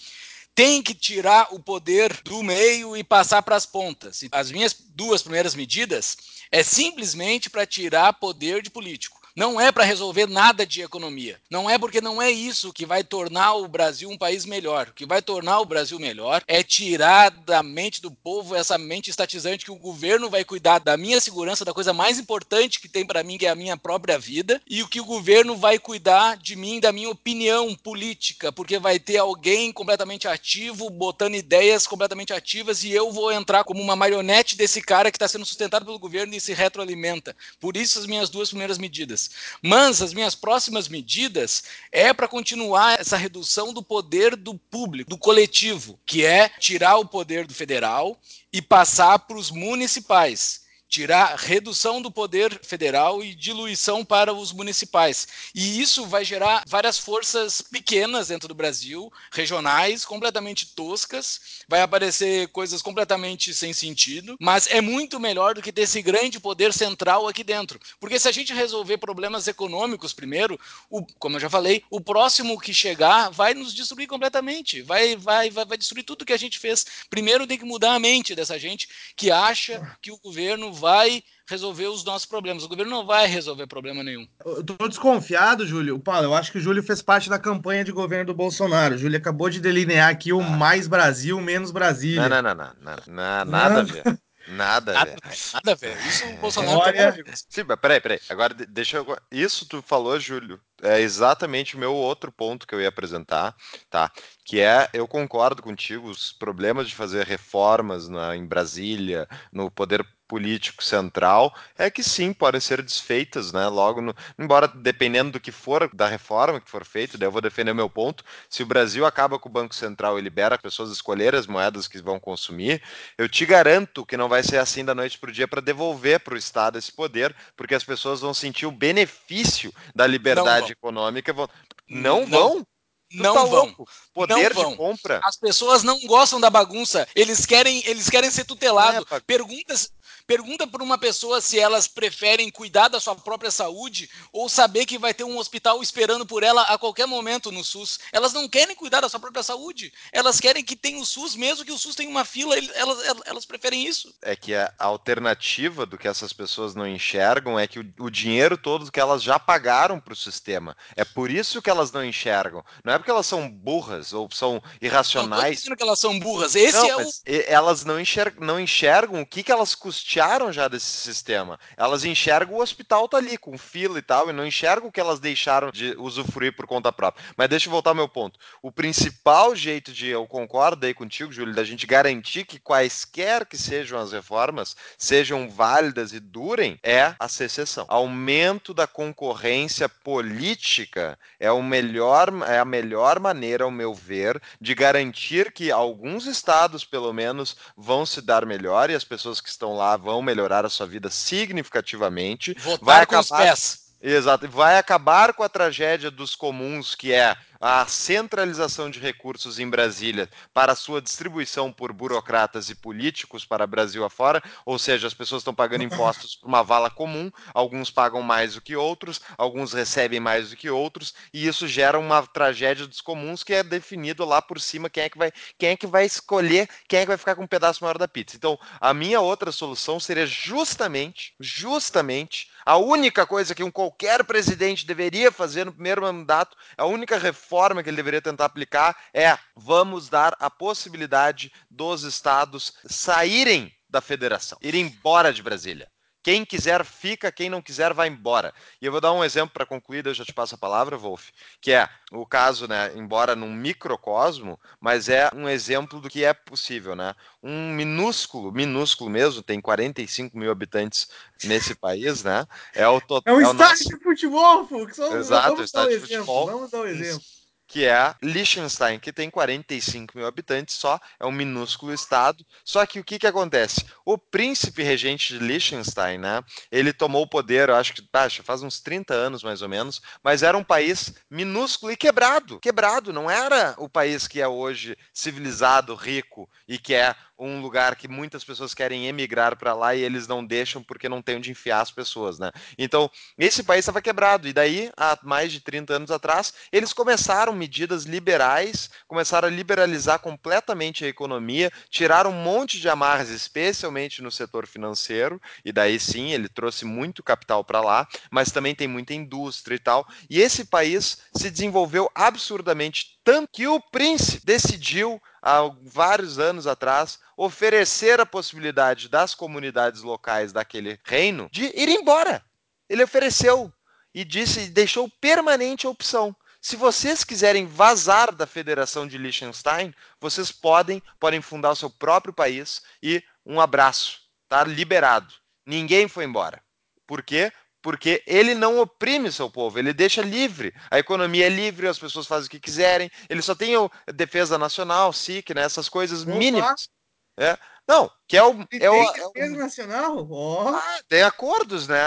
tem 0.53 0.81
que 0.81 0.93
tirar 0.93 1.47
o 1.51 1.59
poder 1.59 2.21
do 2.23 2.43
meio 2.43 2.95
e 2.97 3.03
passar 3.03 3.41
para 3.41 3.55
as 3.55 3.65
pontas. 3.65 4.21
As 4.31 4.51
minhas 4.51 4.75
duas 4.89 5.21
primeiras 5.21 5.55
medidas 5.55 6.17
é 6.51 6.61
simplesmente 6.61 7.49
para 7.49 7.65
tirar 7.65 8.13
poder 8.13 8.61
de 8.61 8.69
político. 8.69 9.22
Não 9.35 9.59
é 9.59 9.71
para 9.71 9.83
resolver 9.83 10.27
nada 10.27 10.63
de 10.63 10.83
economia. 10.83 11.39
Não 11.49 11.67
é 11.67 11.79
porque 11.79 11.99
não 11.99 12.21
é 12.21 12.29
isso 12.29 12.71
que 12.71 12.85
vai 12.85 13.03
tornar 13.03 13.55
o 13.55 13.67
Brasil 13.67 14.07
um 14.07 14.17
país 14.17 14.45
melhor. 14.45 14.89
O 14.89 14.93
que 14.93 15.07
vai 15.07 15.23
tornar 15.23 15.59
o 15.59 15.65
Brasil 15.65 15.97
melhor 15.97 16.43
é 16.47 16.61
tirar 16.61 17.31
da 17.31 17.63
mente 17.63 17.99
do 17.99 18.11
povo 18.11 18.53
essa 18.53 18.77
mente 18.77 19.09
estatizante 19.09 19.65
que 19.65 19.71
o 19.71 19.75
governo 19.75 20.29
vai 20.29 20.43
cuidar 20.43 20.77
da 20.77 20.95
minha 20.95 21.19
segurança, 21.19 21.65
da 21.65 21.73
coisa 21.73 21.91
mais 21.91 22.19
importante 22.19 22.79
que 22.79 22.87
tem 22.87 23.03
para 23.03 23.23
mim, 23.23 23.39
que 23.39 23.47
é 23.47 23.49
a 23.49 23.55
minha 23.55 23.75
própria 23.75 24.19
vida, 24.19 24.61
e 24.69 24.83
o 24.83 24.87
que 24.87 25.01
o 25.01 25.05
governo 25.05 25.57
vai 25.57 25.79
cuidar 25.79 26.37
de 26.37 26.55
mim, 26.55 26.79
da 26.79 26.91
minha 26.91 27.09
opinião 27.09 27.73
política, 27.73 28.51
porque 28.51 28.77
vai 28.77 28.99
ter 28.99 29.17
alguém 29.17 29.71
completamente 29.71 30.27
ativo, 30.27 30.91
botando 30.91 31.33
ideias 31.33 31.87
completamente 31.87 32.33
ativas, 32.33 32.83
e 32.83 32.91
eu 32.91 33.11
vou 33.11 33.31
entrar 33.31 33.63
como 33.63 33.81
uma 33.81 33.95
marionete 33.95 34.55
desse 34.55 34.79
cara 34.79 35.09
que 35.09 35.15
está 35.15 35.27
sendo 35.27 35.45
sustentado 35.45 35.85
pelo 35.85 35.97
governo 35.97 36.35
e 36.35 36.39
se 36.39 36.53
retroalimenta. 36.53 37.35
Por 37.59 37.75
isso 37.75 37.97
as 37.97 38.05
minhas 38.05 38.29
duas 38.29 38.49
primeiras 38.49 38.77
medidas. 38.77 39.22
Mas 39.61 40.01
as 40.01 40.13
minhas 40.13 40.35
próximas 40.35 40.87
medidas 40.87 41.63
é 41.91 42.13
para 42.13 42.27
continuar 42.27 42.99
essa 42.99 43.17
redução 43.17 43.73
do 43.73 43.83
poder 43.83 44.35
do 44.35 44.55
público, 44.55 45.09
do 45.09 45.17
coletivo, 45.17 45.99
que 46.05 46.25
é 46.25 46.49
tirar 46.49 46.97
o 46.97 47.05
poder 47.05 47.45
do 47.45 47.53
federal 47.53 48.19
e 48.51 48.61
passar 48.61 49.19
para 49.19 49.37
os 49.37 49.51
municipais. 49.51 50.62
Tirar 50.93 51.35
redução 51.39 51.99
do 51.99 52.11
poder 52.11 52.59
federal 52.61 53.23
e 53.23 53.33
diluição 53.33 54.05
para 54.05 54.31
os 54.31 54.51
municipais. 54.51 55.27
E 55.55 55.81
isso 55.81 56.05
vai 56.05 56.23
gerar 56.23 56.63
várias 56.67 56.99
forças 56.99 57.63
pequenas 57.63 58.27
dentro 58.27 58.47
do 58.47 58.53
Brasil, 58.53 59.11
regionais, 59.31 60.05
completamente 60.05 60.67
toscas. 60.67 61.63
Vai 61.67 61.81
aparecer 61.81 62.47
coisas 62.49 62.79
completamente 62.79 63.55
sem 63.55 63.73
sentido, 63.73 64.37
mas 64.39 64.67
é 64.67 64.81
muito 64.81 65.19
melhor 65.19 65.55
do 65.55 65.63
que 65.63 65.71
ter 65.71 65.81
esse 65.81 65.99
grande 65.99 66.39
poder 66.39 66.71
central 66.71 67.27
aqui 67.27 67.43
dentro. 67.43 67.79
Porque 67.99 68.19
se 68.19 68.29
a 68.29 68.31
gente 68.31 68.53
resolver 68.53 68.99
problemas 68.99 69.47
econômicos 69.47 70.13
primeiro, 70.13 70.59
o, 70.91 71.03
como 71.17 71.37
eu 71.37 71.39
já 71.39 71.49
falei, 71.49 71.83
o 71.89 71.99
próximo 71.99 72.61
que 72.61 72.71
chegar 72.71 73.31
vai 73.31 73.55
nos 73.55 73.73
destruir 73.73 74.05
completamente. 74.05 74.83
Vai, 74.83 75.15
vai, 75.15 75.49
vai, 75.49 75.65
vai 75.65 75.77
destruir 75.79 76.03
tudo 76.03 76.23
que 76.23 76.33
a 76.33 76.37
gente 76.37 76.59
fez. 76.59 76.85
Primeiro 77.09 77.47
tem 77.47 77.57
que 77.57 77.65
mudar 77.65 77.95
a 77.95 77.99
mente 77.99 78.35
dessa 78.35 78.59
gente 78.59 78.87
que 79.15 79.31
acha 79.31 79.97
que 79.99 80.11
o 80.11 80.19
governo 80.19 80.82
vai 80.83 81.23
resolver 81.47 81.87
os 81.87 82.03
nossos 82.03 82.25
problemas. 82.25 82.63
O 82.65 82.67
governo 82.67 82.91
não 82.91 83.05
vai 83.05 83.25
resolver 83.25 83.65
problema 83.67 84.03
nenhum. 84.03 84.27
Eu 84.45 84.63
tô 84.63 84.87
desconfiado, 84.89 85.65
Júlio. 85.65 85.97
Paulo, 85.97 86.25
eu 86.25 86.33
acho 86.35 86.51
que 86.51 86.57
o 86.57 86.61
Júlio 86.61 86.83
fez 86.83 87.01
parte 87.01 87.29
da 87.29 87.39
campanha 87.39 87.85
de 87.85 87.91
governo 87.93 88.25
do 88.25 88.33
Bolsonaro. 88.33 88.95
O 88.95 88.97
Júlio 88.97 89.17
acabou 89.17 89.49
de 89.49 89.61
delinear 89.61 90.09
aqui 90.09 90.33
o 90.33 90.41
mais 90.41 90.85
Brasil, 90.87 91.39
menos 91.39 91.71
Brasília. 91.71 92.27
Não, 92.27 92.41
não, 92.41 92.53
não, 92.53 92.71
não, 92.81 92.95
não, 93.07 93.45
não, 93.45 93.45
nada 93.45 93.79
a 93.79 93.83
ver. 93.83 94.03
Nada 94.45 94.91
a 94.91 94.95
Nada, 94.95 95.11
ver. 95.11 95.37
nada 95.53 95.71
a 95.71 95.75
ver. 95.75 95.97
Isso 96.05 96.27
o 96.27 96.33
Bolsonaro 96.35 96.79
Olha- 96.79 97.09
amigos. 97.11 97.45
Sim, 97.47 97.63
mas 97.65 97.79
peraí, 97.79 98.01
peraí. 98.01 98.19
Agora 98.27 98.53
de- 98.53 98.65
deixa 98.65 98.97
eu. 98.97 99.17
Isso 99.31 99.65
tu 99.65 99.81
falou, 99.81 100.19
Júlio. 100.19 100.59
É 100.81 100.99
exatamente 100.99 101.77
o 101.77 101.79
meu 101.79 101.93
outro 101.93 102.29
ponto 102.29 102.67
que 102.67 102.75
eu 102.75 102.81
ia 102.81 102.89
apresentar, 102.89 103.55
tá? 103.89 104.11
Que 104.43 104.59
é, 104.59 104.89
eu 104.93 105.07
concordo 105.07 105.61
contigo, 105.63 106.09
os 106.09 106.33
problemas 106.33 106.89
de 106.89 106.95
fazer 106.95 107.25
reformas 107.25 108.09
na, 108.09 108.35
em 108.35 108.45
Brasília, 108.45 109.29
no 109.49 109.71
poder 109.71 110.05
político 110.33 110.83
central, 110.83 111.53
é 111.77 111.91
que 111.91 112.01
sim, 112.01 112.33
podem 112.33 112.59
ser 112.59 112.81
desfeitas, 112.81 113.53
né? 113.53 113.67
Logo, 113.67 114.01
no, 114.01 114.15
embora 114.39 114.67
dependendo 114.67 115.33
do 115.33 115.39
que 115.39 115.51
for 115.51 115.87
da 115.93 116.07
reforma 116.07 116.59
que 116.59 116.71
for 116.71 116.83
feita, 116.83 117.19
daí 117.19 117.27
eu 117.27 117.31
vou 117.31 117.39
defender 117.39 117.69
o 117.69 117.75
meu 117.75 117.87
ponto. 117.87 118.23
Se 118.49 118.63
o 118.63 118.65
Brasil 118.65 119.05
acaba 119.05 119.37
com 119.37 119.47
o 119.47 119.51
Banco 119.51 119.75
Central 119.75 120.17
e 120.17 120.23
libera 120.23 120.55
as 120.55 120.61
pessoas 120.61 120.89
escolherem 120.89 121.39
as 121.39 121.45
moedas 121.45 121.87
que 121.87 122.01
vão 122.01 122.19
consumir, 122.19 122.81
eu 123.15 123.29
te 123.29 123.45
garanto 123.45 124.03
que 124.03 124.17
não 124.17 124.27
vai 124.27 124.41
ser 124.41 124.57
assim 124.57 124.83
da 124.83 124.95
noite 124.95 125.19
para 125.19 125.29
o 125.29 125.33
dia 125.33 125.47
para 125.47 125.61
devolver 125.61 126.19
para 126.21 126.33
o 126.33 126.37
Estado 126.37 126.79
esse 126.79 126.91
poder, 126.91 127.35
porque 127.55 127.75
as 127.75 127.83
pessoas 127.83 128.21
vão 128.21 128.33
sentir 128.33 128.65
o 128.65 128.71
benefício 128.71 129.71
da 129.93 130.07
liberdade 130.07 130.61
vão. 130.61 130.71
econômica. 130.71 131.31
Vão... 131.31 131.47
Não, 131.87 132.21
Não 132.21 132.25
vão? 132.25 132.67
Não 133.13 133.33
tá 133.33 133.43
vão. 133.43 133.65
louco? 133.65 133.87
Poder 134.13 134.53
vão. 134.53 134.71
de 134.71 134.77
compra. 134.77 135.21
As 135.23 135.35
pessoas 135.35 135.83
não 135.83 135.99
gostam 136.01 136.39
da 136.39 136.49
bagunça. 136.49 137.07
Eles 137.15 137.45
querem, 137.45 137.83
eles 137.85 138.09
querem 138.09 138.31
ser 138.31 138.45
tutelados. 138.45 139.01
É, 139.01 139.05
pá. 139.05 139.21
Perguntas, 139.21 139.91
pergunta 140.25 140.65
para 140.65 140.83
uma 140.83 140.97
pessoa 140.97 141.41
se 141.41 141.59
elas 141.59 141.87
preferem 141.87 142.49
cuidar 142.49 142.87
da 142.87 142.99
sua 142.99 143.15
própria 143.15 143.51
saúde 143.51 144.09
ou 144.31 144.47
saber 144.49 144.85
que 144.85 144.97
vai 144.97 145.13
ter 145.13 145.23
um 145.23 145.37
hospital 145.37 145.81
esperando 145.81 146.25
por 146.25 146.43
ela 146.43 146.61
a 146.63 146.77
qualquer 146.77 147.05
momento 147.05 147.51
no 147.51 147.63
SUS. 147.63 147.99
Elas 148.11 148.33
não 148.33 148.47
querem 148.47 148.75
cuidar 148.75 149.01
da 149.01 149.09
sua 149.09 149.19
própria 149.19 149.43
saúde. 149.43 149.93
Elas 150.11 150.39
querem 150.39 150.63
que 150.63 150.75
tenha 150.75 150.99
o 150.99 151.05
SUS, 151.05 151.35
mesmo 151.35 151.65
que 151.65 151.71
o 151.71 151.77
SUS 151.77 151.95
tenha 151.95 152.09
uma 152.09 152.25
fila. 152.25 152.55
elas, 152.57 152.99
elas 153.25 153.45
preferem 153.45 153.85
isso. 153.85 154.13
É 154.21 154.35
que 154.35 154.55
a 154.55 154.73
alternativa 154.79 155.85
do 155.85 155.97
que 155.97 156.07
essas 156.07 156.33
pessoas 156.33 156.73
não 156.75 156.87
enxergam 156.87 157.59
é 157.59 157.67
que 157.67 157.79
o, 157.79 157.93
o 157.99 158.09
dinheiro 158.09 158.57
todo 158.57 158.91
que 158.91 158.99
elas 158.99 159.21
já 159.21 159.37
pagaram 159.37 159.99
para 159.99 160.13
o 160.13 160.17
sistema. 160.17 160.75
É 160.95 161.03
por 161.03 161.29
isso 161.29 161.61
que 161.61 161.69
elas 161.69 161.91
não 161.91 162.03
enxergam. 162.03 162.63
Não 162.83 162.93
é 162.93 162.99
porque 163.03 163.11
elas 163.11 163.27
são 163.27 163.49
burras 163.49 164.13
ou 164.13 164.29
são 164.31 164.53
Não 164.53 164.61
irracionais. 164.81 165.57
dizendo 165.57 165.75
que 165.75 165.83
elas 165.83 165.99
são 165.99 166.17
burras. 166.17 166.55
Esse 166.55 166.77
Não, 166.77 167.01
é 167.01 167.05
o 167.05 167.09
elas 167.47 167.83
não 167.83 167.99
enxergam, 167.99 168.45
não 168.45 168.59
enxergam 168.59 169.21
o 169.21 169.25
que, 169.25 169.43
que 169.43 169.51
elas 169.51 169.75
angustiaram 169.75 170.53
já 170.53 170.69
desse 170.69 170.85
sistema. 170.85 171.59
Elas 171.75 172.05
enxergam 172.05 172.55
o 172.55 172.61
hospital 172.61 173.09
tá 173.09 173.17
ali, 173.17 173.37
com 173.37 173.57
fila 173.57 173.99
e 173.99 174.01
tal, 174.01 174.29
e 174.29 174.33
não 174.33 174.47
enxergam 174.47 174.89
que 174.89 175.01
elas 175.01 175.19
deixaram 175.19 175.69
de 175.69 175.95
usufruir 175.97 176.55
por 176.55 176.65
conta 176.65 176.93
própria. 176.93 177.23
Mas 177.35 177.49
deixa 177.49 177.67
eu 177.67 177.71
voltar 177.71 177.91
ao 177.91 177.95
meu 177.95 178.07
ponto. 178.07 178.39
O 178.61 178.71
principal 178.71 179.53
jeito 179.53 179.91
de, 179.91 180.07
eu 180.07 180.25
concordo 180.25 180.85
aí 180.85 180.93
contigo, 180.93 181.31
Júlio, 181.31 181.53
da 181.53 181.63
gente 181.65 181.85
garantir 181.85 182.45
que 182.45 182.57
quaisquer 182.57 183.45
que 183.45 183.57
sejam 183.57 183.99
as 183.99 184.13
reformas 184.13 184.75
sejam 184.97 185.49
válidas 185.49 186.13
e 186.13 186.19
durem, 186.19 186.79
é 186.81 187.13
a 187.19 187.27
secessão. 187.27 187.85
Aumento 187.89 188.73
da 188.73 188.87
concorrência 188.87 189.89
política 189.89 191.19
é, 191.39 191.51
o 191.51 191.61
melhor, 191.61 192.29
é 192.47 192.59
a 192.59 192.65
melhor 192.65 192.92
maneira, 193.19 193.63
ao 193.63 193.71
meu 193.71 193.93
ver, 193.93 194.41
de 194.59 194.73
garantir 194.73 195.51
que 195.51 195.71
alguns 195.71 196.25
estados, 196.25 196.83
pelo 196.83 197.13
menos, 197.13 197.55
vão 197.75 198.05
se 198.05 198.21
dar 198.21 198.45
melhor 198.45 198.89
e 198.89 198.95
as 198.95 199.03
pessoas 199.03 199.39
que 199.39 199.49
estão 199.49 199.75
lá 199.75 199.97
vão 199.97 200.21
melhorar 200.21 200.65
a 200.65 200.69
sua 200.69 200.87
vida 200.87 201.09
significativamente. 201.09 202.53
Votar 202.59 202.79
vai 202.81 203.05
com 203.05 203.15
acabar... 203.15 203.21
os 203.21 203.29
pés. 203.29 203.83
Exato. 204.01 204.49
Vai 204.49 204.77
acabar 204.77 205.33
com 205.33 205.43
a 205.43 205.49
tragédia 205.49 206.11
dos 206.11 206.35
comuns, 206.35 206.93
que 206.93 207.13
é 207.13 207.37
a 207.65 207.87
centralização 207.87 208.89
de 208.89 208.99
recursos 208.99 209.57
em 209.57 209.69
Brasília 209.69 210.29
para 210.53 210.75
sua 210.75 211.01
distribuição 211.01 211.71
por 211.71 211.93
burocratas 211.93 212.69
e 212.69 212.75
políticos 212.75 213.45
para 213.45 213.65
Brasil 213.65 214.03
afora, 214.03 214.43
ou 214.65 214.77
seja, 214.77 215.07
as 215.07 215.13
pessoas 215.13 215.39
estão 215.39 215.55
pagando 215.55 215.85
impostos 215.85 216.35
por 216.35 216.45
uma 216.45 216.61
vala 216.61 216.89
comum, 216.89 217.31
alguns 217.53 217.89
pagam 217.89 218.21
mais 218.21 218.55
do 218.55 218.61
que 218.61 218.75
outros, 218.75 219.21
alguns 219.37 219.71
recebem 219.71 220.19
mais 220.19 220.49
do 220.49 220.57
que 220.57 220.69
outros, 220.69 221.13
e 221.33 221.47
isso 221.47 221.65
gera 221.65 221.97
uma 221.97 222.27
tragédia 222.27 222.85
dos 222.85 222.99
comuns 222.99 223.45
que 223.45 223.53
é 223.53 223.63
definido 223.63 224.25
lá 224.25 224.41
por 224.41 224.59
cima 224.59 224.89
quem 224.89 225.03
é 225.03 225.09
que 225.09 225.17
vai, 225.17 225.31
quem 225.57 225.69
é 225.69 225.77
que 225.77 225.87
vai 225.87 226.03
escolher, 226.03 226.67
quem 226.89 226.99
é 226.99 227.01
que 227.03 227.07
vai 227.07 227.17
ficar 227.17 227.35
com 227.35 227.43
um 227.43 227.47
pedaço 227.47 227.81
maior 227.81 227.97
da 227.97 228.09
pizza. 228.09 228.35
Então, 228.35 228.59
a 228.81 228.93
minha 228.93 229.21
outra 229.21 229.53
solução 229.53 230.01
seria 230.01 230.27
justamente, 230.27 231.33
justamente, 231.39 232.49
a 232.65 232.77
única 232.77 233.25
coisa 233.25 233.55
que 233.55 233.63
um 233.63 233.71
qualquer 233.71 234.23
presidente 234.23 234.85
deveria 234.85 235.31
fazer 235.31 235.65
no 235.65 235.73
primeiro 235.73 236.01
mandato, 236.01 236.55
a 236.77 236.85
única 236.85 237.17
reforma 237.17 237.63
forma 237.73 237.83
que 237.83 237.89
ele 237.89 237.97
deveria 237.97 238.21
tentar 238.21 238.45
aplicar 238.45 238.97
é: 239.13 239.37
vamos 239.55 240.09
dar 240.09 240.35
a 240.39 240.49
possibilidade 240.49 241.51
dos 241.69 242.03
estados 242.03 242.73
saírem 242.85 243.71
da 243.87 244.01
federação, 244.01 244.57
irem 244.61 244.87
embora 244.87 245.31
de 245.31 245.43
Brasília. 245.43 245.87
Quem 246.23 246.45
quiser 246.45 246.85
fica, 246.85 247.31
quem 247.31 247.49
não 247.49 247.61
quiser 247.61 247.93
vai 247.93 248.07
embora. 248.07 248.53
E 248.81 248.85
eu 248.85 248.91
vou 248.93 249.01
dar 249.01 249.11
um 249.11 249.23
exemplo 249.23 249.53
para 249.53 249.65
concluir, 249.65 250.05
eu 250.05 250.13
já 250.13 250.23
te 250.23 250.33
passo 250.33 250.55
a 250.55 250.57
palavra, 250.57 250.97
Wolf, 250.97 251.29
que 251.59 251.73
é 251.73 251.89
o 252.13 252.25
caso, 252.25 252.65
né, 252.65 252.93
embora 252.95 253.35
num 253.35 253.51
microcosmo, 253.51 254.57
mas 254.79 255.09
é 255.09 255.29
um 255.35 255.49
exemplo 255.49 255.99
do 255.99 256.09
que 256.09 256.23
é 256.23 256.33
possível, 256.33 256.95
né? 256.95 257.13
Um 257.43 257.73
minúsculo, 257.73 258.53
minúsculo 258.53 259.09
mesmo, 259.09 259.41
tem 259.41 259.59
45 259.59 260.37
mil 260.37 260.49
habitantes 260.49 261.09
nesse 261.43 261.75
país, 261.75 262.23
né? 262.23 262.47
É 262.73 262.87
o 262.87 263.01
total. 263.01 263.33
É 263.33 263.37
um 263.37 263.41
é 263.41 263.43
estádio 263.43 263.69
nosso... 263.69 263.89
de 263.89 264.03
futebol, 264.03 264.65
Fux. 264.65 264.97
Exato, 264.97 265.49
vamos 265.49 265.65
estádio 265.65 265.89
dar 265.89 265.95
um 265.95 265.99
de 265.99 265.99
futebol. 265.99 266.45
Vamos 266.47 266.71
dar 266.71 266.79
um 266.79 266.85
exemplo 266.85 267.32
que 267.67 267.85
é 267.85 268.13
Liechtenstein, 268.21 268.99
que 268.99 269.11
tem 269.11 269.29
45 269.29 270.17
mil 270.17 270.27
habitantes 270.27 270.75
só, 270.75 270.99
é 271.19 271.25
um 271.25 271.31
minúsculo 271.31 271.93
estado. 271.93 272.45
Só 272.63 272.85
que 272.85 272.99
o 272.99 273.03
que, 273.03 273.17
que 273.17 273.27
acontece? 273.27 273.85
O 274.05 274.17
príncipe 274.17 274.83
regente 274.83 275.33
de 275.33 275.39
Liechtenstein, 275.43 276.17
né? 276.17 276.41
Ele 276.71 276.93
tomou 276.93 277.23
o 277.23 277.27
poder, 277.27 277.69
eu 277.69 277.75
acho 277.75 277.93
que 277.93 278.03
acho, 278.13 278.43
faz 278.43 278.61
uns 278.61 278.79
30 278.79 279.13
anos 279.13 279.43
mais 279.43 279.61
ou 279.61 279.69
menos, 279.69 280.01
mas 280.23 280.43
era 280.43 280.57
um 280.57 280.63
país 280.63 281.13
minúsculo 281.29 281.91
e 281.91 281.97
quebrado. 281.97 282.59
Quebrado, 282.59 283.11
não 283.11 283.29
era 283.29 283.75
o 283.77 283.89
país 283.89 284.27
que 284.27 284.41
é 284.41 284.47
hoje 284.47 284.97
civilizado, 285.13 285.95
rico 285.95 286.49
e 286.67 286.77
que 286.77 286.93
é 286.93 287.15
um 287.43 287.61
lugar 287.61 287.95
que 287.95 288.07
muitas 288.07 288.43
pessoas 288.43 288.73
querem 288.73 289.07
emigrar 289.07 289.55
para 289.57 289.73
lá 289.73 289.95
e 289.95 290.01
eles 290.01 290.27
não 290.27 290.45
deixam 290.45 290.81
porque 290.81 291.09
não 291.09 291.21
tem 291.21 291.37
onde 291.37 291.51
enfiar 291.51 291.81
as 291.81 291.91
pessoas, 291.91 292.39
né? 292.39 292.51
Então, 292.77 293.09
esse 293.37 293.63
país 293.63 293.79
estava 293.79 294.01
quebrado. 294.01 294.47
E 294.47 294.53
daí, 294.53 294.91
há 294.95 295.17
mais 295.23 295.51
de 295.51 295.59
30 295.59 295.93
anos 295.93 296.11
atrás, 296.11 296.53
eles 296.71 296.93
começaram 296.93 297.53
medidas 297.53 298.03
liberais, 298.03 298.89
começaram 299.07 299.47
a 299.47 299.51
liberalizar 299.51 300.19
completamente 300.19 301.05
a 301.05 301.07
economia, 301.07 301.71
tiraram 301.89 302.31
um 302.31 302.43
monte 302.43 302.79
de 302.79 302.89
amarras, 302.89 303.29
especialmente 303.29 304.21
no 304.21 304.31
setor 304.31 304.65
financeiro, 304.67 305.41
e 305.63 305.71
daí 305.71 305.99
sim, 305.99 306.31
ele 306.31 306.47
trouxe 306.47 306.85
muito 306.85 307.23
capital 307.23 307.63
para 307.63 307.81
lá, 307.81 308.07
mas 308.31 308.51
também 308.51 308.75
tem 308.75 308.87
muita 308.87 309.13
indústria 309.13 309.75
e 309.75 309.79
tal. 309.79 310.07
E 310.29 310.39
esse 310.39 310.65
país 310.65 311.19
se 311.35 311.49
desenvolveu 311.49 312.09
absurdamente 312.15 313.12
tanto 313.23 313.49
que 313.51 313.67
o 313.67 313.79
príncipe 313.79 314.45
decidiu 314.45 315.21
há 315.41 315.61
vários 315.81 316.39
anos 316.39 316.67
atrás, 316.67 317.19
oferecer 317.37 318.19
a 318.19 318.25
possibilidade 318.25 319.09
das 319.09 319.33
comunidades 319.33 320.01
locais 320.01 320.51
daquele 320.51 320.99
reino 321.03 321.49
de 321.51 321.65
ir 321.75 321.89
embora. 321.89 322.43
Ele 322.89 323.03
ofereceu 323.03 323.71
e 324.13 324.23
disse, 324.23 324.67
deixou 324.69 325.09
permanente 325.21 325.87
a 325.87 325.89
opção. 325.89 326.35
Se 326.61 326.75
vocês 326.75 327.23
quiserem 327.23 327.65
vazar 327.65 328.33
da 328.33 328.47
Federação 328.47 329.05
de 329.07 329.17
Liechtenstein, 329.17 329.93
vocês 330.19 330.51
podem, 330.51 331.01
podem 331.19 331.41
fundar 331.41 331.71
o 331.71 331.75
seu 331.75 331.89
próprio 331.89 332.33
país 332.33 332.81
e 333.01 333.21
um 333.45 333.59
abraço, 333.59 334.21
tá 334.47 334.63
liberado. 334.63 335.33
Ninguém 335.65 336.07
foi 336.07 336.23
embora. 336.23 336.63
Por 337.05 337.21
quê? 337.21 337.51
Porque 337.83 338.23
ele 338.25 338.55
não 338.55 338.79
oprime 338.79 339.29
seu 339.29 339.51
povo, 339.51 339.77
ele 339.77 339.93
deixa 339.93 340.21
livre. 340.21 340.73
A 340.89 340.97
economia 340.97 341.45
é 341.45 341.49
livre, 341.49 341.87
as 341.87 341.99
pessoas 341.99 342.25
fazem 342.25 342.47
o 342.47 342.49
que 342.49 342.59
quiserem. 342.59 343.11
Ele 343.29 343.41
só 343.41 343.53
tem 343.53 343.75
a 343.75 344.11
defesa 344.11 344.57
nacional, 344.57 345.11
SIC, 345.11 345.53
né, 345.53 345.63
essas 345.63 345.89
coisas 345.89 346.23
Opa. 346.23 346.31
mínimas. 346.31 346.89
É. 347.37 347.57
Não, 347.85 348.09
que 348.25 348.37
é 348.37 348.43
o. 348.43 348.61
é 348.61 348.65
tem 348.79 348.87
o, 348.87 349.11
defesa 349.11 349.33
é 349.35 349.49
o... 349.49 349.57
nacional? 349.57 350.27
Oh. 350.29 350.69
Ah, 350.69 350.99
tem 351.09 351.21
acordos, 351.23 351.85
né? 351.85 351.99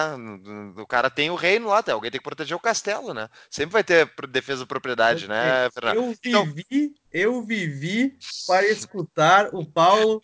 O 0.78 0.86
cara 0.86 1.10
tem 1.10 1.28
o 1.28 1.34
reino 1.34 1.68
lá, 1.68 1.84
alguém 1.88 2.10
tem 2.10 2.18
que 2.18 2.24
proteger 2.24 2.56
o 2.56 2.60
castelo, 2.60 3.12
né? 3.12 3.28
Sempre 3.50 3.74
vai 3.74 3.84
ter 3.84 4.10
defesa 4.30 4.60
da 4.60 4.66
propriedade, 4.66 5.28
né, 5.28 5.68
Fernando? 5.74 5.96
Eu 5.96 6.10
então 6.10 6.46
vivi, 6.46 6.94
eu 7.12 7.42
vivi 7.42 8.16
para 8.46 8.66
escutar 8.66 9.54
o 9.54 9.66
Paulo. 9.66 10.22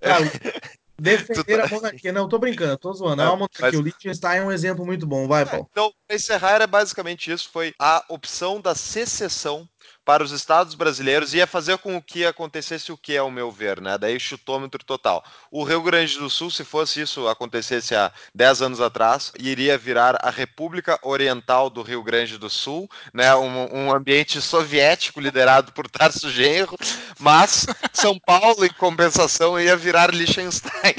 Defender 0.98 1.58
tá... 1.60 1.64
a 1.66 1.68
monarquia. 1.68 2.12
Não, 2.12 2.28
tô 2.28 2.38
brincando, 2.38 2.78
tô 2.78 2.92
zoando. 2.92 3.22
É, 3.22 3.26
uma 3.26 3.36
monarquia. 3.36 3.66
Mas... 3.66 3.74
O 3.74 3.82
Liechtenstein 3.82 4.38
é 4.38 4.44
um 4.44 4.52
exemplo 4.52 4.84
muito 4.84 5.06
bom. 5.06 5.26
Vai, 5.26 5.44
Paulo. 5.44 5.68
Então, 5.70 5.92
encerrar 6.10 6.52
era 6.52 6.66
basicamente 6.66 7.30
isso. 7.30 7.50
Foi 7.52 7.74
a 7.78 8.04
opção 8.08 8.60
da 8.60 8.74
secessão 8.74 9.68
para 10.06 10.22
os 10.22 10.30
estados 10.30 10.76
brasileiros 10.76 11.34
ia 11.34 11.48
fazer 11.48 11.76
com 11.78 12.00
que 12.00 12.24
acontecesse 12.24 12.92
o 12.92 12.96
que, 12.96 13.16
ao 13.16 13.28
meu 13.28 13.50
ver, 13.50 13.80
né? 13.80 13.98
Daí 13.98 14.20
chutômetro 14.20 14.84
total. 14.84 15.24
O 15.50 15.64
Rio 15.64 15.82
Grande 15.82 16.16
do 16.16 16.30
Sul, 16.30 16.48
se 16.48 16.64
fosse 16.64 17.00
isso 17.00 17.26
acontecesse 17.26 17.92
há 17.92 18.12
10 18.32 18.62
anos 18.62 18.80
atrás, 18.80 19.32
iria 19.36 19.76
virar 19.76 20.16
a 20.22 20.30
República 20.30 20.96
Oriental 21.02 21.68
do 21.68 21.82
Rio 21.82 22.04
Grande 22.04 22.38
do 22.38 22.48
Sul, 22.48 22.88
né? 23.12 23.34
Um, 23.34 23.86
um 23.86 23.92
ambiente 23.92 24.40
soviético 24.40 25.20
liderado 25.20 25.72
por 25.72 25.90
Tarso 25.90 26.30
Genro, 26.30 26.76
mas 27.18 27.66
São 27.92 28.16
Paulo, 28.16 28.64
em 28.64 28.72
compensação, 28.74 29.58
ia 29.60 29.76
virar 29.76 30.14
Liechtenstein. 30.14 30.94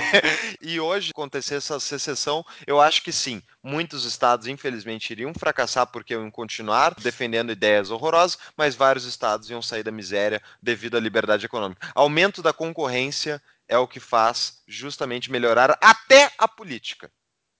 e 0.62 0.80
hoje 0.80 1.10
acontecer 1.10 1.56
essa 1.56 1.78
secessão, 1.78 2.42
eu 2.66 2.80
acho 2.80 3.02
que 3.02 3.12
sim 3.12 3.42
Muitos 3.68 4.04
estados, 4.04 4.46
infelizmente, 4.46 5.10
iriam 5.10 5.34
fracassar 5.34 5.88
porque 5.88 6.14
iam 6.14 6.30
continuar 6.30 6.94
defendendo 6.94 7.50
ideias 7.50 7.90
horrorosas, 7.90 8.38
mas 8.56 8.76
vários 8.76 9.04
estados 9.04 9.50
iam 9.50 9.60
sair 9.60 9.82
da 9.82 9.90
miséria 9.90 10.40
devido 10.62 10.96
à 10.96 11.00
liberdade 11.00 11.46
econômica. 11.46 11.90
Aumento 11.92 12.44
da 12.44 12.52
concorrência 12.52 13.42
é 13.66 13.76
o 13.76 13.88
que 13.88 13.98
faz 13.98 14.62
justamente 14.68 15.32
melhorar 15.32 15.76
até 15.82 16.30
a 16.38 16.46
política. 16.46 17.10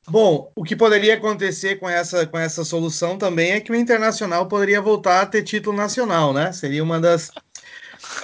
Bom, 0.06 0.52
o 0.54 0.62
que 0.62 0.76
poderia 0.76 1.14
acontecer 1.14 1.80
com 1.80 1.88
essa, 1.88 2.24
com 2.24 2.38
essa 2.38 2.64
solução 2.64 3.18
também 3.18 3.50
é 3.50 3.60
que 3.60 3.72
o 3.72 3.74
Internacional 3.74 4.46
poderia 4.46 4.80
voltar 4.80 5.22
a 5.22 5.26
ter 5.26 5.42
título 5.42 5.76
nacional, 5.76 6.32
né? 6.32 6.52
Seria 6.52 6.84
uma 6.84 7.00
das, 7.00 7.32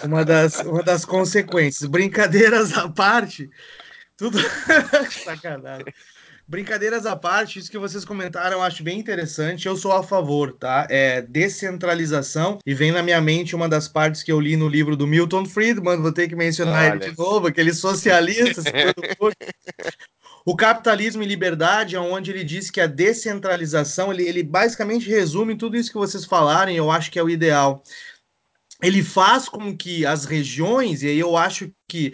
uma 0.04 0.24
das, 0.24 0.60
uma 0.60 0.84
das 0.84 1.04
consequências. 1.04 1.90
Brincadeiras 1.90 2.78
à 2.78 2.88
parte, 2.88 3.50
tudo. 4.16 4.38
Sacanagem. 5.24 5.92
Brincadeiras 6.46 7.06
à 7.06 7.16
parte, 7.16 7.58
isso 7.58 7.70
que 7.70 7.78
vocês 7.78 8.04
comentaram 8.04 8.58
eu 8.58 8.62
acho 8.62 8.82
bem 8.82 8.98
interessante. 8.98 9.66
Eu 9.66 9.76
sou 9.76 9.92
a 9.92 10.02
favor, 10.02 10.52
tá? 10.52 10.86
É 10.90 11.22
descentralização. 11.22 12.58
E 12.66 12.74
vem 12.74 12.92
na 12.92 13.02
minha 13.02 13.20
mente 13.20 13.54
uma 13.54 13.68
das 13.68 13.88
partes 13.88 14.22
que 14.22 14.32
eu 14.32 14.40
li 14.40 14.56
no 14.56 14.68
livro 14.68 14.96
do 14.96 15.06
Milton 15.06 15.46
Friedman, 15.46 16.02
vou 16.02 16.12
ter 16.12 16.28
que 16.28 16.36
mencionar 16.36 16.92
Olha. 16.92 17.04
ele 17.04 17.10
de 17.10 17.18
novo, 17.18 17.46
aquele 17.46 17.72
socialista. 17.72 18.62
O 20.44 20.56
Capitalismo 20.56 21.22
e 21.22 21.26
Liberdade, 21.26 21.96
onde 21.96 22.32
ele 22.32 22.42
diz 22.42 22.68
que 22.68 22.80
a 22.80 22.88
descentralização, 22.88 24.12
ele, 24.12 24.24
ele 24.24 24.42
basicamente 24.42 25.08
resume 25.08 25.56
tudo 25.56 25.76
isso 25.76 25.92
que 25.92 25.98
vocês 25.98 26.24
falaram, 26.24 26.72
e 26.72 26.76
eu 26.76 26.90
acho 26.90 27.12
que 27.12 27.18
é 27.18 27.22
o 27.22 27.30
ideal. 27.30 27.80
Ele 28.82 29.04
faz 29.04 29.48
com 29.48 29.76
que 29.76 30.04
as 30.04 30.24
regiões, 30.24 31.04
e 31.04 31.06
aí 31.06 31.18
eu 31.18 31.36
acho 31.36 31.70
que 31.86 32.12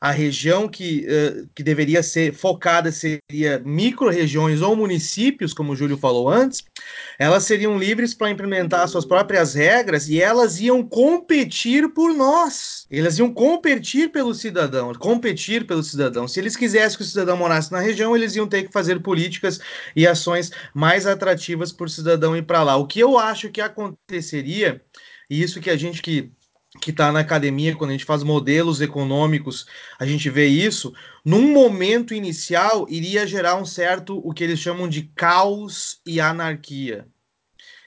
a 0.00 0.10
região 0.10 0.66
que, 0.66 1.06
uh, 1.06 1.46
que 1.54 1.62
deveria 1.62 2.02
ser 2.02 2.32
focada 2.32 2.90
seria 2.90 3.60
micro-regiões 3.62 4.62
ou 4.62 4.74
municípios, 4.74 5.52
como 5.52 5.72
o 5.72 5.76
Júlio 5.76 5.98
falou 5.98 6.30
antes, 6.30 6.64
elas 7.18 7.44
seriam 7.44 7.78
livres 7.78 8.14
para 8.14 8.30
implementar 8.30 8.88
suas 8.88 9.04
próprias 9.04 9.52
regras 9.52 10.08
e 10.08 10.18
elas 10.18 10.58
iam 10.58 10.82
competir 10.82 11.90
por 11.90 12.14
nós. 12.14 12.86
Elas 12.90 13.18
iam 13.18 13.30
competir 13.30 14.10
pelo 14.10 14.34
cidadão, 14.34 14.94
competir 14.94 15.66
pelo 15.66 15.82
cidadão. 15.82 16.26
Se 16.26 16.40
eles 16.40 16.56
quisessem 16.56 16.96
que 16.96 17.04
o 17.04 17.06
cidadão 17.06 17.36
morasse 17.36 17.70
na 17.70 17.80
região, 17.80 18.16
eles 18.16 18.34
iam 18.34 18.48
ter 18.48 18.62
que 18.62 18.72
fazer 18.72 19.00
políticas 19.00 19.60
e 19.94 20.06
ações 20.06 20.50
mais 20.72 21.06
atrativas 21.06 21.72
para 21.72 21.84
o 21.84 21.90
cidadão 21.90 22.34
ir 22.34 22.42
para 22.42 22.62
lá. 22.62 22.76
O 22.76 22.86
que 22.86 23.00
eu 23.00 23.18
acho 23.18 23.50
que 23.50 23.60
aconteceria, 23.60 24.80
e 25.28 25.42
isso 25.42 25.60
que 25.60 25.68
a 25.68 25.76
gente 25.76 26.00
que 26.00 26.32
que 26.78 26.90
está 26.90 27.10
na 27.10 27.20
academia, 27.20 27.74
quando 27.74 27.90
a 27.90 27.92
gente 27.94 28.04
faz 28.04 28.22
modelos 28.22 28.80
econômicos, 28.80 29.66
a 29.98 30.06
gente 30.06 30.30
vê 30.30 30.46
isso, 30.46 30.94
num 31.24 31.52
momento 31.52 32.14
inicial 32.14 32.86
iria 32.88 33.26
gerar 33.26 33.56
um 33.56 33.64
certo, 33.64 34.20
o 34.24 34.32
que 34.32 34.44
eles 34.44 34.60
chamam 34.60 34.88
de 34.88 35.02
caos 35.14 36.00
e 36.06 36.20
anarquia. 36.20 37.08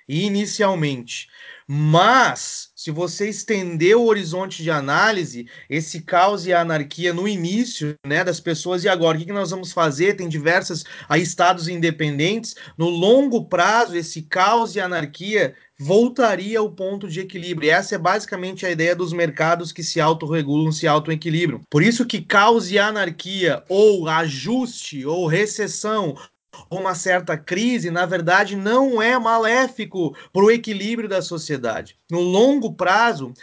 Inicialmente. 0.07 1.29
Mas, 1.65 2.71
se 2.75 2.91
você 2.91 3.29
estender 3.29 3.95
o 3.95 4.05
horizonte 4.05 4.61
de 4.61 4.69
análise, 4.69 5.47
esse 5.69 6.01
caos 6.01 6.45
e 6.45 6.51
a 6.51 6.59
anarquia 6.59 7.13
no 7.13 7.25
início, 7.25 7.95
né, 8.05 8.21
das 8.21 8.41
pessoas, 8.41 8.83
e 8.83 8.89
agora, 8.89 9.17
o 9.17 9.21
que, 9.25 9.31
nós 9.31 9.51
vamos 9.51 9.71
fazer? 9.71 10.15
Tem 10.15 10.27
diversos 10.27 10.83
aí, 11.07 11.21
estados 11.21 11.69
independentes. 11.69 12.55
No 12.77 12.89
longo 12.89 13.45
prazo, 13.45 13.95
esse 13.95 14.23
caos 14.23 14.75
e 14.75 14.81
anarquia 14.81 15.55
voltaria 15.83 16.59
ao 16.59 16.69
ponto 16.69 17.09
de 17.09 17.19
equilíbrio. 17.19 17.69
Essa 17.69 17.95
é 17.95 17.97
basicamente 17.97 18.65
a 18.65 18.71
ideia 18.71 18.95
dos 18.95 19.11
mercados 19.11 19.73
que 19.73 19.83
se 19.83 19.99
autorregulam, 19.99 20.71
se 20.71 20.87
autoequilibram. 20.87 21.59
Por 21.69 21.83
isso 21.83 22.05
que 22.05 22.21
caos 22.21 22.71
e 22.71 22.79
anarquia, 22.79 23.63
ou 23.67 24.07
ajuste, 24.07 25.05
ou 25.05 25.27
recessão, 25.27 26.15
uma 26.71 26.95
certa 26.95 27.37
crise, 27.37 27.91
na 27.91 28.05
verdade, 28.05 28.55
não 28.55 29.01
é 29.01 29.19
maléfico 29.19 30.15
para 30.31 30.43
o 30.43 30.51
equilíbrio 30.51 31.09
da 31.09 31.21
sociedade. 31.21 31.97
No 32.09 32.21
longo 32.21 32.73
prazo, 32.73 33.33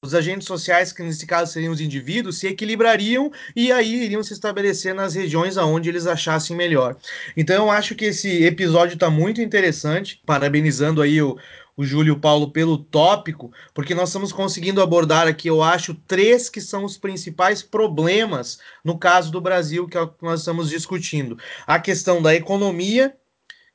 os 0.00 0.14
agentes 0.14 0.46
sociais, 0.46 0.92
que 0.92 1.02
nesse 1.02 1.26
caso 1.26 1.52
seriam 1.52 1.72
os 1.72 1.80
indivíduos, 1.80 2.38
se 2.38 2.46
equilibrariam 2.46 3.32
e 3.56 3.72
aí 3.72 4.04
iriam 4.04 4.22
se 4.22 4.32
estabelecer 4.32 4.94
nas 4.94 5.14
regiões 5.14 5.58
aonde 5.58 5.88
eles 5.88 6.06
achassem 6.06 6.56
melhor. 6.56 6.96
Então 7.36 7.64
eu 7.64 7.70
acho 7.70 7.96
que 7.96 8.04
esse 8.04 8.44
episódio 8.44 8.94
está 8.94 9.10
muito 9.10 9.40
interessante, 9.40 10.22
parabenizando 10.24 11.02
aí 11.02 11.20
o, 11.20 11.36
o 11.78 11.84
Júlio 11.84 12.10
e 12.10 12.16
o 12.16 12.18
Paulo 12.18 12.50
pelo 12.50 12.76
tópico, 12.76 13.52
porque 13.72 13.94
nós 13.94 14.08
estamos 14.08 14.32
conseguindo 14.32 14.82
abordar 14.82 15.28
aqui, 15.28 15.46
eu 15.46 15.62
acho, 15.62 15.94
três 15.94 16.50
que 16.50 16.60
são 16.60 16.84
os 16.84 16.98
principais 16.98 17.62
problemas 17.62 18.58
no 18.84 18.98
caso 18.98 19.30
do 19.30 19.40
Brasil, 19.40 19.86
que 19.86 19.96
é 19.96 20.00
o 20.00 20.08
que 20.08 20.24
nós 20.24 20.40
estamos 20.40 20.70
discutindo. 20.70 21.38
A 21.64 21.78
questão 21.78 22.20
da 22.20 22.34
economia, 22.34 23.16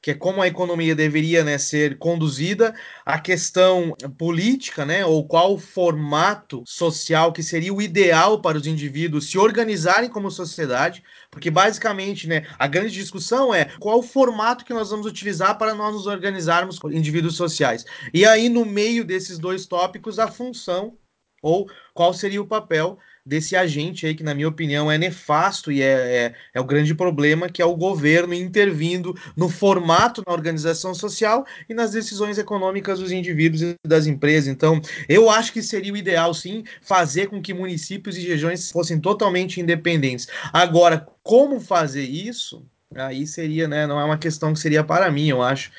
que 0.03 0.11
é 0.11 0.13
como 0.13 0.41
a 0.41 0.47
economia 0.47 0.93
deveria 0.93 1.45
né, 1.45 1.57
ser 1.57 1.97
conduzida, 1.97 2.75
a 3.05 3.17
questão 3.17 3.95
política, 4.17 4.85
né, 4.85 5.05
ou 5.05 5.25
qual 5.25 5.53
o 5.53 5.57
formato 5.57 6.61
social 6.67 7.31
que 7.31 7.41
seria 7.41 7.73
o 7.73 7.81
ideal 7.81 8.41
para 8.41 8.57
os 8.57 8.67
indivíduos 8.67 9.31
se 9.31 9.37
organizarem 9.37 10.09
como 10.09 10.29
sociedade, 10.29 11.01
porque 11.31 11.49
basicamente 11.49 12.27
né, 12.27 12.45
a 12.59 12.67
grande 12.67 12.91
discussão 12.91 13.55
é 13.55 13.63
qual 13.79 13.99
o 13.99 14.03
formato 14.03 14.65
que 14.65 14.73
nós 14.73 14.89
vamos 14.89 15.05
utilizar 15.05 15.57
para 15.57 15.73
nós 15.73 15.93
nos 15.93 16.05
organizarmos 16.05 16.77
como 16.77 16.93
indivíduos 16.93 17.37
sociais. 17.37 17.85
E 18.13 18.25
aí, 18.25 18.49
no 18.49 18.65
meio 18.65 19.05
desses 19.05 19.39
dois 19.39 19.65
tópicos, 19.65 20.19
a 20.19 20.27
função 20.27 20.97
ou 21.41 21.69
qual 21.93 22.13
seria 22.13 22.41
o 22.41 22.47
papel 22.47 22.97
desse 23.25 23.55
agente 23.55 24.05
aí 24.05 24.15
que, 24.15 24.23
na 24.23 24.35
minha 24.35 24.47
opinião, 24.47 24.91
é 24.91 24.97
nefasto 24.97 25.71
e 25.71 25.81
é, 25.81 25.85
é, 25.85 26.33
é, 26.53 26.59
o 26.59 26.65
grande 26.65 26.93
problema, 26.93 27.49
que 27.49 27.61
é 27.61 27.65
o 27.65 27.75
governo 27.75 28.33
intervindo 28.33 29.15
no 29.35 29.47
formato 29.49 30.23
na 30.25 30.33
organização 30.33 30.93
social 30.93 31.45
e 31.69 31.73
nas 31.73 31.91
decisões 31.91 32.37
econômicas 32.37 32.99
dos 32.99 33.11
indivíduos 33.11 33.61
e 33.61 33.75
das 33.85 34.07
empresas. 34.07 34.47
Então, 34.47 34.81
eu 35.07 35.29
acho 35.29 35.53
que 35.53 35.61
seria 35.61 35.93
o 35.93 35.97
ideal, 35.97 36.33
sim, 36.33 36.63
fazer 36.81 37.27
com 37.27 37.41
que 37.41 37.53
municípios 37.53 38.17
e 38.17 38.27
regiões 38.27 38.71
fossem 38.71 38.99
totalmente 38.99 39.61
independentes. 39.61 40.27
Agora, 40.51 41.07
como 41.23 41.59
fazer 41.59 42.03
isso? 42.03 42.65
Aí 42.95 43.25
seria, 43.25 43.67
né? 43.67 43.87
Não 43.87 43.99
é 43.99 44.03
uma 44.03 44.17
questão 44.17 44.53
que 44.53 44.59
seria 44.59 44.83
para 44.83 45.09
mim, 45.09 45.29
eu 45.29 45.41
acho. 45.41 45.71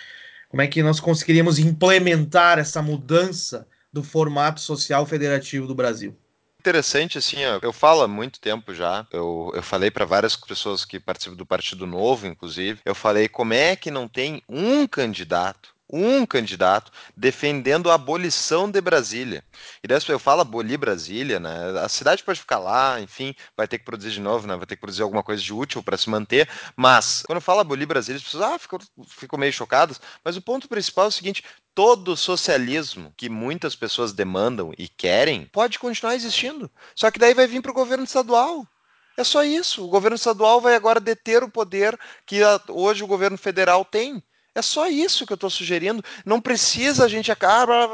Como 0.49 0.63
é 0.63 0.67
que 0.67 0.83
nós 0.83 1.01
conseguiríamos 1.01 1.59
implementar 1.59 2.59
essa 2.59 2.81
mudança 2.81 3.67
do 3.93 4.03
formato 4.03 4.61
social 4.61 5.05
federativo 5.07 5.67
do 5.67 5.75
Brasil? 5.75 6.17
Interessante, 6.65 7.19
assim, 7.19 7.45
ó, 7.45 7.59
eu 7.61 7.75
falo 7.75 8.03
há 8.03 8.09
muito 8.09 8.41
tempo 8.41 8.73
já, 8.73 9.07
eu, 9.13 9.53
eu 9.55 9.63
falei 9.63 9.91
para 9.91 10.07
várias 10.07 10.35
pessoas 10.35 10.83
que 10.83 10.99
participam 10.99 11.37
do 11.37 11.45
Partido 11.45 11.87
Novo, 11.87 12.27
inclusive, 12.27 12.81
eu 12.87 12.95
falei 12.95 13.29
como 13.29 13.53
é 13.53 13.77
que 13.77 13.91
não 13.91 14.09
tem 14.09 14.43
um 14.49 14.87
candidato 14.87 15.74
um 15.91 16.25
candidato 16.25 16.91
defendendo 17.17 17.91
a 17.91 17.95
abolição 17.95 18.71
de 18.71 18.81
Brasília. 18.81 19.45
E 19.83 19.89
dessa 19.89 20.11
eu 20.11 20.19
falo 20.19 20.41
abolir 20.41 20.79
Brasília, 20.79 21.39
né? 21.39 21.79
A 21.81 21.89
cidade 21.89 22.23
pode 22.23 22.41
ficar 22.41 22.59
lá, 22.59 23.01
enfim, 23.01 23.35
vai 23.57 23.69
ter 23.69 23.79
que 23.79 23.85
produzir 23.85 24.11
de 24.11 24.21
novo, 24.21 24.47
né? 24.47 24.57
Vai 24.57 24.67
ter 24.67 24.77
que 24.77 24.81
produzir 24.81 25.03
alguma 25.03 25.23
coisa 25.23 25.43
de 25.43 25.53
útil 25.53 25.83
para 25.83 25.97
se 25.97 26.09
manter. 26.09 26.49
Mas 26.77 27.23
quando 27.27 27.37
eu 27.37 27.43
falo 27.43 27.61
abolir 27.61 27.87
Brasília, 27.87 28.19
as 28.19 28.25
pessoas 28.25 28.45
ah, 28.45 28.59
ficam, 28.59 28.79
ficam 29.07 29.39
meio 29.39 29.53
chocadas. 29.53 30.01
Mas 30.25 30.37
o 30.37 30.43
ponto 30.43 30.69
principal 30.69 31.07
é 31.07 31.09
o 31.09 31.13
seguinte: 31.13 31.45
todo 31.75 32.17
socialismo 32.17 33.13
que 33.17 33.29
muitas 33.29 33.75
pessoas 33.75 34.13
demandam 34.13 34.73
e 34.79 34.89
querem 34.89 35.47
pode 35.47 35.79
continuar 35.79 36.15
existindo. 36.15 36.71
Só 36.95 37.11
que 37.11 37.19
daí 37.19 37.35
vai 37.35 37.47
vir 37.47 37.61
para 37.61 37.71
o 37.71 37.75
governo 37.75 38.05
estadual. 38.05 38.67
É 39.17 39.23
só 39.23 39.45
isso. 39.45 39.85
O 39.85 39.89
governo 39.89 40.17
estadual 40.17 40.61
vai 40.61 40.75
agora 40.75 40.99
deter 40.99 41.43
o 41.45 41.51
poder 41.51 41.99
que 42.27 42.41
hoje 42.69 43.05
o 43.05 43.07
governo 43.07 43.39
federal 43.39 43.85
tem. 43.85 44.23
É 44.55 44.63
só 44.63 44.87
isso 44.87 45.27
que 45.27 45.33
eu 45.33 45.37
estou 45.37 45.51
sugerindo. 45.51 46.03
Não 46.25 46.41
precisa 46.41 47.05
a 47.05 47.09
gente 47.09 47.33
acabar, 47.33 47.89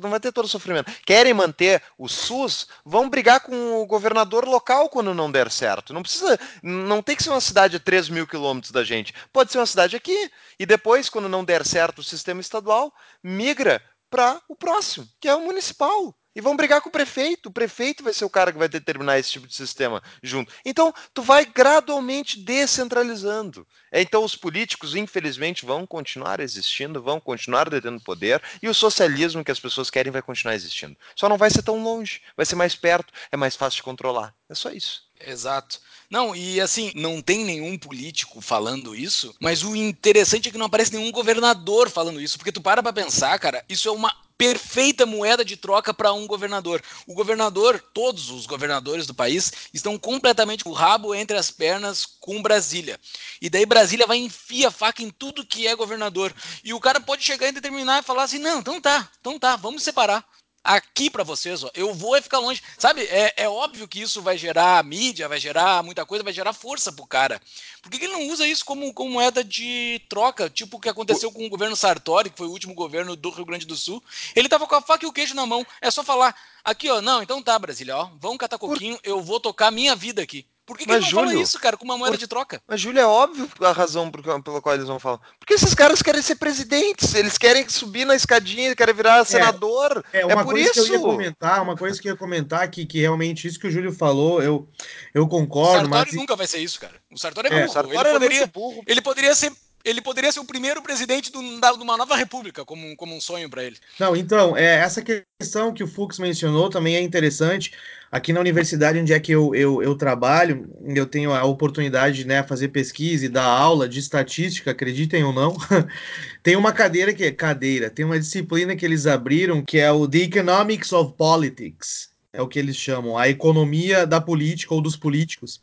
não 0.00 0.10
vai 0.10 0.20
ter 0.20 0.30
todo 0.30 0.44
o 0.44 0.48
sofrimento. 0.48 0.92
Querem 1.06 1.32
manter 1.32 1.82
o 1.96 2.08
SUS? 2.08 2.68
Vão 2.84 3.08
brigar 3.08 3.40
com 3.40 3.80
o 3.80 3.86
governador 3.86 4.46
local 4.46 4.88
quando 4.88 5.14
não 5.14 5.32
der 5.32 5.50
certo. 5.50 5.94
Não 5.94 6.02
precisa, 6.02 6.38
não 6.62 7.02
tem 7.02 7.16
que 7.16 7.22
ser 7.22 7.30
uma 7.30 7.40
cidade 7.40 7.76
a 7.76 7.80
3 7.80 8.10
mil 8.10 8.26
quilômetros 8.26 8.72
da 8.72 8.84
gente. 8.84 9.14
Pode 9.32 9.50
ser 9.50 9.58
uma 9.58 9.66
cidade 9.66 9.96
aqui. 9.96 10.30
E 10.58 10.66
depois, 10.66 11.08
quando 11.08 11.28
não 11.28 11.44
der 11.44 11.64
certo 11.64 12.00
o 12.00 12.04
sistema 12.04 12.40
estadual, 12.40 12.92
migra 13.22 13.82
para 14.10 14.40
o 14.48 14.54
próximo, 14.54 15.08
que 15.18 15.28
é 15.28 15.34
o 15.34 15.40
municipal 15.40 16.14
e 16.34 16.40
vão 16.40 16.56
brigar 16.56 16.80
com 16.80 16.88
o 16.88 16.92
prefeito. 16.92 17.48
O 17.48 17.52
prefeito 17.52 18.02
vai 18.02 18.12
ser 18.12 18.24
o 18.24 18.30
cara 18.30 18.52
que 18.52 18.58
vai 18.58 18.68
determinar 18.68 19.18
esse 19.18 19.30
tipo 19.30 19.46
de 19.46 19.54
sistema 19.54 20.02
junto. 20.22 20.52
Então, 20.64 20.92
tu 21.12 21.22
vai 21.22 21.44
gradualmente 21.44 22.38
descentralizando. 22.38 23.66
É, 23.90 24.00
então, 24.00 24.24
os 24.24 24.36
políticos, 24.36 24.94
infelizmente, 24.94 25.66
vão 25.66 25.86
continuar 25.86 26.40
existindo, 26.40 27.02
vão 27.02 27.20
continuar 27.20 27.68
detendo 27.68 28.00
poder, 28.00 28.42
e 28.62 28.68
o 28.68 28.74
socialismo 28.74 29.44
que 29.44 29.50
as 29.50 29.60
pessoas 29.60 29.90
querem 29.90 30.12
vai 30.12 30.22
continuar 30.22 30.54
existindo. 30.54 30.96
Só 31.14 31.28
não 31.28 31.36
vai 31.36 31.50
ser 31.50 31.62
tão 31.62 31.82
longe, 31.82 32.22
vai 32.36 32.46
ser 32.46 32.56
mais 32.56 32.74
perto, 32.74 33.12
é 33.30 33.36
mais 33.36 33.54
fácil 33.54 33.76
de 33.76 33.82
controlar. 33.82 34.34
É 34.48 34.54
só 34.54 34.70
isso. 34.70 35.02
Exato. 35.26 35.80
Não, 36.10 36.36
e 36.36 36.60
assim, 36.60 36.92
não 36.94 37.22
tem 37.22 37.42
nenhum 37.44 37.78
político 37.78 38.40
falando 38.40 38.94
isso, 38.94 39.34
mas 39.40 39.62
o 39.62 39.74
interessante 39.74 40.48
é 40.48 40.52
que 40.52 40.58
não 40.58 40.66
aparece 40.66 40.92
nenhum 40.92 41.10
governador 41.10 41.88
falando 41.88 42.20
isso, 42.20 42.36
porque 42.36 42.52
tu 42.52 42.60
para 42.60 42.82
pra 42.82 42.92
pensar, 42.92 43.38
cara, 43.38 43.64
isso 43.66 43.88
é 43.88 43.92
uma 43.92 44.14
perfeita 44.36 45.06
moeda 45.06 45.44
de 45.44 45.56
troca 45.56 45.94
para 45.94 46.12
um 46.12 46.26
governador. 46.26 46.82
O 47.06 47.14
governador, 47.14 47.82
todos 47.94 48.28
os 48.28 48.44
governadores 48.44 49.06
do 49.06 49.14
país, 49.14 49.52
estão 49.72 49.96
completamente 49.96 50.64
com 50.64 50.70
o 50.70 50.74
rabo 50.74 51.14
entre 51.14 51.36
as 51.36 51.50
pernas 51.50 52.04
com 52.04 52.42
Brasília. 52.42 52.98
E 53.40 53.48
daí 53.48 53.64
Brasília 53.64 54.06
vai 54.06 54.18
enfiar 54.18 54.68
a 54.68 54.72
faca 54.72 55.02
em 55.02 55.10
tudo 55.10 55.46
que 55.46 55.66
é 55.66 55.76
governador. 55.76 56.34
E 56.64 56.74
o 56.74 56.80
cara 56.80 57.00
pode 57.00 57.22
chegar 57.22 57.48
e 57.48 57.52
determinar 57.52 58.00
e 58.00 58.04
falar 58.04 58.24
assim: 58.24 58.38
não, 58.38 58.58
então 58.58 58.80
tá, 58.80 59.08
então 59.20 59.38
tá, 59.38 59.56
vamos 59.56 59.82
separar 59.82 60.24
aqui 60.64 61.10
para 61.10 61.24
vocês, 61.24 61.64
ó, 61.64 61.70
eu 61.74 61.92
vou 61.92 62.20
ficar 62.22 62.38
longe. 62.38 62.62
Sabe, 62.78 63.02
é, 63.02 63.34
é, 63.36 63.48
óbvio 63.48 63.88
que 63.88 64.00
isso 64.00 64.22
vai 64.22 64.38
gerar 64.38 64.82
mídia, 64.84 65.28
vai 65.28 65.40
gerar 65.40 65.82
muita 65.82 66.06
coisa, 66.06 66.24
vai 66.24 66.32
gerar 66.32 66.52
força 66.52 66.92
pro 66.92 67.06
cara. 67.06 67.40
Por 67.82 67.90
que, 67.90 67.98
que 67.98 68.04
ele 68.04 68.12
não 68.12 68.28
usa 68.28 68.46
isso 68.46 68.64
como, 68.64 68.92
como 68.94 69.12
moeda 69.12 69.42
de 69.42 70.00
troca? 70.08 70.48
Tipo 70.48 70.76
o 70.76 70.80
que 70.80 70.88
aconteceu 70.88 71.28
o... 71.28 71.32
com 71.32 71.44
o 71.44 71.50
governo 71.50 71.76
Sartori, 71.76 72.30
que 72.30 72.38
foi 72.38 72.46
o 72.46 72.52
último 72.52 72.74
governo 72.74 73.16
do 73.16 73.30
Rio 73.30 73.44
Grande 73.44 73.66
do 73.66 73.76
Sul. 73.76 74.02
Ele 74.36 74.48
tava 74.48 74.66
com 74.66 74.74
a 74.74 74.82
faca 74.82 75.04
e 75.04 75.08
o 75.08 75.12
queijo 75.12 75.34
na 75.34 75.46
mão. 75.46 75.66
É 75.80 75.90
só 75.90 76.04
falar, 76.04 76.34
aqui, 76.64 76.88
ó, 76.88 77.00
não, 77.00 77.22
então 77.22 77.42
tá, 77.42 77.58
Brasília, 77.58 77.96
ó, 77.96 78.10
vamos 78.18 78.38
catar 78.38 78.58
coquinho, 78.58 78.96
Por... 78.98 79.08
eu 79.08 79.20
vou 79.20 79.40
tocar 79.40 79.70
minha 79.70 79.96
vida 79.96 80.22
aqui. 80.22 80.46
Por 80.72 80.78
que, 80.78 80.84
que 80.86 80.90
mas, 80.90 81.04
ele 81.04 81.04
não 81.04 81.10
Júlio, 81.10 81.30
fala 81.32 81.42
isso, 81.42 81.60
cara, 81.60 81.76
com 81.76 81.84
uma 81.84 81.98
moeda 81.98 82.16
por... 82.16 82.18
de 82.18 82.26
troca? 82.26 82.62
Mas, 82.66 82.80
Júlio, 82.80 82.98
é 82.98 83.06
óbvio 83.06 83.46
a 83.60 83.72
razão 83.72 84.10
pela 84.10 84.62
qual 84.62 84.74
eles 84.74 84.86
vão 84.86 84.98
falar. 84.98 85.20
Porque 85.38 85.52
esses 85.52 85.74
caras 85.74 86.00
querem 86.00 86.22
ser 86.22 86.36
presidentes, 86.36 87.14
eles 87.14 87.36
querem 87.36 87.68
subir 87.68 88.06
na 88.06 88.16
escadinha, 88.16 88.74
querem 88.74 88.94
virar 88.94 89.18
é, 89.18 89.24
senador. 89.24 90.02
É, 90.14 90.24
uma 90.24 90.32
é 90.32 90.36
por 90.36 90.54
coisa 90.54 90.70
isso. 90.70 90.72
que 90.72 90.80
eu 90.80 90.94
ia 90.94 91.00
comentar, 91.00 91.62
uma 91.62 91.76
coisa 91.76 92.00
que 92.00 92.08
eu 92.08 92.12
ia 92.12 92.18
comentar, 92.18 92.70
que, 92.70 92.86
que 92.86 93.00
realmente 93.00 93.46
isso 93.46 93.60
que 93.60 93.66
o 93.66 93.70
Júlio 93.70 93.92
falou, 93.92 94.42
eu, 94.42 94.66
eu 95.12 95.28
concordo. 95.28 95.88
O 95.88 95.90
Sartori 95.90 96.10
mas... 96.10 96.12
nunca 96.14 96.36
vai 96.36 96.46
ser 96.46 96.60
isso, 96.60 96.80
cara. 96.80 96.94
O 97.10 97.18
Sartori 97.18 97.48
é, 97.48 97.50
burro. 97.50 97.62
É, 97.64 97.68
Sartori 97.68 97.98
ele, 97.98 98.12
poderia, 98.12 98.46
burro. 98.46 98.82
ele 98.86 99.02
poderia 99.02 99.34
ser 99.34 99.52
ele 99.84 100.00
poderia 100.00 100.30
ser 100.30 100.40
o 100.40 100.44
primeiro 100.44 100.82
presidente 100.82 101.32
da, 101.60 101.72
de 101.72 101.82
uma 101.82 101.96
nova 101.96 102.16
república, 102.16 102.64
como, 102.64 102.96
como 102.96 103.16
um 103.16 103.20
sonho 103.20 103.48
para 103.48 103.64
ele. 103.64 103.76
Não, 103.98 104.14
então, 104.14 104.56
é, 104.56 104.76
essa 104.76 105.02
questão 105.02 105.72
que 105.72 105.82
o 105.82 105.88
Fux 105.88 106.18
mencionou 106.18 106.70
também 106.70 106.96
é 106.96 107.00
interessante. 107.00 107.72
Aqui 108.10 108.32
na 108.32 108.40
universidade 108.40 108.98
onde 108.98 109.12
é 109.12 109.18
que 109.18 109.32
eu, 109.32 109.54
eu, 109.54 109.82
eu 109.82 109.94
trabalho, 109.94 110.68
eu 110.94 111.06
tenho 111.06 111.32
a 111.32 111.44
oportunidade 111.44 112.18
de 112.18 112.26
né, 112.26 112.42
fazer 112.42 112.68
pesquisa 112.68 113.24
e 113.24 113.28
dar 113.28 113.44
aula 113.44 113.88
de 113.88 113.98
estatística, 113.98 114.70
acreditem 114.70 115.24
ou 115.24 115.32
não. 115.32 115.56
tem 116.42 116.54
uma 116.54 116.72
cadeira 116.72 117.14
que 117.14 117.24
é 117.24 117.32
cadeira, 117.32 117.88
tem 117.88 118.04
uma 118.04 118.18
disciplina 118.18 118.76
que 118.76 118.84
eles 118.84 119.06
abriram 119.06 119.64
que 119.64 119.78
é 119.78 119.90
o 119.90 120.06
The 120.06 120.18
Economics 120.18 120.92
of 120.92 121.14
Politics. 121.16 122.12
É 122.34 122.40
o 122.40 122.48
que 122.48 122.58
eles 122.58 122.76
chamam, 122.76 123.18
a 123.18 123.28
economia 123.28 124.06
da 124.06 124.18
política 124.18 124.74
ou 124.74 124.80
dos 124.80 124.96
políticos. 124.96 125.60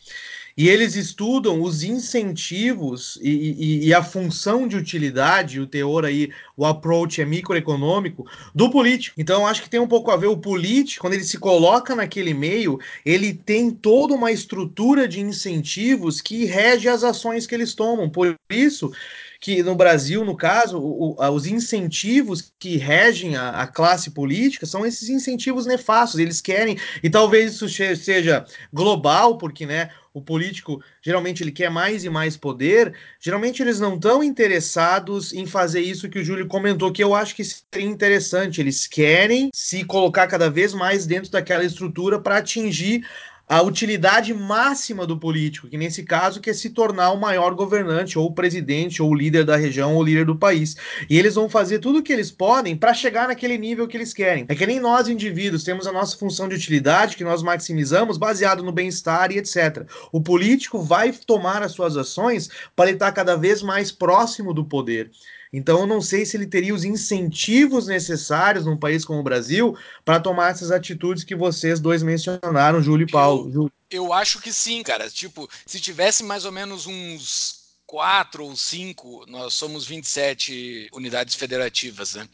E 0.60 0.68
eles 0.68 0.98
estudam 0.98 1.62
os 1.62 1.84
incentivos 1.84 3.18
e, 3.22 3.30
e, 3.30 3.88
e, 3.88 3.94
a 3.94 4.04
função 4.04 4.68
de 4.68 4.76
utilidade, 4.76 5.58
o 5.62 5.66
teor 5.66 6.04
aí, 6.04 6.34
o 6.58 6.66
approach 6.66 7.22
é 7.22 7.26
microeconômico 7.26 8.30
do 8.54 8.70
político. 8.70 9.16
Então, 9.18 9.48
acho 9.48 9.64
que 9.64 9.70
tem 9.70 9.80
um 9.80 9.88
pouco 9.88 10.12
a 10.12 10.18
ver 10.18 10.28
o 10.28 10.36
político, 10.36 11.00
quando 11.00 11.14
ele 11.14 11.24
se 11.24 11.38
coloca 11.38 11.96
naquele 11.96 12.34
meio, 12.34 12.78
ele 13.06 13.34
tem 13.34 13.72
toda 13.72 14.14
uma 14.14 14.34
estrutura 14.34 15.08
de 15.08 15.22
incentivos 15.22 16.20
que 16.20 16.44
rege 16.44 16.90
as 16.90 17.06
ações 17.06 17.48
que 17.48 17.56
eles 17.56 17.74
tomam. 17.74 18.10
Por 18.10 18.36
isso 18.50 18.92
que 19.40 19.64
no 19.64 19.74
Brasil, 19.74 20.26
no 20.26 20.36
caso, 20.36 20.78
o, 20.78 21.16
os 21.32 21.46
incentivos 21.48 22.52
que 22.60 22.76
regem 22.76 23.38
a, 23.38 23.62
a, 23.62 23.68
classe 23.68 24.12
política 24.12 24.66
são 24.66 24.86
esses 24.86 25.08
incentivos 25.08 25.66
nefastos. 25.66 26.20
Eles 26.20 26.42
querem, 26.42 26.78
e 27.02 27.10
talvez 27.10 27.54
isso 27.54 27.70
seja 27.70 28.46
global, 28.74 29.38
porque 29.38 29.66
né, 29.66 29.90
o 30.14 30.22
político 30.22 30.84
geralmente 31.02 31.42
ele 31.42 31.52
quer 31.52 31.70
mais 31.70 32.04
e 32.04 32.10
mais 32.10 32.36
poder. 32.36 32.94
Geralmente 33.20 33.62
eles 33.62 33.80
não 33.80 33.96
estão 33.96 34.22
interessados 34.22 35.32
em 35.34 35.46
fazer 35.46 35.82
isso 35.82 36.10
que 36.10 36.20
o 36.20 36.24
Júlio 36.24 36.48
comentou, 36.48 36.92
que 36.92 37.04
eu 37.04 37.16
acho 37.16 37.34
que 37.34 37.44
seria 37.44 37.88
interessante. 37.88 38.60
Eles 38.60 38.88
querem 38.88 39.50
se 39.54 39.86
colocar 39.86 40.28
cada 40.28 40.50
vez 40.50 40.74
mais 40.74 41.06
dentro 41.06 41.32
daquela 41.32 41.64
estrutura 41.64 42.20
para 42.20 42.38
atingir 42.38 43.06
a 43.50 43.64
utilidade 43.64 44.32
máxima 44.32 45.08
do 45.08 45.18
político, 45.18 45.68
que 45.68 45.76
nesse 45.76 46.04
caso 46.04 46.40
que 46.40 46.52
é 46.52 46.54
se 46.54 46.70
tornar 46.70 47.10
o 47.10 47.20
maior 47.20 47.56
governante, 47.56 48.20
ou 48.20 48.28
o 48.28 48.32
presidente, 48.32 49.02
ou 49.02 49.10
o 49.10 49.16
líder 49.16 49.44
da 49.44 49.56
região, 49.56 49.96
ou 49.96 50.02
o 50.02 50.04
líder 50.04 50.24
do 50.24 50.36
país. 50.36 50.78
E 51.10 51.18
eles 51.18 51.34
vão 51.34 51.50
fazer 51.50 51.80
tudo 51.80 51.98
o 51.98 52.04
que 52.04 52.14
eles 52.14 52.30
podem 52.30 52.78
para 52.78 52.94
chegar 52.94 53.28
naquele 53.28 53.58
nível 53.58 53.88
que 53.88 53.98
eles 53.98 54.14
querem. 54.14 54.46
É 54.48 54.54
que 54.54 54.68
nem 54.68 54.80
nós, 54.80 55.08
indivíduos, 55.08 55.64
temos 55.64 55.88
a 55.88 55.92
nossa 55.92 56.16
função 56.16 56.48
de 56.48 56.54
utilidade, 56.54 57.18
que 57.18 57.24
nós 57.24 57.42
maximizamos, 57.42 58.20
baseado 58.20 58.62
no 58.62 58.72
bem-estar 58.72 59.32
e 59.32 59.40
etc. 59.40 59.84
O 60.12 60.22
político 60.22 60.80
vai 60.80 61.12
tomar 61.12 61.64
as 61.64 61.72
suas 61.72 61.98
ações 61.98 62.52
para 62.76 62.90
ele 62.90 62.98
estar 62.98 63.12
cada 63.14 63.36
vez 63.36 63.64
mais 63.64 63.92
próximo 63.92 64.54
do 64.54 64.64
poder. 64.64 65.10
Então, 65.52 65.80
eu 65.80 65.88
não 65.88 66.00
sei 66.00 66.26
se 66.26 66.38
ele 66.38 66.46
teria 66.46 66.76
os 66.76 66.84
incentivos 66.84 67.88
necessários 67.88 68.66
num 68.66 68.78
país 68.78 69.04
como 69.04 69.20
o 69.20 69.24
Brasil 69.24 69.76
para 70.06 70.20
tomar 70.20 70.52
essas 70.52 70.70
atitudes 70.70 71.24
que 71.24 71.36
vocês 71.36 71.80
dois 71.80 72.04
mencionaram, 72.04 72.82
Júlio 72.82 73.08
e 73.08 73.12
Paulo. 73.12 73.52
Eu, 73.52 73.72
eu 73.90 74.14
acho 74.14 74.40
que 74.40 74.54
sim, 74.54 74.84
cara. 74.84 75.10
Tipo, 75.10 75.50
se 75.66 75.80
tivesse 75.80 76.24
mais 76.24 76.46
ou 76.46 76.52
menos 76.52 76.86
uns 76.86 77.60
quatro 77.88 78.46
ou 78.46 78.56
cinco, 78.56 79.26
nós 79.28 79.56
somos 79.56 79.88
27 79.88 80.90
unidades 80.94 81.34
federativas, 81.34 82.14
né? 82.14 82.28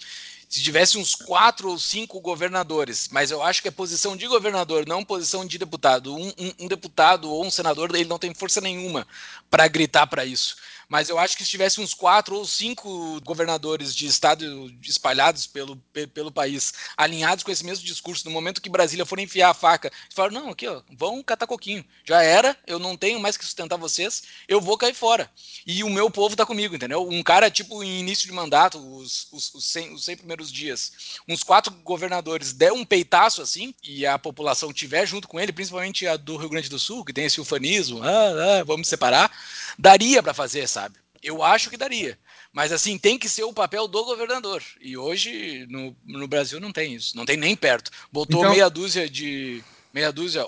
se 0.48 0.62
tivesse 0.62 0.98
uns 0.98 1.16
quatro 1.16 1.70
ou 1.70 1.78
cinco 1.78 2.20
governadores, 2.22 3.10
mas 3.12 3.32
eu 3.32 3.42
acho 3.42 3.62
que 3.62 3.68
é 3.68 3.72
posição 3.72 4.16
de 4.16 4.28
governador, 4.28 4.88
não 4.88 5.04
posição 5.04 5.46
de 5.46 5.58
deputado. 5.58 6.16
Um, 6.16 6.28
um, 6.38 6.54
um 6.60 6.68
deputado 6.68 7.30
ou 7.30 7.46
um 7.46 7.52
senador, 7.52 7.94
ele 7.94 8.08
não 8.08 8.20
tem 8.20 8.34
força 8.34 8.62
nenhuma 8.62 9.08
para 9.50 9.68
gritar 9.68 10.08
para 10.08 10.24
isso 10.24 10.56
mas 10.90 11.10
eu 11.10 11.18
acho 11.18 11.38
que 11.38 11.44
se 11.44 11.50
tivesse 11.50 11.82
uns 11.82 11.94
quatro 11.94 12.36
ou 12.36 12.46
cinco 12.46 13.20
governadores 13.22 13.96
de 13.96 14.06
estado 14.06 14.74
espalhados 14.82 15.48
pelo, 15.48 15.76
pelo 16.14 16.32
país, 16.32 16.74
alinhados 16.96 17.44
com 17.44 17.52
esse 17.52 17.66
mesmo 17.66 17.86
discurso, 17.86 18.26
no 18.26 18.32
momento 18.32 18.62
que 18.62 18.70
Brasília 18.70 19.06
for 19.06 19.20
enfiar 19.20 19.50
a 19.50 19.54
faca, 19.54 19.92
falaram, 20.14 20.42
não, 20.42 20.50
aqui, 20.50 20.68
ó, 20.68 20.82
vão 20.98 21.24
catar 21.24 21.48
coquinho. 21.48 21.84
Já 22.04 22.22
era, 22.22 22.58
eu 22.68 22.80
não 22.80 22.96
tenho 22.96 23.20
mais 23.20 23.38
que 23.38 23.46
sustentar 23.46 23.78
vocês, 23.78 24.24
eu 24.48 24.62
vou 24.62 24.78
cair 24.78 24.94
fora. 24.94 25.30
E 25.66 25.84
o 25.84 25.90
meu 25.90 26.10
povo 26.10 26.36
tá 26.36 26.46
comigo, 26.46 26.76
entendeu? 26.76 27.08
Um 27.08 27.24
cara, 27.24 27.50
tipo, 27.50 27.84
em 27.84 28.00
início 28.00 28.28
de 28.28 28.34
mandato, 28.34 28.78
os, 28.78 29.28
os, 29.32 29.54
os, 29.54 29.66
100, 29.66 29.94
os 29.94 30.06
100 30.06 30.18
primeiros 30.18 30.52
dias, 30.52 31.20
uns 31.28 31.44
quatro 31.44 31.72
governadores 31.84 32.54
der 32.54 32.72
um 32.72 32.86
peitaço 32.86 33.42
assim, 33.42 33.74
e 33.84 34.06
a 34.06 34.18
população 34.18 34.74
tiver 34.74 35.06
junto 35.06 35.28
com 35.28 35.40
ele, 35.40 35.52
principalmente 35.52 36.08
a 36.08 36.18
do 36.18 36.38
Rio 36.38 36.50
Grande 36.50 36.70
do 36.70 36.80
Sul, 36.80 37.04
que 37.04 37.14
tem 37.14 37.26
esse 37.26 37.42
ufanismo, 37.42 38.02
ah, 38.04 38.60
ah, 38.60 38.64
vamos 38.64 38.88
separar, 38.88 39.32
daria 39.78 40.22
para 40.22 40.34
fazer 40.34 40.68
sabe? 40.68 40.96
Eu 41.22 41.42
acho 41.42 41.70
que 41.70 41.78
daria. 41.78 42.18
Mas 42.54 42.72
assim, 42.72 42.98
tem 42.98 43.18
que 43.18 43.28
ser 43.28 43.44
o 43.44 43.54
papel 43.54 43.88
do 43.88 44.06
governador. 44.06 44.64
E 44.80 44.96
hoje 44.96 45.66
no, 45.70 45.96
no 46.06 46.28
Brasil 46.28 46.60
não 46.60 46.72
tem 46.72 46.94
isso. 46.94 47.18
Não 47.18 47.26
tem 47.26 47.36
nem 47.36 47.56
perto. 47.56 47.92
Botou 48.12 48.42
então... 48.42 48.52
meia 48.52 48.70
dúzia 48.70 49.10
de. 49.10 49.64
Meia 49.94 50.12
dúzia, 50.12 50.46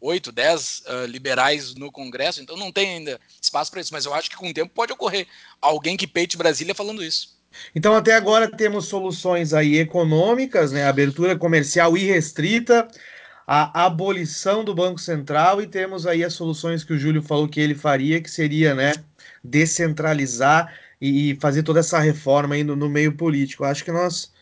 oito, 0.00 0.32
dez 0.32 0.82
uh, 0.86 1.04
liberais 1.04 1.74
no 1.74 1.92
Congresso, 1.92 2.40
então 2.40 2.56
não 2.56 2.72
tem 2.72 2.96
ainda 2.96 3.20
espaço 3.40 3.70
para 3.70 3.82
isso. 3.82 3.92
Mas 3.92 4.06
eu 4.06 4.14
acho 4.14 4.30
que 4.30 4.36
com 4.36 4.48
o 4.48 4.54
tempo 4.54 4.72
pode 4.74 4.94
ocorrer 4.94 5.26
alguém 5.60 5.94
que 5.94 6.06
peite 6.06 6.38
Brasília 6.38 6.74
falando 6.74 7.04
isso. 7.04 7.38
Então, 7.74 7.94
até 7.94 8.14
agora 8.14 8.50
temos 8.50 8.86
soluções 8.86 9.52
aí 9.52 9.76
econômicas, 9.76 10.72
né? 10.72 10.86
Abertura 10.86 11.36
comercial 11.36 11.96
irrestrita, 11.96 12.88
a 13.50 13.86
abolição 13.86 14.62
do 14.62 14.74
Banco 14.74 15.00
Central 15.00 15.62
e 15.62 15.66
temos 15.66 16.06
aí 16.06 16.22
as 16.22 16.34
soluções 16.34 16.84
que 16.84 16.92
o 16.92 16.98
Júlio 16.98 17.22
falou 17.22 17.48
que 17.48 17.58
ele 17.58 17.74
faria, 17.74 18.20
que 18.20 18.30
seria, 18.30 18.74
né? 18.74 18.92
descentralizar 19.42 20.72
e 21.00 21.34
fazer 21.40 21.62
toda 21.62 21.80
essa 21.80 21.98
reforma 21.98 22.54
aí 22.54 22.62
no, 22.62 22.76
no 22.76 22.88
meio 22.88 23.16
político. 23.16 23.64
Acho 23.64 23.84
que 23.84 23.92
nós. 23.92 24.32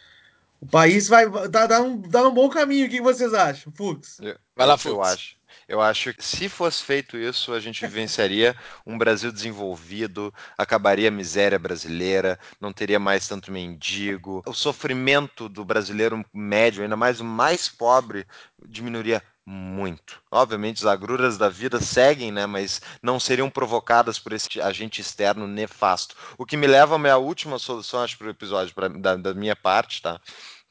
O 0.60 0.66
país 0.66 1.06
vai 1.06 1.30
dar, 1.48 1.66
dar, 1.66 1.82
um, 1.82 2.00
dar 2.00 2.26
um 2.26 2.34
bom 2.34 2.48
caminho. 2.48 2.86
O 2.86 2.90
que 2.90 3.00
vocês 3.00 3.32
acham, 3.32 3.72
Fux? 3.72 4.18
Vai 4.56 4.66
lá, 4.66 4.76
Fux. 4.76 4.94
Eu 4.94 5.02
acho. 5.02 5.35
Eu 5.68 5.80
acho 5.80 6.14
que 6.14 6.24
se 6.24 6.48
fosse 6.48 6.82
feito 6.82 7.16
isso, 7.16 7.52
a 7.52 7.60
gente 7.60 7.86
vivenciaria 7.86 8.56
um 8.86 8.96
Brasil 8.96 9.32
desenvolvido, 9.32 10.32
acabaria 10.56 11.08
a 11.08 11.12
miséria 11.12 11.58
brasileira, 11.58 12.38
não 12.60 12.72
teria 12.72 12.98
mais 12.98 13.26
tanto 13.26 13.50
mendigo. 13.52 14.42
O 14.46 14.52
sofrimento 14.52 15.48
do 15.48 15.64
brasileiro 15.64 16.24
médio, 16.32 16.82
ainda 16.82 16.96
mais 16.96 17.20
o 17.20 17.24
mais 17.24 17.68
pobre, 17.68 18.26
diminuiria 18.68 19.22
muito. 19.46 20.20
Obviamente, 20.30 20.78
as 20.78 20.86
agruras 20.86 21.38
da 21.38 21.48
vida 21.48 21.80
seguem, 21.80 22.32
né, 22.32 22.46
mas 22.46 22.80
não 23.00 23.20
seriam 23.20 23.48
provocadas 23.48 24.18
por 24.18 24.32
esse 24.32 24.60
agente 24.60 25.00
externo 25.00 25.46
nefasto. 25.46 26.16
O 26.36 26.44
que 26.44 26.56
me 26.56 26.66
leva 26.66 26.96
à 26.96 26.98
minha 26.98 27.16
última 27.16 27.58
solução, 27.58 28.02
acho, 28.02 28.18
para 28.18 28.26
o 28.26 28.30
episódio, 28.30 28.74
pra, 28.74 28.88
da, 28.88 29.14
da 29.14 29.34
minha 29.34 29.54
parte, 29.54 30.02
tá? 30.02 30.20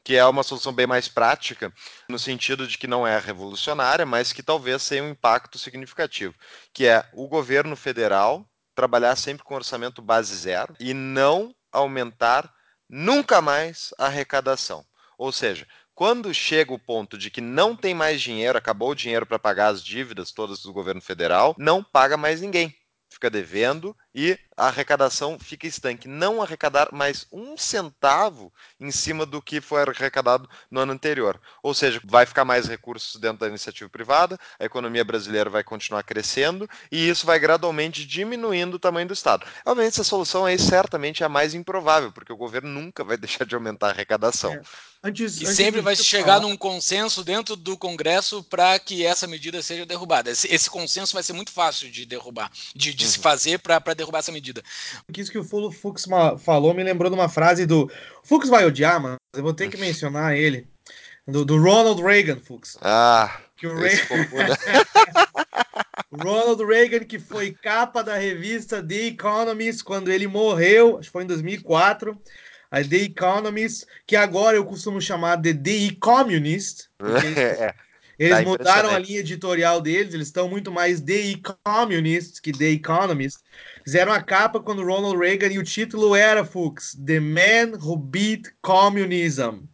Que 0.06 0.14
é 0.14 0.24
uma 0.24 0.44
solução 0.44 0.72
bem 0.72 0.86
mais 0.86 1.08
prática, 1.08 1.72
no 2.08 2.16
sentido 2.16 2.68
de 2.68 2.78
que 2.78 2.86
não 2.86 3.04
é 3.04 3.18
revolucionária, 3.18 4.06
mas 4.06 4.32
que 4.32 4.40
talvez 4.40 4.88
tenha 4.88 5.02
um 5.02 5.08
impacto 5.08 5.58
significativo, 5.58 6.32
que 6.72 6.86
é 6.86 7.04
o 7.12 7.26
governo 7.26 7.74
federal 7.74 8.48
trabalhar 8.72 9.16
sempre 9.16 9.42
com 9.42 9.56
orçamento 9.56 10.00
base 10.00 10.32
zero 10.36 10.76
e 10.78 10.94
não 10.94 11.52
aumentar 11.72 12.54
nunca 12.88 13.42
mais 13.42 13.92
a 13.98 14.06
arrecadação. 14.06 14.86
Ou 15.18 15.32
seja, 15.32 15.66
quando 15.92 16.32
chega 16.32 16.72
o 16.72 16.78
ponto 16.78 17.18
de 17.18 17.28
que 17.28 17.40
não 17.40 17.74
tem 17.74 17.92
mais 17.92 18.22
dinheiro, 18.22 18.56
acabou 18.56 18.90
o 18.90 18.94
dinheiro 18.94 19.26
para 19.26 19.40
pagar 19.40 19.72
as 19.72 19.82
dívidas 19.82 20.30
todas 20.30 20.62
do 20.62 20.72
governo 20.72 21.00
federal, 21.00 21.52
não 21.58 21.82
paga 21.82 22.16
mais 22.16 22.40
ninguém. 22.40 22.72
Fica 23.10 23.28
devendo 23.28 23.96
e 24.14 24.38
a 24.56 24.68
arrecadação 24.68 25.38
fica 25.38 25.66
estanque. 25.66 26.08
Não 26.08 26.40
arrecadar 26.40 26.88
mais 26.90 27.26
um 27.30 27.56
centavo 27.56 28.52
em 28.80 28.90
cima 28.90 29.26
do 29.26 29.42
que 29.42 29.60
foi 29.60 29.82
arrecadado 29.82 30.48
no 30.70 30.80
ano 30.80 30.92
anterior. 30.92 31.38
Ou 31.62 31.74
seja, 31.74 32.00
vai 32.04 32.24
ficar 32.24 32.44
mais 32.44 32.66
recursos 32.66 33.20
dentro 33.20 33.38
da 33.38 33.48
iniciativa 33.48 33.90
privada, 33.90 34.38
a 34.58 34.64
economia 34.64 35.04
brasileira 35.04 35.50
vai 35.50 35.62
continuar 35.62 36.02
crescendo 36.02 36.68
e 36.90 37.08
isso 37.08 37.26
vai 37.26 37.38
gradualmente 37.38 38.06
diminuindo 38.06 38.76
o 38.76 38.78
tamanho 38.78 39.08
do 39.08 39.14
Estado. 39.14 39.46
Obviamente, 39.64 39.94
essa 39.94 40.04
solução 40.04 40.46
aí 40.46 40.58
certamente 40.58 41.22
é 41.22 41.26
a 41.26 41.28
mais 41.28 41.52
improvável, 41.52 42.10
porque 42.10 42.32
o 42.32 42.36
governo 42.36 42.68
nunca 42.68 43.04
vai 43.04 43.16
deixar 43.18 43.44
de 43.44 43.54
aumentar 43.54 43.88
a 43.88 43.90
arrecadação. 43.90 44.54
É. 44.54 44.62
Antes, 45.02 45.40
e 45.40 45.44
antes 45.44 45.56
sempre 45.56 45.80
vai 45.80 45.94
se 45.94 46.04
chegar 46.04 46.38
falar... 46.38 46.40
num 46.40 46.56
consenso 46.56 47.22
dentro 47.22 47.54
do 47.54 47.76
Congresso 47.76 48.42
para 48.42 48.78
que 48.78 49.04
essa 49.04 49.26
medida 49.26 49.62
seja 49.62 49.86
derrubada. 49.86 50.30
Esse, 50.30 50.52
esse, 50.52 50.68
consenso 50.68 51.12
vai 51.12 51.22
ser 51.22 51.32
muito 51.32 51.52
fácil 51.52 51.90
de 51.90 52.04
derrubar, 52.04 52.50
de, 52.74 52.92
de 52.92 53.04
uhum. 53.04 53.10
se 53.10 53.18
fazer 53.18 53.58
para 53.58 53.94
derrubar 53.94 54.18
essa 54.18 54.32
medida 54.32 54.45
medida. 54.46 54.62
Isso 55.16 55.30
que 55.30 55.38
o 55.38 55.44
Fulo 55.44 55.72
Fux 55.72 56.06
falou 56.38 56.74
me 56.74 56.82
lembrou 56.82 57.10
de 57.10 57.16
uma 57.16 57.28
frase 57.28 57.66
do. 57.66 57.84
O 57.84 57.90
Fux 58.22 58.48
vai 58.48 58.64
odiar, 58.64 59.00
mano. 59.00 59.16
Eu 59.34 59.42
vou 59.42 59.52
ter 59.52 59.68
que 59.68 59.76
mencionar 59.76 60.36
ele. 60.36 60.66
Do, 61.26 61.44
do 61.44 61.60
Ronald 61.60 62.00
Reagan, 62.00 62.38
Fux. 62.38 62.78
Ah, 62.80 63.40
que 63.56 63.66
o 63.66 63.76
Reagan... 63.76 64.06
Ronald 66.22 66.64
Reagan, 66.64 67.00
que 67.00 67.18
foi 67.18 67.52
capa 67.52 68.02
da 68.02 68.16
revista 68.16 68.82
The 68.82 69.08
Economist 69.08 69.82
quando 69.82 70.10
ele 70.10 70.28
morreu, 70.28 70.98
acho 70.98 71.08
que 71.08 71.12
foi 71.12 71.24
em 71.24 71.26
2004. 71.26 72.16
A 72.70 72.82
The 72.82 72.96
Economist, 72.96 73.86
que 74.06 74.16
agora 74.16 74.56
eu 74.56 74.64
costumo 74.64 75.00
chamar 75.00 75.36
de 75.36 75.52
The 75.52 75.88
Economist. 75.88 76.88
Ele, 77.00 77.34
é. 77.40 77.74
Eles 78.18 78.38
Tá 78.38 78.44
mudaram 78.44 78.90
a 78.90 78.98
linha 78.98 79.20
editorial 79.20 79.80
deles, 79.80 80.14
eles 80.14 80.28
estão 80.28 80.48
muito 80.48 80.72
mais 80.72 81.00
The 81.00 81.32
Economist 81.32 82.40
que 82.40 82.52
The 82.52 82.70
Economist. 82.70 83.40
Fizeram 83.84 84.12
a 84.12 84.22
capa 84.22 84.60
quando 84.60 84.84
Ronald 84.84 85.18
Reagan 85.18 85.52
e 85.52 85.58
o 85.58 85.64
título 85.64 86.14
era, 86.14 86.44
Fux, 86.44 86.96
The 87.04 87.20
Man 87.20 87.78
Who 87.78 87.96
Beat 87.96 88.52
Communism. 88.62 89.66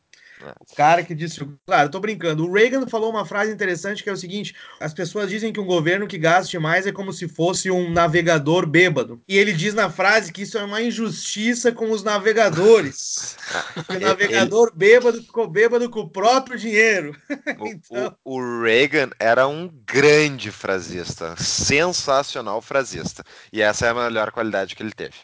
O 0.61 0.75
cara 0.77 1.03
que 1.03 1.15
disse. 1.15 1.41
Claro, 1.67 1.87
eu 1.87 1.91
tô 1.91 2.01
brincando. 2.01 2.47
O 2.47 2.53
Reagan 2.53 2.87
falou 2.87 3.11
uma 3.11 3.25
frase 3.25 3.53
interessante 3.53 4.03
que 4.03 4.11
é 4.11 4.13
o 4.13 4.17
seguinte: 4.17 4.55
as 4.81 4.93
pessoas 4.93 5.29
dizem 5.31 5.53
que 5.53 5.61
um 5.61 5.65
governo 5.67 6.07
que 6.07 6.19
gaste 6.19 6.59
mais 6.59 6.87
é 6.87 6.93
como 6.93 7.13
se 7.13 7.29
fosse 7.29 7.71
um 7.71 7.91
navegador 7.91 8.67
bêbado. 8.67 9.21
E 9.29 9.37
ele 9.39 9.53
diz 9.53 9.75
na 9.75 9.89
frase 9.91 10.33
que 10.33 10.43
isso 10.43 10.59
é 10.59 10.65
uma 10.65 10.83
injustiça 10.83 11.71
com 11.73 11.91
os 11.91 12.03
navegadores. 12.03 13.37
o 13.89 13.93
Ele- 13.93 14.05
navegador 14.05 14.73
bêbado 14.75 15.23
ficou 15.23 15.47
bêbado 15.49 15.89
com 15.91 16.01
o 16.01 16.09
próprio 16.11 16.59
dinheiro. 16.59 17.17
O, 17.59 17.67
Então- 17.69 18.17
o- 18.25 18.37
o 18.39 18.63
Reagan 18.63 19.11
era 19.19 19.47
um 19.47 19.69
grande 19.87 20.51
frasista, 20.51 21.35
sensacional 21.37 22.61
frasista. 22.63 23.25
E 23.53 23.61
essa 23.61 23.87
é 23.87 23.91
a 23.91 23.95
melhor 23.95 24.31
qualidade 24.33 24.75
que 24.75 24.83
ele 24.83 24.93
teve. 24.93 25.15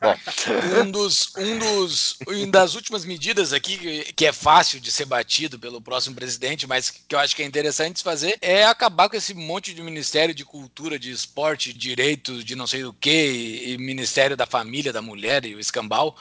Bom, 0.00 0.14
um 0.86 0.90
dos, 0.90 1.32
um 1.36 1.58
dos, 1.58 2.18
uma 2.26 2.46
das 2.48 2.74
últimas 2.74 3.04
medidas 3.04 3.52
aqui 3.52 4.12
que 4.14 4.26
é 4.26 4.32
fácil 4.32 4.59
de 4.68 4.92
ser 4.92 5.06
batido 5.06 5.58
pelo 5.58 5.80
próximo 5.80 6.14
presidente, 6.14 6.66
mas 6.66 6.90
que 6.90 7.14
eu 7.14 7.18
acho 7.18 7.34
que 7.34 7.42
é 7.42 7.46
interessante 7.46 8.02
fazer 8.02 8.36
é 8.40 8.64
acabar 8.64 9.08
com 9.08 9.16
esse 9.16 9.32
monte 9.32 9.72
de 9.72 9.82
Ministério 9.82 10.34
de 10.34 10.44
Cultura, 10.44 10.98
de 10.98 11.10
Esporte, 11.10 11.72
Direito, 11.72 12.44
de 12.44 12.54
não 12.54 12.66
sei 12.66 12.84
o 12.84 12.92
que, 12.92 13.62
e 13.66 13.78
Ministério 13.78 14.36
da 14.36 14.46
Família, 14.46 14.92
da 14.92 15.00
Mulher 15.00 15.44
e 15.44 15.54
o 15.54 15.60
escambau. 15.60 16.16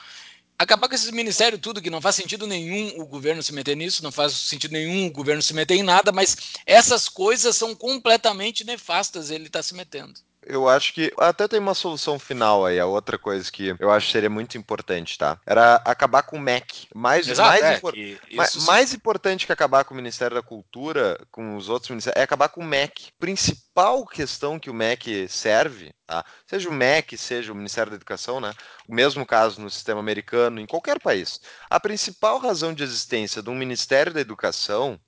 Acabar 0.57 0.89
com 0.89 0.95
esses 0.95 1.11
ministérios 1.11 1.61
tudo, 1.61 1.81
que 1.81 1.89
não 1.89 2.01
faz 2.01 2.15
sentido 2.15 2.45
nenhum 2.45 2.99
o 2.99 3.05
governo 3.05 3.41
se 3.41 3.53
meter 3.53 3.75
nisso, 3.75 4.03
não 4.03 4.11
faz 4.11 4.33
sentido 4.33 4.71
nenhum 4.71 5.07
o 5.07 5.11
governo 5.11 5.41
se 5.41 5.53
meter 5.53 5.75
em 5.75 5.83
nada, 5.83 6.11
mas 6.11 6.35
essas 6.65 7.07
coisas 7.07 7.55
são 7.55 7.73
completamente 7.73 8.65
nefastas, 8.65 9.29
ele 9.29 9.47
está 9.47 9.63
se 9.63 9.73
metendo. 9.73 10.19
Eu 10.45 10.67
acho 10.69 10.93
que 10.93 11.11
até 11.17 11.47
tem 11.47 11.59
uma 11.59 11.73
solução 11.73 12.17
final 12.17 12.65
aí. 12.65 12.79
A 12.79 12.85
outra 12.85 13.17
coisa 13.17 13.51
que 13.51 13.75
eu 13.79 13.91
acho 13.91 14.07
que 14.07 14.13
seria 14.13 14.29
muito 14.29 14.57
importante, 14.57 15.17
tá? 15.17 15.39
Era 15.45 15.75
acabar 15.85 16.23
com 16.23 16.37
o 16.37 16.39
MEC. 16.39 16.87
Mais, 16.95 17.27
mais, 17.37 17.61
é, 17.61 17.77
impor- 17.77 17.93
que 17.93 18.17
Ma- 18.33 18.43
isso 18.45 18.59
sim. 18.61 18.65
mais 18.67 18.93
importante 18.93 19.45
que 19.45 19.51
acabar 19.51 19.83
com 19.83 19.93
o 19.93 19.97
Ministério 19.97 20.35
da 20.35 20.41
Cultura, 20.41 21.19
com 21.31 21.55
os 21.55 21.69
outros 21.69 21.89
ministérios, 21.89 22.19
é 22.19 22.23
acabar 22.23 22.49
com 22.49 22.61
o 22.61 22.65
MEC. 22.65 23.11
Principal 23.19 24.05
questão 24.05 24.59
que 24.59 24.69
o 24.69 24.73
MEC 24.73 25.27
serve, 25.27 25.93
tá? 26.07 26.23
seja 26.47 26.69
o 26.69 26.73
MEC, 26.73 27.17
seja 27.17 27.51
o 27.51 27.55
Ministério 27.55 27.91
da 27.91 27.95
Educação, 27.95 28.39
né? 28.39 28.53
o 28.87 28.93
mesmo 28.95 29.25
caso 29.25 29.61
no 29.61 29.69
sistema 29.69 29.99
americano, 29.99 30.59
em 30.59 30.65
qualquer 30.65 30.99
país. 30.99 31.39
A 31.69 31.79
principal 31.79 32.39
razão 32.39 32.73
de 32.73 32.83
existência 32.83 33.41
de 33.43 33.49
um 33.49 33.55
Ministério 33.55 34.13
da 34.13 34.21
Educação 34.21 34.99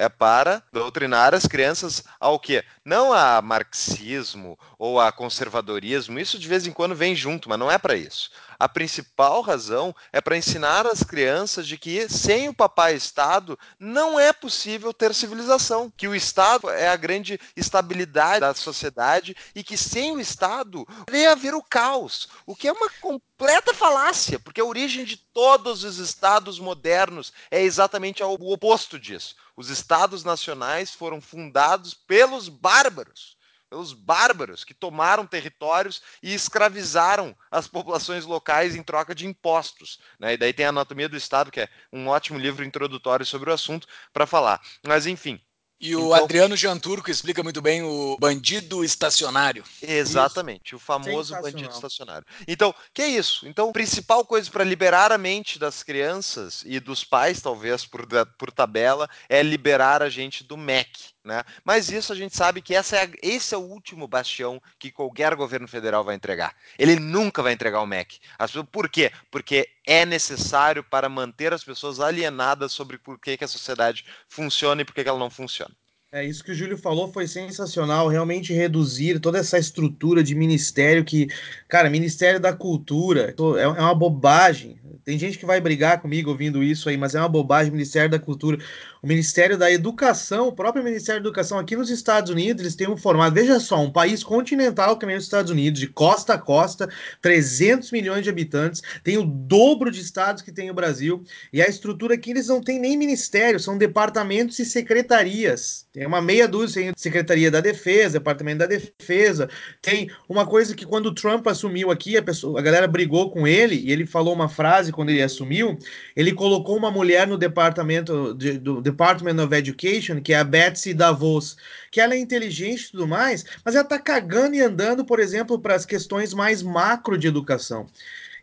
é 0.00 0.08
para 0.08 0.62
doutrinar 0.72 1.34
as 1.34 1.44
crianças 1.44 2.04
ao 2.20 2.38
quê? 2.38 2.64
Não 2.88 3.12
a 3.12 3.42
marxismo 3.42 4.58
ou 4.78 4.98
a 4.98 5.12
conservadorismo, 5.12 6.18
isso 6.18 6.38
de 6.38 6.48
vez 6.48 6.66
em 6.66 6.72
quando 6.72 6.94
vem 6.94 7.14
junto, 7.14 7.46
mas 7.46 7.58
não 7.58 7.70
é 7.70 7.76
para 7.76 7.94
isso. 7.94 8.30
A 8.58 8.66
principal 8.66 9.42
razão 9.42 9.94
é 10.10 10.22
para 10.22 10.38
ensinar 10.38 10.86
as 10.86 11.02
crianças 11.02 11.68
de 11.68 11.76
que 11.76 12.08
sem 12.08 12.48
o 12.48 12.54
papai 12.54 12.94
Estado 12.94 13.58
não 13.78 14.18
é 14.18 14.32
possível 14.32 14.94
ter 14.94 15.14
civilização, 15.14 15.92
que 15.94 16.08
o 16.08 16.14
Estado 16.14 16.70
é 16.70 16.88
a 16.88 16.96
grande 16.96 17.38
estabilidade 17.54 18.40
da 18.40 18.54
sociedade 18.54 19.36
e 19.54 19.62
que 19.62 19.76
sem 19.76 20.12
o 20.12 20.20
Estado 20.20 20.88
vai 21.10 21.26
haver 21.26 21.54
o 21.54 21.62
caos, 21.62 22.26
o 22.46 22.56
que 22.56 22.68
é 22.68 22.72
uma 22.72 22.88
completa 23.02 23.74
falácia, 23.74 24.40
porque 24.40 24.62
a 24.62 24.64
origem 24.64 25.04
de 25.04 25.18
todos 25.18 25.84
os 25.84 25.98
estados 25.98 26.58
modernos 26.58 27.34
é 27.50 27.62
exatamente 27.62 28.22
o 28.22 28.32
oposto 28.32 28.98
disso. 28.98 29.36
Os 29.58 29.70
estados 29.70 30.22
nacionais 30.22 30.94
foram 30.94 31.20
fundados 31.20 31.92
pelos 31.92 32.48
bárbaros 32.82 33.38
pelos 33.68 33.92
bárbaros 33.92 34.64
que 34.64 34.72
tomaram 34.72 35.26
territórios 35.26 36.00
e 36.22 36.32
escravizaram 36.32 37.36
as 37.50 37.68
populações 37.68 38.24
locais 38.24 38.74
em 38.74 38.82
troca 38.82 39.14
de 39.14 39.26
impostos. 39.26 39.98
Né? 40.18 40.34
E 40.34 40.36
daí 40.38 40.52
tem 40.52 40.64
a 40.66 40.70
Anatomia 40.70 41.08
do 41.08 41.16
Estado, 41.16 41.50
que 41.50 41.60
é 41.60 41.68
um 41.92 42.08
ótimo 42.08 42.38
livro 42.38 42.64
introdutório 42.64 43.26
sobre 43.26 43.50
o 43.50 43.52
assunto 43.52 43.86
para 44.10 44.26
falar. 44.26 44.60
Mas 44.86 45.06
enfim. 45.06 45.38
E 45.80 45.94
o 45.94 46.06
Então- 46.06 46.24
Adriano 46.24 46.56
Janturco 46.56 47.08
explica 47.08 47.40
muito 47.40 47.62
bem 47.62 47.84
o 47.84 48.16
bandido 48.18 48.82
estacionário. 48.82 49.62
Exatamente, 49.80 50.74
o 50.74 50.78
famoso 50.78 51.40
bandido 51.40 51.70
estacionário. 51.70 52.26
Então, 52.48 52.74
que 52.92 53.00
é 53.00 53.06
isso? 53.08 53.46
Então, 53.46 53.68
a 53.68 53.72
principal 53.72 54.24
coisa 54.24 54.50
para 54.50 54.64
liberar 54.64 55.12
a 55.12 55.18
mente 55.18 55.56
das 55.56 55.84
crianças 55.84 56.64
e 56.66 56.80
dos 56.80 57.04
pais, 57.04 57.40
talvez 57.40 57.86
por, 57.86 58.04
por 58.36 58.50
tabela, 58.50 59.08
é 59.28 59.40
liberar 59.40 60.02
a 60.02 60.08
gente 60.08 60.42
do 60.42 60.56
MEC. 60.56 60.90
Né? 61.24 61.42
Mas 61.64 61.90
isso 61.90 62.12
a 62.12 62.16
gente 62.16 62.34
sabe 62.34 62.62
que 62.62 62.74
essa 62.74 62.96
é 62.96 63.04
a- 63.04 63.10
esse 63.22 63.54
é 63.54 63.58
o 63.58 63.62
último 63.62 64.06
bastião 64.08 64.62
que 64.78 64.90
qualquer 64.90 65.34
governo 65.34 65.68
federal 65.68 66.02
vai 66.04 66.14
entregar. 66.14 66.54
Ele 66.78 66.96
nunca 66.96 67.42
vai 67.42 67.52
entregar 67.52 67.80
o 67.80 67.86
MEC. 67.86 68.18
As 68.38 68.52
por 68.72 68.88
quê? 68.88 69.12
Porque 69.30 69.68
é 69.86 70.06
necessário 70.06 70.82
para 70.82 71.08
manter 71.08 71.52
as 71.52 71.64
pessoas 71.64 72.00
alienadas 72.00 72.72
sobre 72.72 72.98
por 72.98 73.18
que, 73.18 73.36
que 73.36 73.44
a 73.44 73.48
sociedade 73.48 74.06
funciona 74.28 74.80
e 74.82 74.84
por 74.84 74.94
que, 74.94 75.02
que 75.02 75.08
ela 75.08 75.18
não 75.18 75.30
funciona. 75.30 75.74
É 76.10 76.24
isso 76.24 76.42
que 76.42 76.52
o 76.52 76.54
Júlio 76.54 76.78
falou 76.78 77.12
foi 77.12 77.26
sensacional, 77.26 78.08
realmente 78.08 78.54
reduzir 78.54 79.20
toda 79.20 79.38
essa 79.38 79.58
estrutura 79.58 80.22
de 80.22 80.34
ministério 80.34 81.04
que, 81.04 81.28
cara, 81.68 81.90
Ministério 81.90 82.40
da 82.40 82.50
Cultura 82.50 83.34
é 83.38 83.60
é 83.60 83.68
uma 83.68 83.94
bobagem. 83.94 84.80
Tem 85.04 85.18
gente 85.18 85.38
que 85.38 85.46
vai 85.46 85.60
brigar 85.60 86.00
comigo 86.00 86.30
ouvindo 86.30 86.62
isso 86.62 86.88
aí, 86.88 86.96
mas 86.96 87.14
é 87.14 87.18
uma 87.18 87.28
bobagem. 87.28 87.72
Ministério 87.72 88.10
da 88.10 88.18
Cultura, 88.18 88.58
o 89.02 89.06
Ministério 89.06 89.56
da 89.56 89.70
Educação, 89.70 90.48
o 90.48 90.52
próprio 90.52 90.82
Ministério 90.82 91.22
da 91.22 91.28
Educação 91.28 91.58
aqui 91.58 91.76
nos 91.76 91.90
Estados 91.90 92.30
Unidos, 92.30 92.62
eles 92.62 92.74
têm 92.74 92.88
um 92.88 92.96
formato. 92.96 93.34
Veja 93.34 93.60
só, 93.60 93.80
um 93.80 93.90
país 93.90 94.22
continental 94.22 94.98
que 94.98 95.06
nem 95.06 95.16
os 95.16 95.24
Estados 95.24 95.50
Unidos, 95.50 95.80
de 95.80 95.86
costa 95.86 96.34
a 96.34 96.38
costa, 96.38 96.88
300 97.22 97.90
milhões 97.90 98.22
de 98.24 98.30
habitantes, 98.30 98.82
tem 99.04 99.16
o 99.18 99.24
dobro 99.24 99.90
de 99.90 100.00
estados 100.00 100.42
que 100.42 100.52
tem 100.52 100.70
o 100.70 100.74
Brasil. 100.74 101.22
E 101.52 101.62
a 101.62 101.68
estrutura 101.68 102.14
aqui 102.14 102.30
eles 102.30 102.48
não 102.48 102.60
têm 102.60 102.78
nem 102.78 102.96
ministério, 102.96 103.60
são 103.60 103.78
departamentos 103.78 104.58
e 104.58 104.64
secretarias. 104.64 105.86
Tem 105.98 106.06
uma 106.06 106.22
meia 106.22 106.46
dúzia, 106.46 106.92
Secretaria 106.96 107.50
da 107.50 107.60
Defesa, 107.60 108.20
Departamento 108.20 108.58
da 108.58 108.66
Defesa. 108.66 109.50
Tem 109.82 110.08
uma 110.28 110.46
coisa 110.46 110.72
que 110.72 110.86
quando 110.86 111.06
o 111.06 111.14
Trump 111.14 111.44
assumiu 111.48 111.90
aqui, 111.90 112.16
a, 112.16 112.22
pessoa, 112.22 112.60
a 112.60 112.62
galera 112.62 112.86
brigou 112.86 113.32
com 113.32 113.48
ele 113.48 113.74
e 113.74 113.90
ele 113.90 114.06
falou 114.06 114.32
uma 114.32 114.48
frase 114.48 114.92
quando 114.92 115.10
ele 115.10 115.20
assumiu. 115.20 115.76
Ele 116.14 116.32
colocou 116.32 116.76
uma 116.76 116.88
mulher 116.88 117.26
no 117.26 117.36
departamento 117.36 118.32
de, 118.34 118.58
do 118.58 118.80
Department 118.80 119.42
of 119.44 119.52
Education, 119.52 120.20
que 120.20 120.32
é 120.32 120.38
a 120.38 120.44
Betsy 120.44 120.94
Davos, 120.94 121.56
que 121.90 122.00
ela 122.00 122.14
é 122.14 122.18
inteligente 122.18 122.84
e 122.84 122.90
tudo 122.92 123.08
mais, 123.08 123.44
mas 123.64 123.74
ela 123.74 123.82
tá 123.82 123.98
cagando 123.98 124.54
e 124.54 124.60
andando, 124.60 125.04
por 125.04 125.18
exemplo, 125.18 125.58
para 125.58 125.74
as 125.74 125.84
questões 125.84 126.32
mais 126.32 126.62
macro 126.62 127.18
de 127.18 127.26
educação. 127.26 127.88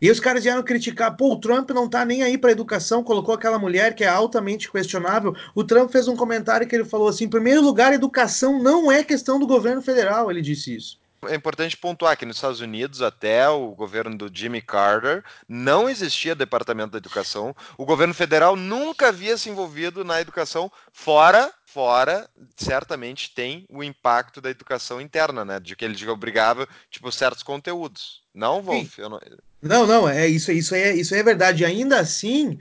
E 0.01 0.11
os 0.11 0.19
caras 0.19 0.43
vieram 0.43 0.63
criticar, 0.63 1.15
pô, 1.15 1.33
o 1.33 1.39
Trump 1.39 1.69
não 1.71 1.89
tá 1.89 2.03
nem 2.03 2.23
aí 2.23 2.37
para 2.37 2.51
educação, 2.51 3.03
colocou 3.03 3.33
aquela 3.33 3.57
mulher 3.57 3.95
que 3.95 4.03
é 4.03 4.07
altamente 4.07 4.71
questionável. 4.71 5.35
O 5.53 5.63
Trump 5.63 5.91
fez 5.91 6.07
um 6.07 6.15
comentário 6.15 6.67
que 6.67 6.75
ele 6.75 6.85
falou 6.85 7.07
assim: 7.07 7.25
em 7.25 7.29
primeiro 7.29 7.61
lugar, 7.61 7.93
educação 7.93 8.61
não 8.61 8.91
é 8.91 9.03
questão 9.03 9.39
do 9.39 9.47
governo 9.47 9.81
federal, 9.81 10.29
ele 10.29 10.41
disse 10.41 10.75
isso. 10.75 10.99
É 11.27 11.35
importante 11.35 11.75
pontuar 11.75 12.15
que 12.17 12.25
nos 12.25 12.37
Estados 12.37 12.59
Unidos, 12.59 13.01
até 13.01 13.49
o 13.49 13.69
governo 13.69 14.15
do 14.15 14.29
Jimmy 14.31 14.61
Carter, 14.61 15.23
não 15.47 15.89
existia 15.89 16.35
departamento 16.35 16.91
da 16.91 16.97
educação. 16.97 17.55
O 17.77 17.85
governo 17.85 18.13
federal 18.13 18.55
nunca 18.55 19.07
havia 19.07 19.37
se 19.37 19.49
envolvido 19.49 20.03
na 20.03 20.21
educação, 20.21 20.71
fora, 20.91 21.51
fora, 21.75 22.29
certamente 22.55 23.35
tem 23.35 23.65
o 23.69 23.83
impacto 23.83 24.39
da 24.39 24.49
educação 24.49 25.01
interna, 25.01 25.43
né? 25.43 25.59
De 25.59 25.75
que 25.75 25.83
ele 25.83 26.09
obrigava, 26.09 26.65
tipo, 26.89 27.11
certos 27.11 27.43
conteúdos. 27.43 28.21
Não, 28.33 28.61
Wolf? 28.61 28.97
Não... 28.99 29.19
Não, 29.61 29.85
não, 29.85 30.07
é 30.07 30.25
isso, 30.25 30.53
isso, 30.53 30.73
é, 30.73 30.95
isso 30.95 31.13
é 31.13 31.21
verdade. 31.21 31.65
Ainda 31.65 31.99
assim, 31.99 32.57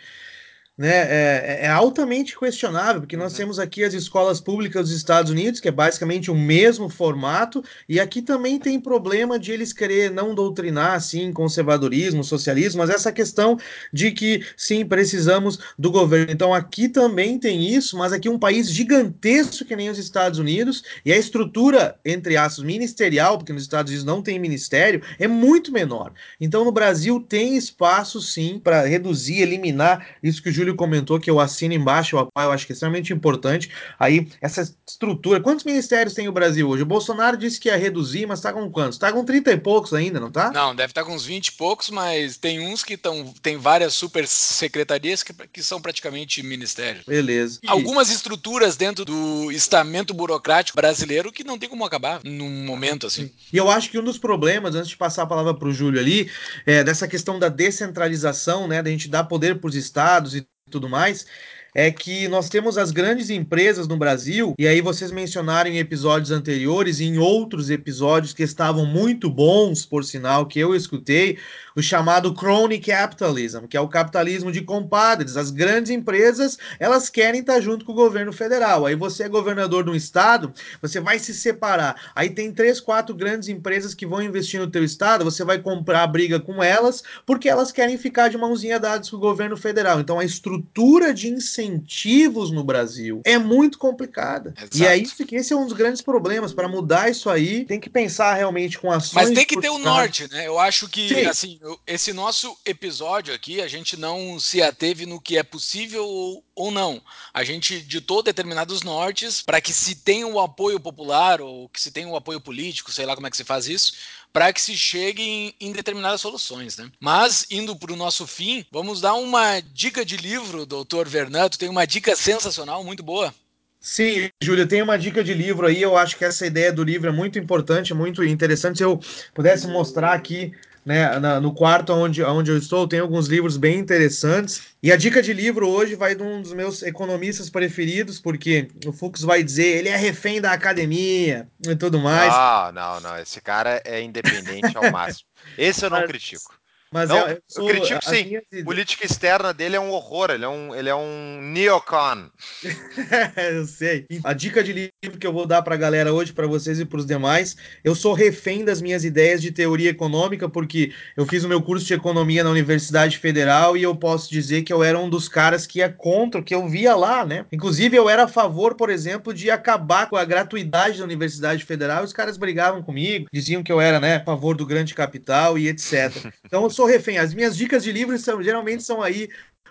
né, 0.76 0.88
é, 0.88 1.58
é, 1.62 1.68
altamente 1.68 2.36
questionável, 2.36 3.00
porque 3.00 3.16
nós 3.16 3.32
Uhum. 3.32 3.38
temos 3.38 3.58
aqui 3.60 3.84
as 3.84 3.94
escolas 3.94 4.40
públicas 4.40 4.88
dos 4.88 4.96
Estados 4.96 5.30
Unidos, 5.30 5.60
que 5.60 5.68
é 5.68 5.72
basicamente 5.72 6.30
o 6.32 6.34
mesmo 6.34 6.88
formato, 6.88 7.62
e 7.88 8.00
aqui 8.00 8.20
também 8.20 8.58
tem 8.58 8.80
problema 8.80 9.38
de 9.38 9.52
eles 9.52 9.72
querer 9.72 10.10
não 10.10 10.34
doutrinar, 10.34 10.94
assim, 10.94 11.32
conservadorismo, 11.32 12.24
socialismo, 12.24 12.78
mas 12.78 12.90
essa 12.90 13.12
questão 13.12 13.56
de 13.92 14.10
que, 14.10 14.44
sim, 14.56 14.84
precisamos 14.84 15.58
do 15.78 15.90
governo. 15.92 16.32
Então, 16.32 16.52
aqui 16.52 16.88
também 16.88 17.38
tem 17.38 17.68
isso, 17.72 17.96
mas 17.96 18.12
aqui 18.12 18.28
um 18.28 18.38
país 18.38 18.68
gigantesco 18.70 19.64
que 19.64 19.76
nem 19.76 19.88
os 19.90 19.98
Estados 19.98 20.38
Unidos, 20.40 20.82
e 21.04 21.12
a 21.12 21.16
estrutura, 21.16 21.96
entre 22.04 22.36
aspas, 22.36 22.64
ministerial, 22.64 23.38
porque 23.38 23.52
nos 23.52 23.62
Estados 23.62 23.90
Unidos 23.90 24.04
não 24.04 24.20
tem 24.22 24.38
ministério, 24.40 25.00
é 25.20 25.28
muito 25.28 25.70
menor. 25.72 26.12
Então, 26.40 26.64
no 26.64 26.72
Brasil 26.72 27.20
tem 27.20 27.56
espaço, 27.56 28.20
sim, 28.20 28.58
para 28.62 28.82
reduzir, 28.86 29.40
eliminar 29.42 30.16
isso 30.22 30.42
que 30.42 30.48
o 30.48 30.52
Júlio 30.64 30.74
Júlio 30.74 30.74
comentou, 30.74 31.20
que 31.20 31.30
eu 31.30 31.38
assino 31.38 31.74
embaixo, 31.74 32.16
eu 32.16 32.50
acho 32.50 32.66
que 32.66 32.72
é 32.72 32.74
extremamente 32.74 33.12
importante. 33.12 33.70
Aí, 33.98 34.28
essa 34.40 34.62
estrutura. 34.86 35.40
Quantos 35.40 35.64
ministérios 35.64 36.14
tem 36.14 36.28
o 36.28 36.32
Brasil 36.32 36.68
hoje? 36.68 36.82
O 36.82 36.86
Bolsonaro 36.86 37.36
disse 37.36 37.60
que 37.60 37.68
ia 37.68 37.76
reduzir, 37.76 38.26
mas 38.26 38.40
tá 38.40 38.52
com 38.52 38.70
quantos? 38.70 38.98
Tá 38.98 39.12
com 39.12 39.24
30 39.24 39.52
e 39.52 39.56
poucos 39.58 39.92
ainda, 39.92 40.18
não 40.18 40.30
tá? 40.30 40.50
Não, 40.50 40.74
deve 40.74 40.90
estar 40.90 41.02
tá 41.02 41.06
com 41.06 41.14
uns 41.14 41.24
20 41.24 41.48
e 41.48 41.52
poucos, 41.52 41.90
mas 41.90 42.36
tem 42.36 42.66
uns 42.66 42.82
que 42.82 42.94
estão. 42.94 43.32
Tem 43.42 43.56
várias 43.56 43.94
super 43.94 44.26
secretarias 44.26 45.22
que, 45.22 45.32
que 45.32 45.62
são 45.62 45.80
praticamente 45.80 46.42
ministérios. 46.42 47.04
Beleza. 47.04 47.60
E... 47.62 47.68
Algumas 47.68 48.10
estruturas 48.10 48.76
dentro 48.76 49.04
do 49.04 49.52
estamento 49.52 50.14
burocrático 50.14 50.76
brasileiro 50.76 51.32
que 51.32 51.44
não 51.44 51.58
tem 51.58 51.68
como 51.68 51.84
acabar 51.84 52.20
num 52.24 52.64
momento 52.64 53.06
assim. 53.06 53.30
E 53.52 53.56
eu 53.56 53.70
acho 53.70 53.90
que 53.90 53.98
um 53.98 54.04
dos 54.04 54.18
problemas, 54.18 54.74
antes 54.74 54.88
de 54.88 54.96
passar 54.96 55.22
a 55.22 55.26
palavra 55.26 55.54
para 55.54 55.68
o 55.68 55.72
Júlio 55.72 56.00
ali, 56.00 56.30
é 56.66 56.82
dessa 56.82 57.06
questão 57.06 57.38
da 57.38 57.48
descentralização, 57.48 58.66
né? 58.66 58.82
Da 58.82 58.90
gente 58.90 59.08
dar 59.08 59.24
poder 59.24 59.60
para 59.60 59.68
os 59.68 59.74
estados 59.74 60.34
e 60.34 60.46
tudo 60.74 60.88
mais 60.88 61.26
é 61.74 61.90
que 61.90 62.28
nós 62.28 62.48
temos 62.48 62.78
as 62.78 62.92
grandes 62.92 63.30
empresas 63.30 63.88
no 63.88 63.96
Brasil, 63.96 64.54
e 64.56 64.68
aí 64.68 64.80
vocês 64.80 65.10
mencionaram 65.10 65.68
em 65.68 65.78
episódios 65.78 66.30
anteriores, 66.30 67.00
em 67.00 67.18
outros 67.18 67.68
episódios 67.68 68.32
que 68.32 68.44
estavam 68.44 68.86
muito 68.86 69.28
bons, 69.28 69.84
por 69.84 70.04
sinal, 70.04 70.46
que 70.46 70.60
eu 70.60 70.72
escutei, 70.72 71.36
o 71.74 71.82
chamado 71.82 72.32
crony 72.32 72.78
capitalism, 72.78 73.66
que 73.66 73.76
é 73.76 73.80
o 73.80 73.88
capitalismo 73.88 74.52
de 74.52 74.60
compadres. 74.60 75.36
As 75.36 75.50
grandes 75.50 75.90
empresas, 75.90 76.56
elas 76.78 77.10
querem 77.10 77.40
estar 77.40 77.60
junto 77.60 77.84
com 77.84 77.90
o 77.90 77.96
governo 77.96 78.32
federal. 78.32 78.86
Aí 78.86 78.94
você 78.94 79.24
é 79.24 79.28
governador 79.28 79.82
de 79.82 79.90
um 79.90 79.96
estado, 79.96 80.52
você 80.80 81.00
vai 81.00 81.18
se 81.18 81.34
separar. 81.34 82.12
Aí 82.14 82.30
tem 82.30 82.52
três, 82.52 82.80
quatro 82.80 83.12
grandes 83.12 83.48
empresas 83.48 83.92
que 83.92 84.06
vão 84.06 84.22
investir 84.22 84.60
no 84.60 84.70
teu 84.70 84.84
estado, 84.84 85.24
você 85.24 85.44
vai 85.44 85.58
comprar 85.58 86.04
a 86.04 86.06
briga 86.06 86.38
com 86.38 86.62
elas, 86.62 87.02
porque 87.26 87.48
elas 87.48 87.72
querem 87.72 87.98
ficar 87.98 88.28
de 88.28 88.38
mãozinha 88.38 88.78
dadas 88.78 89.10
com 89.10 89.16
o 89.16 89.20
governo 89.20 89.56
federal. 89.56 89.98
Então 89.98 90.20
a 90.20 90.24
estrutura 90.24 91.12
de 91.12 91.28
incentivo 91.28 91.63
incentivos 91.64 92.50
no 92.50 92.62
Brasil 92.62 93.22
é 93.24 93.38
muito 93.38 93.78
complicada. 93.78 94.54
Exato. 94.56 94.78
E 94.78 94.86
é 94.86 94.96
isso 94.96 95.24
que 95.24 95.36
esse 95.36 95.52
é 95.52 95.56
um 95.56 95.64
dos 95.64 95.72
grandes 95.72 96.02
problemas. 96.02 96.52
Para 96.52 96.68
mudar 96.68 97.10
isso 97.10 97.30
aí, 97.30 97.64
tem 97.64 97.80
que 97.80 97.90
pensar 97.90 98.34
realmente 98.34 98.78
com 98.78 98.90
ações. 98.90 99.28
Mas 99.28 99.34
tem 99.34 99.46
que 99.46 99.60
ter 99.60 99.70
o 99.70 99.78
norte, 99.78 100.30
né? 100.30 100.46
Eu 100.46 100.58
acho 100.58 100.88
que, 100.88 101.08
Sim. 101.08 101.26
assim, 101.26 101.60
esse 101.86 102.12
nosso 102.12 102.56
episódio 102.64 103.34
aqui, 103.34 103.60
a 103.60 103.68
gente 103.68 103.96
não 103.96 104.38
se 104.38 104.62
ateve 104.62 105.06
no 105.06 105.20
que 105.20 105.38
é 105.38 105.42
possível 105.42 106.06
ou 106.06 106.43
não. 106.70 107.02
A 107.32 107.42
gente 107.42 107.80
ditou 107.80 108.22
determinados 108.22 108.82
nortes 108.82 109.42
para 109.42 109.60
que 109.60 109.72
se 109.72 109.94
tenha 109.96 110.26
o 110.26 110.34
um 110.34 110.40
apoio 110.40 110.78
popular 110.78 111.40
ou 111.40 111.68
que 111.68 111.80
se 111.80 111.90
tenha 111.90 112.08
o 112.08 112.12
um 112.12 112.16
apoio 112.16 112.40
político, 112.40 112.92
sei 112.92 113.06
lá 113.06 113.14
como 113.14 113.26
é 113.26 113.30
que 113.30 113.36
se 113.36 113.44
faz 113.44 113.66
isso, 113.66 113.94
para 114.32 114.52
que 114.52 114.60
se 114.60 114.76
chegue 114.76 115.22
em, 115.22 115.54
em, 115.60 115.72
determinadas 115.72 116.20
soluções, 116.20 116.76
né? 116.76 116.90
Mas, 117.00 117.46
indo 117.50 117.76
para 117.76 117.92
o 117.92 117.96
nosso 117.96 118.26
fim, 118.26 118.64
vamos 118.70 119.00
dar 119.00 119.14
uma 119.14 119.60
dica 119.60 120.04
de 120.04 120.16
livro, 120.16 120.66
doutor 120.66 121.08
Vernato, 121.08 121.58
tem 121.58 121.68
uma 121.68 121.86
dica 121.86 122.16
sensacional, 122.16 122.82
muito 122.82 123.02
boa. 123.02 123.34
Sim, 123.80 124.30
Júlio, 124.42 124.66
tem 124.66 124.80
uma 124.80 124.98
dica 124.98 125.22
de 125.22 125.34
livro 125.34 125.66
aí, 125.66 125.82
eu 125.82 125.96
acho 125.96 126.16
que 126.16 126.24
essa 126.24 126.46
ideia 126.46 126.72
do 126.72 126.82
livro 126.82 127.08
é 127.08 127.12
muito 127.12 127.38
importante, 127.38 127.92
muito 127.92 128.24
interessante, 128.24 128.78
se 128.78 128.82
eu 128.84 128.98
pudesse 129.34 129.66
mostrar 129.66 130.14
aqui 130.14 130.52
né, 130.84 131.18
na, 131.18 131.40
no 131.40 131.54
quarto 131.54 131.92
onde, 131.92 132.22
onde 132.22 132.50
eu 132.50 132.58
estou, 132.58 132.86
tem 132.86 133.00
alguns 133.00 133.26
livros 133.26 133.56
bem 133.56 133.78
interessantes. 133.78 134.62
E 134.82 134.92
a 134.92 134.96
dica 134.96 135.22
de 135.22 135.32
livro 135.32 135.68
hoje 135.68 135.94
vai 135.94 136.14
de 136.14 136.22
um 136.22 136.42
dos 136.42 136.52
meus 136.52 136.82
economistas 136.82 137.48
preferidos, 137.48 138.20
porque 138.20 138.68
o 138.86 138.92
Fux 138.92 139.22
vai 139.22 139.42
dizer 139.42 139.78
ele 139.78 139.88
é 139.88 139.96
refém 139.96 140.40
da 140.40 140.52
academia 140.52 141.48
e 141.66 141.74
tudo 141.74 141.98
mais. 141.98 142.32
Ah, 142.34 142.70
não, 142.74 143.00
não. 143.00 143.18
Esse 143.18 143.40
cara 143.40 143.80
é 143.84 144.02
independente 144.02 144.76
ao 144.76 144.90
máximo. 144.90 145.28
Esse 145.56 145.84
eu 145.84 145.90
não 145.90 145.98
Mas... 145.98 146.08
critico. 146.08 146.54
Mas 146.94 147.08
não, 147.08 147.26
eu, 147.26 147.38
sou, 147.48 147.68
eu 147.68 147.74
critico 147.74 148.04
sim. 148.04 148.24
Minhas... 148.24 148.64
Política 148.64 149.04
externa 149.04 149.52
dele 149.52 149.74
é 149.74 149.80
um 149.80 149.90
horror, 149.90 150.30
ele 150.30 150.44
é 150.44 150.48
um, 150.48 150.72
ele 150.72 150.88
é 150.88 150.94
um 150.94 151.40
neocon. 151.42 152.30
eu 153.52 153.66
sei. 153.66 154.06
A 154.22 154.32
dica 154.32 154.62
de 154.62 154.72
livro 154.72 155.18
que 155.18 155.26
eu 155.26 155.32
vou 155.32 155.44
dar 155.44 155.60
para 155.62 155.74
a 155.74 155.76
galera 155.76 156.12
hoje, 156.12 156.32
para 156.32 156.46
vocês 156.46 156.78
e 156.78 156.84
para 156.84 157.00
os 157.00 157.04
demais, 157.04 157.56
eu 157.82 157.96
sou 157.96 158.12
refém 158.12 158.64
das 158.64 158.80
minhas 158.80 159.04
ideias 159.04 159.42
de 159.42 159.50
teoria 159.50 159.90
econômica, 159.90 160.48
porque 160.48 160.92
eu 161.16 161.26
fiz 161.26 161.42
o 161.42 161.48
meu 161.48 161.60
curso 161.60 161.84
de 161.84 161.94
economia 161.94 162.44
na 162.44 162.50
Universidade 162.50 163.18
Federal 163.18 163.76
e 163.76 163.82
eu 163.82 163.96
posso 163.96 164.30
dizer 164.30 164.62
que 164.62 164.72
eu 164.72 164.84
era 164.84 164.96
um 164.96 165.10
dos 165.10 165.28
caras 165.28 165.66
que 165.66 165.80
ia 165.80 165.88
contra 165.88 166.40
o 166.40 166.44
que 166.44 166.54
eu 166.54 166.68
via 166.68 166.94
lá, 166.94 167.26
né? 167.26 167.44
Inclusive, 167.50 167.96
eu 167.96 168.08
era 168.08 168.22
a 168.22 168.28
favor, 168.28 168.76
por 168.76 168.88
exemplo, 168.88 169.34
de 169.34 169.50
acabar 169.50 170.08
com 170.08 170.14
a 170.14 170.24
gratuidade 170.24 170.98
da 170.98 171.04
Universidade 171.04 171.64
Federal 171.64 172.02
e 172.02 172.04
os 172.04 172.12
caras 172.12 172.36
brigavam 172.36 172.84
comigo, 172.84 173.26
diziam 173.32 173.64
que 173.64 173.72
eu 173.72 173.80
era, 173.80 173.98
né, 173.98 174.18
a 174.18 174.24
favor 174.24 174.56
do 174.56 174.64
grande 174.64 174.94
capital 174.94 175.58
e 175.58 175.66
etc. 175.66 176.14
Então, 176.44 176.62
eu 176.62 176.70
sou 176.70 176.83
sou 176.84 176.86
refém. 176.86 177.18
As 177.18 177.32
minhas 177.32 177.56
dicas 177.56 177.82
de 177.82 177.90
livros 177.90 178.22
são, 178.22 178.42
geralmente 178.42 178.82
são 178.82 179.02
aí 179.02 179.28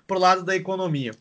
pro 0.08 0.20
lado 0.20 0.44
da 0.44 0.56
economia. 0.56 1.12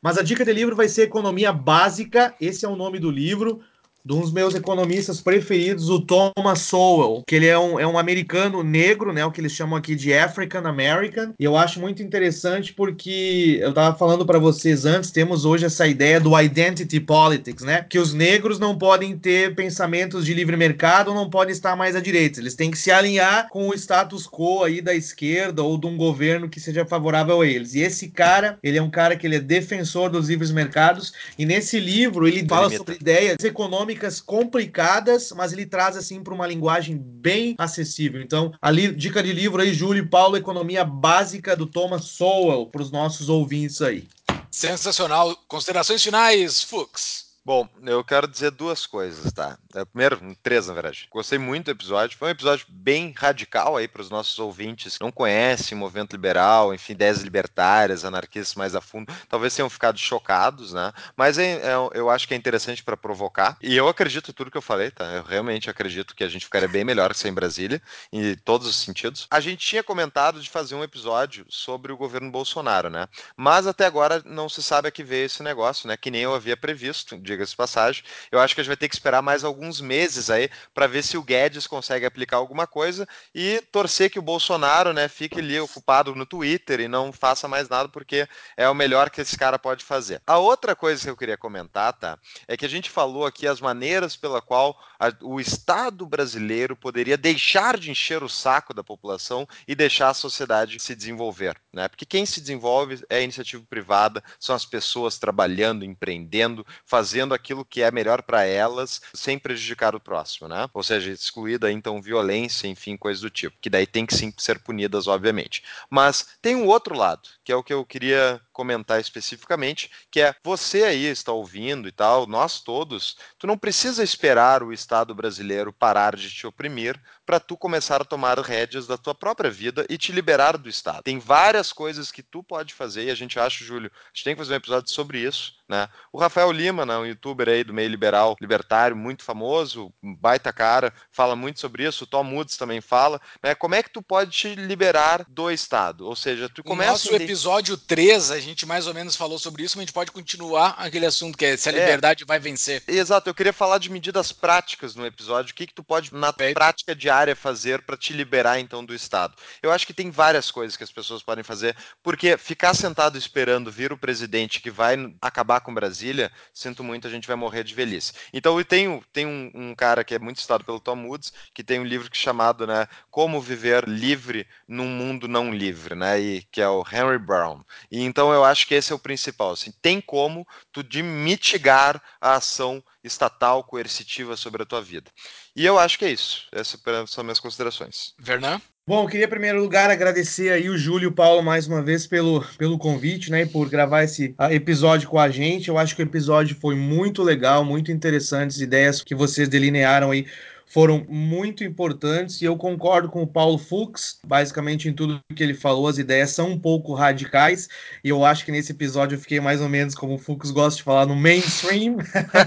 Mas 0.00 0.16
a 0.16 0.22
dica 0.22 0.44
de 0.44 0.52
livro 0.52 0.74
vai 0.74 0.88
ser 0.88 1.02
Economia 1.02 1.52
Básica. 1.52 2.34
Esse 2.40 2.64
é 2.64 2.68
o 2.68 2.76
nome 2.76 2.98
do 2.98 3.10
livro 3.10 3.60
de 4.04 4.14
um 4.14 4.20
dos 4.20 4.32
meus 4.32 4.54
economistas 4.54 5.20
preferidos, 5.20 5.88
o 5.90 6.00
Thomas 6.00 6.60
Sowell, 6.60 7.22
que 7.26 7.34
ele 7.34 7.46
é 7.46 7.58
um, 7.58 7.78
é 7.78 7.86
um 7.86 7.98
americano 7.98 8.62
negro, 8.62 9.12
né, 9.12 9.24
o 9.24 9.30
que 9.30 9.40
eles 9.40 9.52
chamam 9.52 9.76
aqui 9.76 9.94
de 9.94 10.12
African 10.14 10.66
American, 10.66 11.34
e 11.38 11.44
eu 11.44 11.56
acho 11.56 11.78
muito 11.80 12.02
interessante 12.02 12.72
porque 12.72 13.58
eu 13.60 13.70
estava 13.70 13.96
falando 13.96 14.24
para 14.24 14.38
vocês 14.38 14.84
antes, 14.86 15.10
temos 15.10 15.44
hoje 15.44 15.66
essa 15.66 15.86
ideia 15.86 16.18
do 16.18 16.38
identity 16.38 16.98
politics, 16.98 17.62
né, 17.62 17.84
que 17.88 17.98
os 17.98 18.14
negros 18.14 18.58
não 18.58 18.76
podem 18.76 19.16
ter 19.16 19.54
pensamentos 19.54 20.24
de 20.24 20.32
livre 20.32 20.56
mercado, 20.56 21.12
não 21.12 21.28
podem 21.28 21.52
estar 21.52 21.76
mais 21.76 21.94
à 21.94 22.00
direita, 22.00 22.40
eles 22.40 22.54
têm 22.54 22.70
que 22.70 22.78
se 22.78 22.90
alinhar 22.90 23.48
com 23.50 23.68
o 23.68 23.74
status 23.74 24.26
quo 24.26 24.64
aí 24.64 24.80
da 24.80 24.94
esquerda 24.94 25.62
ou 25.62 25.78
de 25.78 25.86
um 25.86 25.96
governo 25.96 26.48
que 26.48 26.60
seja 26.60 26.86
favorável 26.86 27.40
a 27.40 27.46
eles. 27.46 27.74
E 27.74 27.80
esse 27.80 28.08
cara, 28.08 28.58
ele 28.62 28.78
é 28.78 28.82
um 28.82 28.90
cara 28.90 29.16
que 29.16 29.26
ele 29.26 29.36
é 29.36 29.40
defensor 29.40 30.10
dos 30.10 30.28
livres 30.28 30.50
mercados, 30.50 31.12
e 31.38 31.44
nesse 31.44 31.78
livro 31.78 32.26
ele 32.26 32.46
fala 32.46 32.70
sobre 32.70 32.94
ideias 32.94 33.36
econômicas 33.44 33.89
econômicas 33.90 34.20
complicadas, 34.20 35.32
mas 35.32 35.52
ele 35.52 35.66
traz 35.66 35.96
assim 35.96 36.22
para 36.22 36.34
uma 36.34 36.46
linguagem 36.46 36.96
bem 36.96 37.54
acessível. 37.58 38.22
Então, 38.22 38.52
dica 38.96 39.22
de 39.22 39.32
livro 39.32 39.60
aí, 39.60 39.72
Júlio 39.74 40.04
e 40.04 40.08
Paulo, 40.08 40.36
Economia 40.36 40.84
Básica 40.84 41.56
do 41.56 41.66
Thomas 41.66 42.04
Sowell, 42.04 42.66
para 42.66 42.82
os 42.82 42.90
nossos 42.90 43.28
ouvintes 43.28 43.82
aí. 43.82 44.08
Sensacional. 44.50 45.36
Considerações 45.48 46.02
finais, 46.02 46.62
Fux. 46.62 47.29
Bom, 47.50 47.68
eu 47.82 48.04
quero 48.04 48.28
dizer 48.28 48.52
duas 48.52 48.86
coisas, 48.86 49.32
tá? 49.32 49.58
É, 49.74 49.84
primeiro, 49.84 50.36
três, 50.40 50.68
na 50.68 50.72
verdade. 50.72 51.08
Gostei 51.10 51.36
muito 51.36 51.64
do 51.64 51.72
episódio. 51.72 52.16
Foi 52.16 52.28
um 52.28 52.30
episódio 52.30 52.64
bem 52.68 53.12
radical 53.16 53.76
aí 53.76 53.88
para 53.88 54.02
os 54.02 54.08
nossos 54.08 54.38
ouvintes 54.38 54.96
que 54.96 55.02
não 55.02 55.10
conhecem 55.10 55.76
o 55.76 55.80
movimento 55.80 56.12
liberal, 56.12 56.72
enfim, 56.72 56.92
ideias 56.92 57.22
libertárias, 57.22 58.04
anarquistas 58.04 58.54
mais 58.54 58.76
a 58.76 58.80
fundo. 58.80 59.12
Talvez 59.28 59.52
tenham 59.52 59.68
ficado 59.68 59.98
chocados, 59.98 60.72
né? 60.72 60.92
Mas 61.16 61.38
é, 61.38 61.54
é, 61.56 61.74
eu 61.92 62.08
acho 62.08 62.28
que 62.28 62.34
é 62.34 62.36
interessante 62.36 62.84
para 62.84 62.96
provocar. 62.96 63.58
E 63.60 63.76
eu 63.76 63.88
acredito 63.88 64.30
em 64.30 64.34
tudo 64.34 64.48
que 64.48 64.56
eu 64.56 64.62
falei, 64.62 64.92
tá? 64.92 65.06
Eu 65.06 65.24
realmente 65.24 65.68
acredito 65.68 66.14
que 66.14 66.22
a 66.22 66.28
gente 66.28 66.44
ficaria 66.44 66.68
bem 66.68 66.84
melhor 66.84 67.12
que 67.12 67.18
ser 67.18 67.30
em 67.30 67.34
Brasília, 67.34 67.82
em 68.12 68.36
todos 68.36 68.68
os 68.68 68.76
sentidos. 68.76 69.26
A 69.28 69.40
gente 69.40 69.66
tinha 69.66 69.82
comentado 69.82 70.40
de 70.40 70.48
fazer 70.48 70.76
um 70.76 70.84
episódio 70.84 71.44
sobre 71.48 71.90
o 71.90 71.96
governo 71.96 72.30
Bolsonaro, 72.30 72.88
né? 72.88 73.08
Mas 73.36 73.66
até 73.66 73.86
agora 73.86 74.22
não 74.24 74.48
se 74.48 74.62
sabe 74.62 74.86
a 74.86 74.92
que 74.92 75.02
veio 75.02 75.26
esse 75.26 75.42
negócio, 75.42 75.88
né? 75.88 75.96
Que 75.96 76.12
nem 76.12 76.22
eu 76.22 76.32
havia 76.32 76.56
previsto 76.56 77.18
diga-se 77.40 77.56
passagem. 77.56 78.04
Eu 78.30 78.38
acho 78.38 78.54
que 78.54 78.60
a 78.60 78.64
gente 78.64 78.70
vai 78.70 78.76
ter 78.76 78.88
que 78.88 78.94
esperar 78.94 79.22
mais 79.22 79.42
alguns 79.44 79.80
meses 79.80 80.28
aí 80.28 80.50
para 80.74 80.86
ver 80.86 81.02
se 81.02 81.16
o 81.16 81.22
Guedes 81.22 81.66
consegue 81.66 82.04
aplicar 82.04 82.36
alguma 82.36 82.66
coisa 82.66 83.08
e 83.34 83.62
torcer 83.72 84.10
que 84.10 84.18
o 84.18 84.22
Bolsonaro, 84.22 84.92
né, 84.92 85.08
fique 85.08 85.38
ali 85.38 85.58
ocupado 85.58 86.14
no 86.14 86.26
Twitter 86.26 86.80
e 86.80 86.88
não 86.88 87.12
faça 87.12 87.48
mais 87.48 87.68
nada 87.68 87.88
porque 87.88 88.28
é 88.56 88.68
o 88.68 88.74
melhor 88.74 89.10
que 89.10 89.20
esse 89.20 89.36
cara 89.36 89.58
pode 89.58 89.84
fazer. 89.84 90.20
A 90.26 90.38
outra 90.38 90.76
coisa 90.76 91.02
que 91.02 91.10
eu 91.10 91.16
queria 91.16 91.36
comentar, 91.36 91.92
tá, 91.94 92.18
é 92.46 92.56
que 92.56 92.66
a 92.66 92.68
gente 92.68 92.90
falou 92.90 93.24
aqui 93.24 93.46
as 93.46 93.60
maneiras 93.60 94.16
pela 94.16 94.42
qual 94.42 94.78
a, 94.98 95.12
o 95.22 95.40
Estado 95.40 96.06
brasileiro 96.06 96.76
poderia 96.76 97.16
deixar 97.16 97.78
de 97.78 97.90
encher 97.90 98.22
o 98.22 98.28
saco 98.28 98.74
da 98.74 98.84
população 98.84 99.48
e 99.66 99.74
deixar 99.74 100.10
a 100.10 100.14
sociedade 100.14 100.78
se 100.78 100.94
desenvolver, 100.94 101.56
né? 101.72 101.88
Porque 101.88 102.04
quem 102.04 102.26
se 102.26 102.40
desenvolve 102.40 103.02
é 103.08 103.16
a 103.16 103.20
iniciativa 103.20 103.64
privada, 103.68 104.22
são 104.38 104.54
as 104.54 104.66
pessoas 104.66 105.18
trabalhando, 105.18 105.84
empreendendo, 105.84 106.66
fazendo 106.84 107.19
fazendo 107.20 107.34
aquilo 107.34 107.64
que 107.64 107.82
é 107.82 107.90
melhor 107.90 108.22
para 108.22 108.44
elas, 108.44 109.00
sem 109.12 109.38
prejudicar 109.38 109.94
o 109.94 110.00
próximo, 110.00 110.48
né? 110.48 110.68
Ou 110.72 110.82
seja, 110.82 111.10
excluída 111.10 111.70
então 111.70 112.00
violência, 112.00 112.66
enfim, 112.66 112.96
coisas 112.96 113.20
do 113.20 113.28
tipo, 113.28 113.56
que 113.60 113.68
daí 113.68 113.86
tem 113.86 114.06
que 114.06 114.14
sim 114.14 114.32
ser 114.38 114.58
punidas, 114.58 115.06
obviamente. 115.06 115.62
Mas 115.90 116.26
tem 116.40 116.56
um 116.56 116.66
outro 116.66 116.96
lado, 116.96 117.28
que 117.44 117.52
é 117.52 117.56
o 117.56 117.62
que 117.62 117.74
eu 117.74 117.84
queria 117.84 118.40
comentar 118.60 119.00
especificamente, 119.00 119.90
que 120.10 120.20
é 120.20 120.34
você 120.44 120.84
aí 120.84 121.06
está 121.06 121.32
ouvindo 121.32 121.88
e 121.88 121.92
tal, 121.92 122.26
nós 122.26 122.60
todos, 122.60 123.16
tu 123.38 123.46
não 123.46 123.56
precisa 123.56 124.04
esperar 124.04 124.62
o 124.62 124.70
Estado 124.70 125.14
brasileiro 125.14 125.72
parar 125.72 126.14
de 126.14 126.30
te 126.30 126.46
oprimir 126.46 127.00
para 127.24 127.40
tu 127.40 127.56
começar 127.56 128.02
a 128.02 128.04
tomar 128.04 128.38
rédeas 128.38 128.86
da 128.86 128.98
tua 128.98 129.14
própria 129.14 129.50
vida 129.50 129.86
e 129.88 129.96
te 129.96 130.12
liberar 130.12 130.58
do 130.58 130.68
Estado. 130.68 131.04
Tem 131.04 131.18
várias 131.18 131.72
coisas 131.72 132.12
que 132.12 132.22
tu 132.22 132.42
pode 132.42 132.74
fazer 132.74 133.04
e 133.04 133.10
a 133.10 133.14
gente 133.14 133.38
acha, 133.38 133.64
Júlio, 133.64 133.90
a 133.94 134.08
gente 134.12 134.24
tem 134.24 134.34
que 134.34 134.40
fazer 134.40 134.52
um 134.52 134.56
episódio 134.56 134.90
sobre 134.90 135.20
isso, 135.20 135.54
né? 135.66 135.88
O 136.12 136.18
Rafael 136.18 136.52
Lima, 136.52 136.84
né, 136.84 136.98
um 136.98 137.06
youtuber 137.06 137.48
aí 137.48 137.64
do 137.64 137.72
meio 137.72 137.88
liberal, 137.88 138.36
libertário, 138.40 138.96
muito 138.96 139.22
famoso, 139.22 139.90
baita 140.02 140.52
cara, 140.52 140.92
fala 141.10 141.34
muito 141.34 141.60
sobre 141.60 141.86
isso, 141.86 142.04
o 142.04 142.06
Tom 142.06 142.34
Woods 142.34 142.58
também 142.58 142.82
fala, 142.82 143.18
né? 143.42 143.54
Como 143.54 143.74
é 143.74 143.82
que 143.82 143.92
tu 143.92 144.02
pode 144.02 144.32
te 144.32 144.54
liberar 144.54 145.24
do 145.28 145.50
Estado? 145.50 146.06
Ou 146.06 146.16
seja, 146.16 146.48
tu 146.48 146.62
começa... 146.62 146.90
No 146.90 146.92
nosso 146.94 147.14
episódio 147.14 147.76
3, 147.78 148.32
a 148.32 148.40
gente 148.40 148.49
gente 148.50 148.66
mais 148.66 148.86
ou 148.86 148.94
menos 148.94 149.16
falou 149.16 149.38
sobre 149.38 149.62
isso, 149.62 149.76
mas 149.76 149.82
a 149.82 149.86
gente 149.86 149.94
pode 149.94 150.10
continuar 150.10 150.74
aquele 150.78 151.06
assunto 151.06 151.36
que 151.36 151.44
é 151.44 151.56
se 151.56 151.68
a 151.68 151.72
é. 151.72 151.78
liberdade 151.80 152.24
é, 152.24 152.26
vai 152.26 152.38
vencer. 152.38 152.82
Exato, 152.86 153.28
eu 153.28 153.34
queria 153.34 153.52
falar 153.52 153.78
de 153.78 153.90
medidas 153.90 154.32
práticas 154.32 154.94
no 154.94 155.06
episódio. 155.06 155.52
O 155.52 155.54
que, 155.54 155.66
que 155.66 155.74
tu 155.74 155.82
pode, 155.82 156.14
na 156.14 156.32
prática 156.32 156.94
diária, 156.94 157.34
fazer 157.34 157.82
para 157.82 157.96
te 157.96 158.12
liberar 158.12 158.60
então 158.60 158.84
do 158.84 158.94
Estado? 158.94 159.34
Eu 159.62 159.72
acho 159.72 159.86
que 159.86 159.94
tem 159.94 160.10
várias 160.10 160.50
coisas 160.50 160.76
que 160.76 160.84
as 160.84 160.92
pessoas 160.92 161.22
podem 161.22 161.44
fazer, 161.44 161.76
porque 162.02 162.36
ficar 162.36 162.74
sentado 162.74 163.16
esperando 163.16 163.70
vir 163.70 163.92
o 163.92 163.98
presidente 163.98 164.60
que 164.60 164.70
vai 164.70 164.96
acabar 165.20 165.60
com 165.60 165.72
Brasília, 165.72 166.30
sinto 166.52 166.82
muito, 166.84 167.06
a 167.06 167.10
gente 167.10 167.26
vai 167.26 167.36
morrer 167.36 167.64
de 167.64 167.74
velhice. 167.74 168.12
Então 168.32 168.58
eu 168.58 168.64
tenho, 168.64 169.02
tem 169.12 169.26
um, 169.26 169.50
um 169.54 169.74
cara 169.74 170.04
que 170.04 170.14
é 170.14 170.18
muito 170.18 170.40
citado 170.40 170.64
pelo 170.64 170.80
Tom 170.80 171.06
Woods, 171.06 171.32
que 171.54 171.62
tem 171.62 171.80
um 171.80 171.84
livro 171.84 172.08
chamado 172.12 172.66
né, 172.66 172.86
Como 173.10 173.40
Viver 173.40 173.88
Livre 173.88 174.46
num 174.66 174.86
Mundo 174.86 175.28
Não 175.28 175.52
Livre, 175.52 175.94
né? 175.94 176.20
E, 176.20 176.42
que 176.50 176.60
é 176.60 176.68
o 176.68 176.84
Henry 176.90 177.18
Brown. 177.18 177.62
E 177.90 178.02
então 178.02 178.29
eu 178.32 178.44
acho 178.44 178.66
que 178.66 178.74
esse 178.74 178.92
é 178.92 178.94
o 178.94 178.98
principal. 178.98 179.52
Assim, 179.52 179.72
tem 179.82 180.00
como 180.00 180.46
tu 180.72 180.82
de 180.82 181.02
mitigar 181.02 182.02
a 182.20 182.34
ação 182.34 182.82
estatal 183.02 183.64
coercitiva 183.64 184.36
sobre 184.36 184.62
a 184.62 184.66
tua 184.66 184.82
vida. 184.82 185.10
E 185.54 185.64
eu 185.64 185.78
acho 185.78 185.98
que 185.98 186.04
é 186.04 186.10
isso. 186.10 186.46
Essas 186.52 186.80
são 187.08 187.24
minhas 187.24 187.40
considerações. 187.40 188.14
Vernan? 188.18 188.60
Bom, 188.86 189.04
eu 189.04 189.08
queria 189.08 189.26
em 189.26 189.30
primeiro 189.30 189.60
lugar 189.60 189.88
agradecer 189.88 190.50
aí 190.50 190.68
o 190.68 190.76
Júlio 190.76 191.04
e 191.04 191.06
o 191.06 191.12
Paulo 191.12 191.42
mais 191.42 191.66
uma 191.66 191.80
vez 191.80 192.06
pelo, 192.06 192.44
pelo 192.58 192.76
convite, 192.76 193.30
né, 193.30 193.42
e 193.42 193.46
por 193.46 193.68
gravar 193.68 194.02
esse 194.02 194.34
episódio 194.50 195.08
com 195.08 195.18
a 195.18 195.30
gente. 195.30 195.68
Eu 195.68 195.78
acho 195.78 195.94
que 195.94 196.02
o 196.02 196.04
episódio 196.04 196.56
foi 196.60 196.74
muito 196.74 197.22
legal, 197.22 197.64
muito 197.64 197.92
interessante, 197.92 198.50
as 198.50 198.60
ideias 198.60 199.00
que 199.02 199.14
vocês 199.14 199.48
delinearam 199.48 200.10
aí 200.10 200.26
foram 200.70 201.04
muito 201.08 201.64
importantes 201.64 202.40
e 202.40 202.44
eu 202.44 202.56
concordo 202.56 203.08
com 203.08 203.22
o 203.22 203.26
Paulo 203.26 203.58
Fux, 203.58 204.20
basicamente 204.24 204.88
em 204.88 204.92
tudo 204.92 205.20
que 205.34 205.42
ele 205.42 205.52
falou, 205.52 205.88
as 205.88 205.98
ideias 205.98 206.30
são 206.30 206.50
um 206.50 206.58
pouco 206.58 206.94
radicais 206.94 207.68
e 208.04 208.08
eu 208.08 208.24
acho 208.24 208.44
que 208.44 208.52
nesse 208.52 208.70
episódio 208.70 209.16
eu 209.16 209.20
fiquei 209.20 209.40
mais 209.40 209.60
ou 209.60 209.68
menos 209.68 209.96
como 209.96 210.14
o 210.14 210.18
Fux 210.18 210.52
gosta 210.52 210.76
de 210.76 210.84
falar 210.84 211.06
no 211.06 211.16
mainstream, 211.16 211.96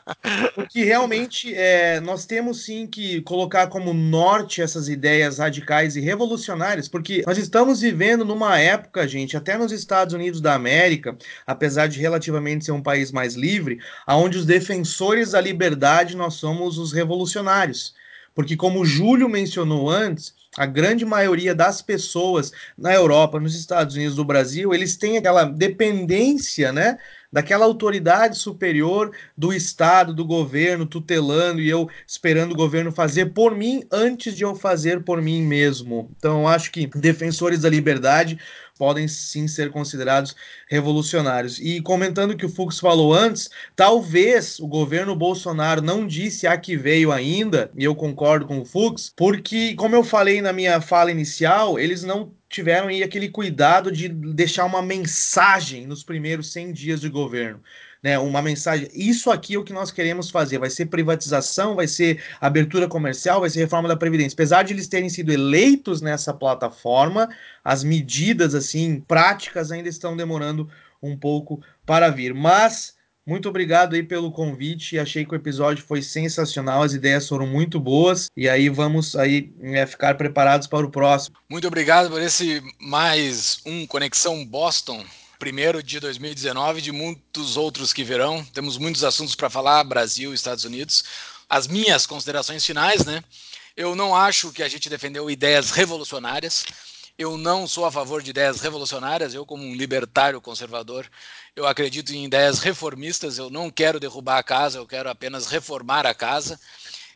porque 0.54 0.84
realmente 0.84 1.54
é, 1.54 2.00
nós 2.00 2.26
temos 2.26 2.64
sim 2.64 2.86
que 2.86 3.20
colocar 3.22 3.66
como 3.66 3.92
norte 3.92 4.62
essas 4.62 4.88
ideias 4.88 5.38
radicais 5.38 5.96
e 5.96 6.00
revolucionárias, 6.00 6.88
porque 6.88 7.22
nós 7.26 7.38
estamos 7.38 7.80
vivendo 7.80 8.24
numa 8.24 8.58
época, 8.58 9.06
gente, 9.06 9.36
até 9.36 9.56
nos 9.56 9.72
Estados 9.72 10.14
Unidos 10.14 10.40
da 10.40 10.54
América, 10.54 11.16
apesar 11.46 11.86
de 11.86 12.00
relativamente 12.00 12.64
ser 12.64 12.72
um 12.72 12.82
país 12.82 13.12
mais 13.12 13.34
livre, 13.34 13.78
aonde 14.06 14.38
os 14.38 14.46
defensores 14.46 15.32
da 15.32 15.40
liberdade 15.40 16.16
nós 16.16 16.34
somos 16.34 16.78
os 16.78 16.92
revolucionários. 16.92 17.94
Porque, 18.34 18.56
como 18.56 18.80
o 18.80 18.84
Júlio 18.84 19.28
mencionou 19.28 19.88
antes, 19.88 20.34
a 20.56 20.66
grande 20.66 21.04
maioria 21.04 21.54
das 21.54 21.80
pessoas 21.80 22.52
na 22.76 22.92
Europa, 22.92 23.40
nos 23.40 23.54
Estados 23.54 23.94
Unidos, 23.94 24.16
do 24.16 24.24
Brasil, 24.24 24.74
eles 24.74 24.96
têm 24.96 25.18
aquela 25.18 25.44
dependência, 25.44 26.72
né? 26.72 26.98
Daquela 27.35 27.64
autoridade 27.64 28.39
superior 28.39 29.11
do 29.37 29.53
Estado, 29.53 30.14
do 30.14 30.24
governo, 30.24 30.87
tutelando 30.87 31.61
e 31.61 31.68
eu 31.68 31.89
esperando 32.07 32.53
o 32.53 32.57
governo 32.57 32.93
fazer 32.93 33.32
por 33.32 33.57
mim 33.57 33.82
antes 33.91 34.37
de 34.37 34.45
eu 34.45 34.55
fazer 34.55 35.03
por 35.03 35.20
mim 35.20 35.43
mesmo. 35.43 36.09
Então, 36.16 36.47
acho 36.47 36.70
que 36.70 36.87
defensores 36.87 37.62
da 37.62 37.68
liberdade 37.68 38.39
podem 38.78 39.09
sim 39.09 39.49
ser 39.49 39.72
considerados 39.72 40.37
revolucionários. 40.68 41.59
E 41.59 41.80
comentando 41.80 42.37
que 42.37 42.47
o 42.47 42.49
Fux 42.49 42.78
falou 42.78 43.12
antes, 43.12 43.51
talvez 43.74 44.61
o 44.61 44.68
governo 44.68 45.16
Bolsonaro 45.16 45.82
não 45.82 46.07
disse 46.07 46.47
a 46.47 46.57
que 46.57 46.76
veio 46.76 47.11
ainda, 47.11 47.68
e 47.76 47.82
eu 47.82 47.97
concordo 47.97 48.47
com 48.47 48.61
o 48.61 48.64
Fux, 48.64 49.12
porque, 49.16 49.74
como 49.74 49.97
eu 49.97 50.05
falei 50.05 50.41
na 50.41 50.53
minha 50.53 50.80
fala 50.80 51.11
inicial, 51.11 51.80
eles 51.80 52.05
não 52.05 52.32
tiveram 52.55 52.88
aí 52.88 53.02
aquele 53.02 53.28
cuidado 53.28 53.90
de 53.90 54.09
deixar 54.09 54.64
uma 54.64 54.80
mensagem 54.80 55.86
nos 55.86 56.02
primeiros 56.02 56.52
100 56.52 56.72
dias 56.72 57.00
de 57.00 57.09
governo 57.09 57.61
né, 58.05 58.18
uma 58.18 58.42
mensagem. 58.42 58.86
Isso 58.92 59.30
aqui 59.30 59.55
é 59.55 59.59
o 59.59 59.64
que 59.64 59.72
nós 59.72 59.90
queremos 59.90 60.28
fazer. 60.28 60.59
Vai 60.59 60.68
ser 60.68 60.86
privatização, 60.86 61.74
vai 61.74 61.88
ser 61.88 62.22
abertura 62.38 62.86
comercial, 62.86 63.40
vai 63.40 63.48
ser 63.48 63.61
reforma 63.61 63.88
da 63.88 63.96
Previdência. 63.96 64.36
Apesar 64.36 64.62
de 64.62 64.74
eles 64.74 64.86
terem 64.86 65.09
sido 65.09 65.32
eleitos 65.32 66.02
nessa 66.02 66.34
plataforma, 66.34 67.30
as 67.64 67.82
medidas 67.82 68.55
assim 68.55 69.00
práticas 69.00 69.72
ainda 69.72 69.88
estão 69.88 70.14
demorando 70.14 70.68
um 71.02 71.16
pouco 71.16 71.62
para 71.86 72.11
vir. 72.11 72.34
Mas 72.34 72.94
muito 73.26 73.48
obrigado 73.48 73.94
aí 73.94 74.02
pelo 74.02 74.30
convite. 74.30 74.98
Achei 74.98 75.24
que 75.24 75.32
o 75.32 75.36
episódio 75.36 75.84
foi 75.84 76.02
sensacional, 76.02 76.82
as 76.82 76.92
ideias 76.92 77.28
foram 77.28 77.46
muito 77.46 77.80
boas 77.80 78.28
e 78.36 78.48
aí 78.48 78.68
vamos 78.68 79.16
aí 79.16 79.52
é, 79.62 79.86
ficar 79.86 80.14
preparados 80.16 80.66
para 80.66 80.86
o 80.86 80.90
próximo. 80.90 81.36
Muito 81.48 81.66
obrigado 81.66 82.10
por 82.10 82.20
esse 82.20 82.62
mais 82.78 83.60
um 83.64 83.86
Conexão 83.86 84.44
Boston 84.44 85.04
primeiro 85.38 85.82
de 85.82 86.00
2019, 86.00 86.80
de 86.80 86.92
muitos 86.92 87.56
outros 87.56 87.92
que 87.92 88.04
virão. 88.04 88.44
Temos 88.52 88.78
muitos 88.78 89.04
assuntos 89.04 89.34
para 89.34 89.50
falar, 89.50 89.84
Brasil, 89.84 90.32
Estados 90.32 90.64
Unidos. 90.64 91.04
As 91.48 91.66
minhas 91.66 92.06
considerações 92.06 92.64
finais, 92.64 93.04
né? 93.04 93.22
Eu 93.76 93.94
não 93.94 94.14
acho 94.14 94.52
que 94.52 94.62
a 94.62 94.68
gente 94.68 94.88
defendeu 94.88 95.30
ideias 95.30 95.70
revolucionárias. 95.72 96.64
Eu 97.16 97.38
não 97.38 97.64
sou 97.68 97.84
a 97.84 97.92
favor 97.92 98.20
de 98.20 98.30
ideias 98.30 98.60
revolucionárias. 98.60 99.34
Eu, 99.34 99.46
como 99.46 99.62
um 99.62 99.74
libertário 99.74 100.40
conservador, 100.40 101.08
eu 101.54 101.64
acredito 101.64 102.12
em 102.12 102.24
ideias 102.24 102.58
reformistas. 102.58 103.38
Eu 103.38 103.48
não 103.48 103.70
quero 103.70 104.00
derrubar 104.00 104.38
a 104.38 104.42
casa, 104.42 104.78
eu 104.78 104.86
quero 104.86 105.08
apenas 105.08 105.46
reformar 105.46 106.06
a 106.06 106.14
casa. 106.14 106.58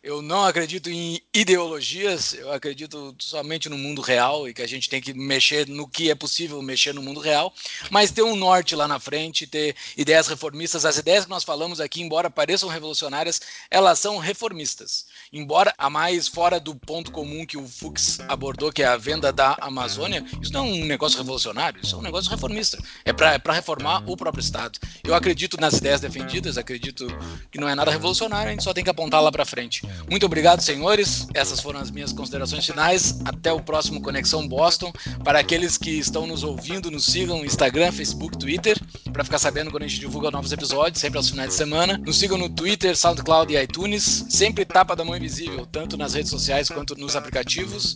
Eu 0.08 0.22
não 0.22 0.46
acredito 0.46 0.88
em 0.88 1.20
ideologias, 1.34 2.32
eu 2.32 2.50
acredito 2.50 3.14
somente 3.18 3.68
no 3.68 3.76
mundo 3.76 4.00
real 4.00 4.48
e 4.48 4.54
que 4.54 4.62
a 4.62 4.66
gente 4.66 4.88
tem 4.88 5.02
que 5.02 5.12
mexer 5.12 5.68
no 5.68 5.86
que 5.86 6.10
é 6.10 6.14
possível 6.14 6.62
mexer 6.62 6.94
no 6.94 7.02
mundo 7.02 7.20
real, 7.20 7.52
mas 7.90 8.10
ter 8.10 8.22
um 8.22 8.34
norte 8.34 8.74
lá 8.74 8.88
na 8.88 8.98
frente, 8.98 9.46
ter 9.46 9.76
ideias 9.98 10.26
reformistas. 10.26 10.86
As 10.86 10.96
ideias 10.96 11.24
que 11.26 11.30
nós 11.30 11.44
falamos 11.44 11.78
aqui, 11.78 12.00
embora 12.00 12.30
pareçam 12.30 12.70
revolucionárias, 12.70 13.38
elas 13.70 13.98
são 13.98 14.16
reformistas. 14.16 15.04
Embora 15.30 15.74
a 15.76 15.90
mais 15.90 16.26
fora 16.26 16.58
do 16.58 16.74
ponto 16.74 17.12
comum 17.12 17.44
que 17.44 17.58
o 17.58 17.68
Fux 17.68 18.18
abordou, 18.28 18.72
que 18.72 18.82
é 18.82 18.86
a 18.86 18.96
venda 18.96 19.30
da 19.30 19.58
Amazônia, 19.60 20.24
isso 20.40 20.54
não 20.54 20.64
é 20.64 20.68
um 20.70 20.84
negócio 20.86 21.18
revolucionário, 21.18 21.82
isso 21.82 21.94
é 21.94 21.98
um 21.98 22.02
negócio 22.02 22.30
reformista. 22.30 22.82
É 23.04 23.12
para 23.12 23.34
é 23.34 23.52
reformar 23.52 24.02
o 24.10 24.16
próprio 24.16 24.40
Estado. 24.40 24.78
Eu 25.04 25.14
acredito 25.14 25.60
nas 25.60 25.74
ideias 25.74 26.00
defendidas, 26.00 26.56
acredito 26.56 27.06
que 27.50 27.60
não 27.60 27.68
é 27.68 27.74
nada 27.74 27.90
revolucionário, 27.90 28.48
a 28.48 28.52
gente 28.52 28.64
só 28.64 28.72
tem 28.72 28.82
que 28.82 28.88
apontar 28.88 29.22
lá 29.22 29.30
para 29.30 29.44
frente. 29.44 29.82
Muito 30.10 30.26
obrigado, 30.26 30.60
senhores. 30.60 31.26
Essas 31.34 31.60
foram 31.60 31.80
as 31.80 31.90
minhas 31.90 32.12
considerações 32.12 32.64
finais. 32.64 33.20
Até 33.24 33.52
o 33.52 33.60
próximo 33.60 34.00
Conexão 34.00 34.46
Boston. 34.46 34.92
Para 35.24 35.40
aqueles 35.40 35.76
que 35.76 35.90
estão 35.90 36.26
nos 36.26 36.42
ouvindo, 36.42 36.90
nos 36.90 37.06
sigam 37.06 37.38
no 37.38 37.44
Instagram, 37.44 37.92
Facebook, 37.92 38.38
Twitter, 38.38 38.78
para 39.12 39.24
ficar 39.24 39.38
sabendo 39.38 39.70
quando 39.70 39.82
a 39.82 39.86
gente 39.86 40.00
divulga 40.00 40.30
novos 40.30 40.52
episódios, 40.52 41.00
sempre 41.00 41.18
aos 41.18 41.28
finais 41.28 41.50
de 41.50 41.54
semana. 41.54 41.98
Nos 41.98 42.18
sigam 42.18 42.38
no 42.38 42.48
Twitter, 42.48 42.96
SoundCloud 42.96 43.52
e 43.52 43.62
iTunes. 43.62 44.24
Sempre 44.28 44.64
tapa 44.64 44.96
da 44.96 45.04
mão 45.04 45.16
invisível, 45.16 45.66
tanto 45.66 45.96
nas 45.96 46.14
redes 46.14 46.30
sociais 46.30 46.68
quanto 46.68 46.96
nos 46.96 47.16
aplicativos. 47.16 47.94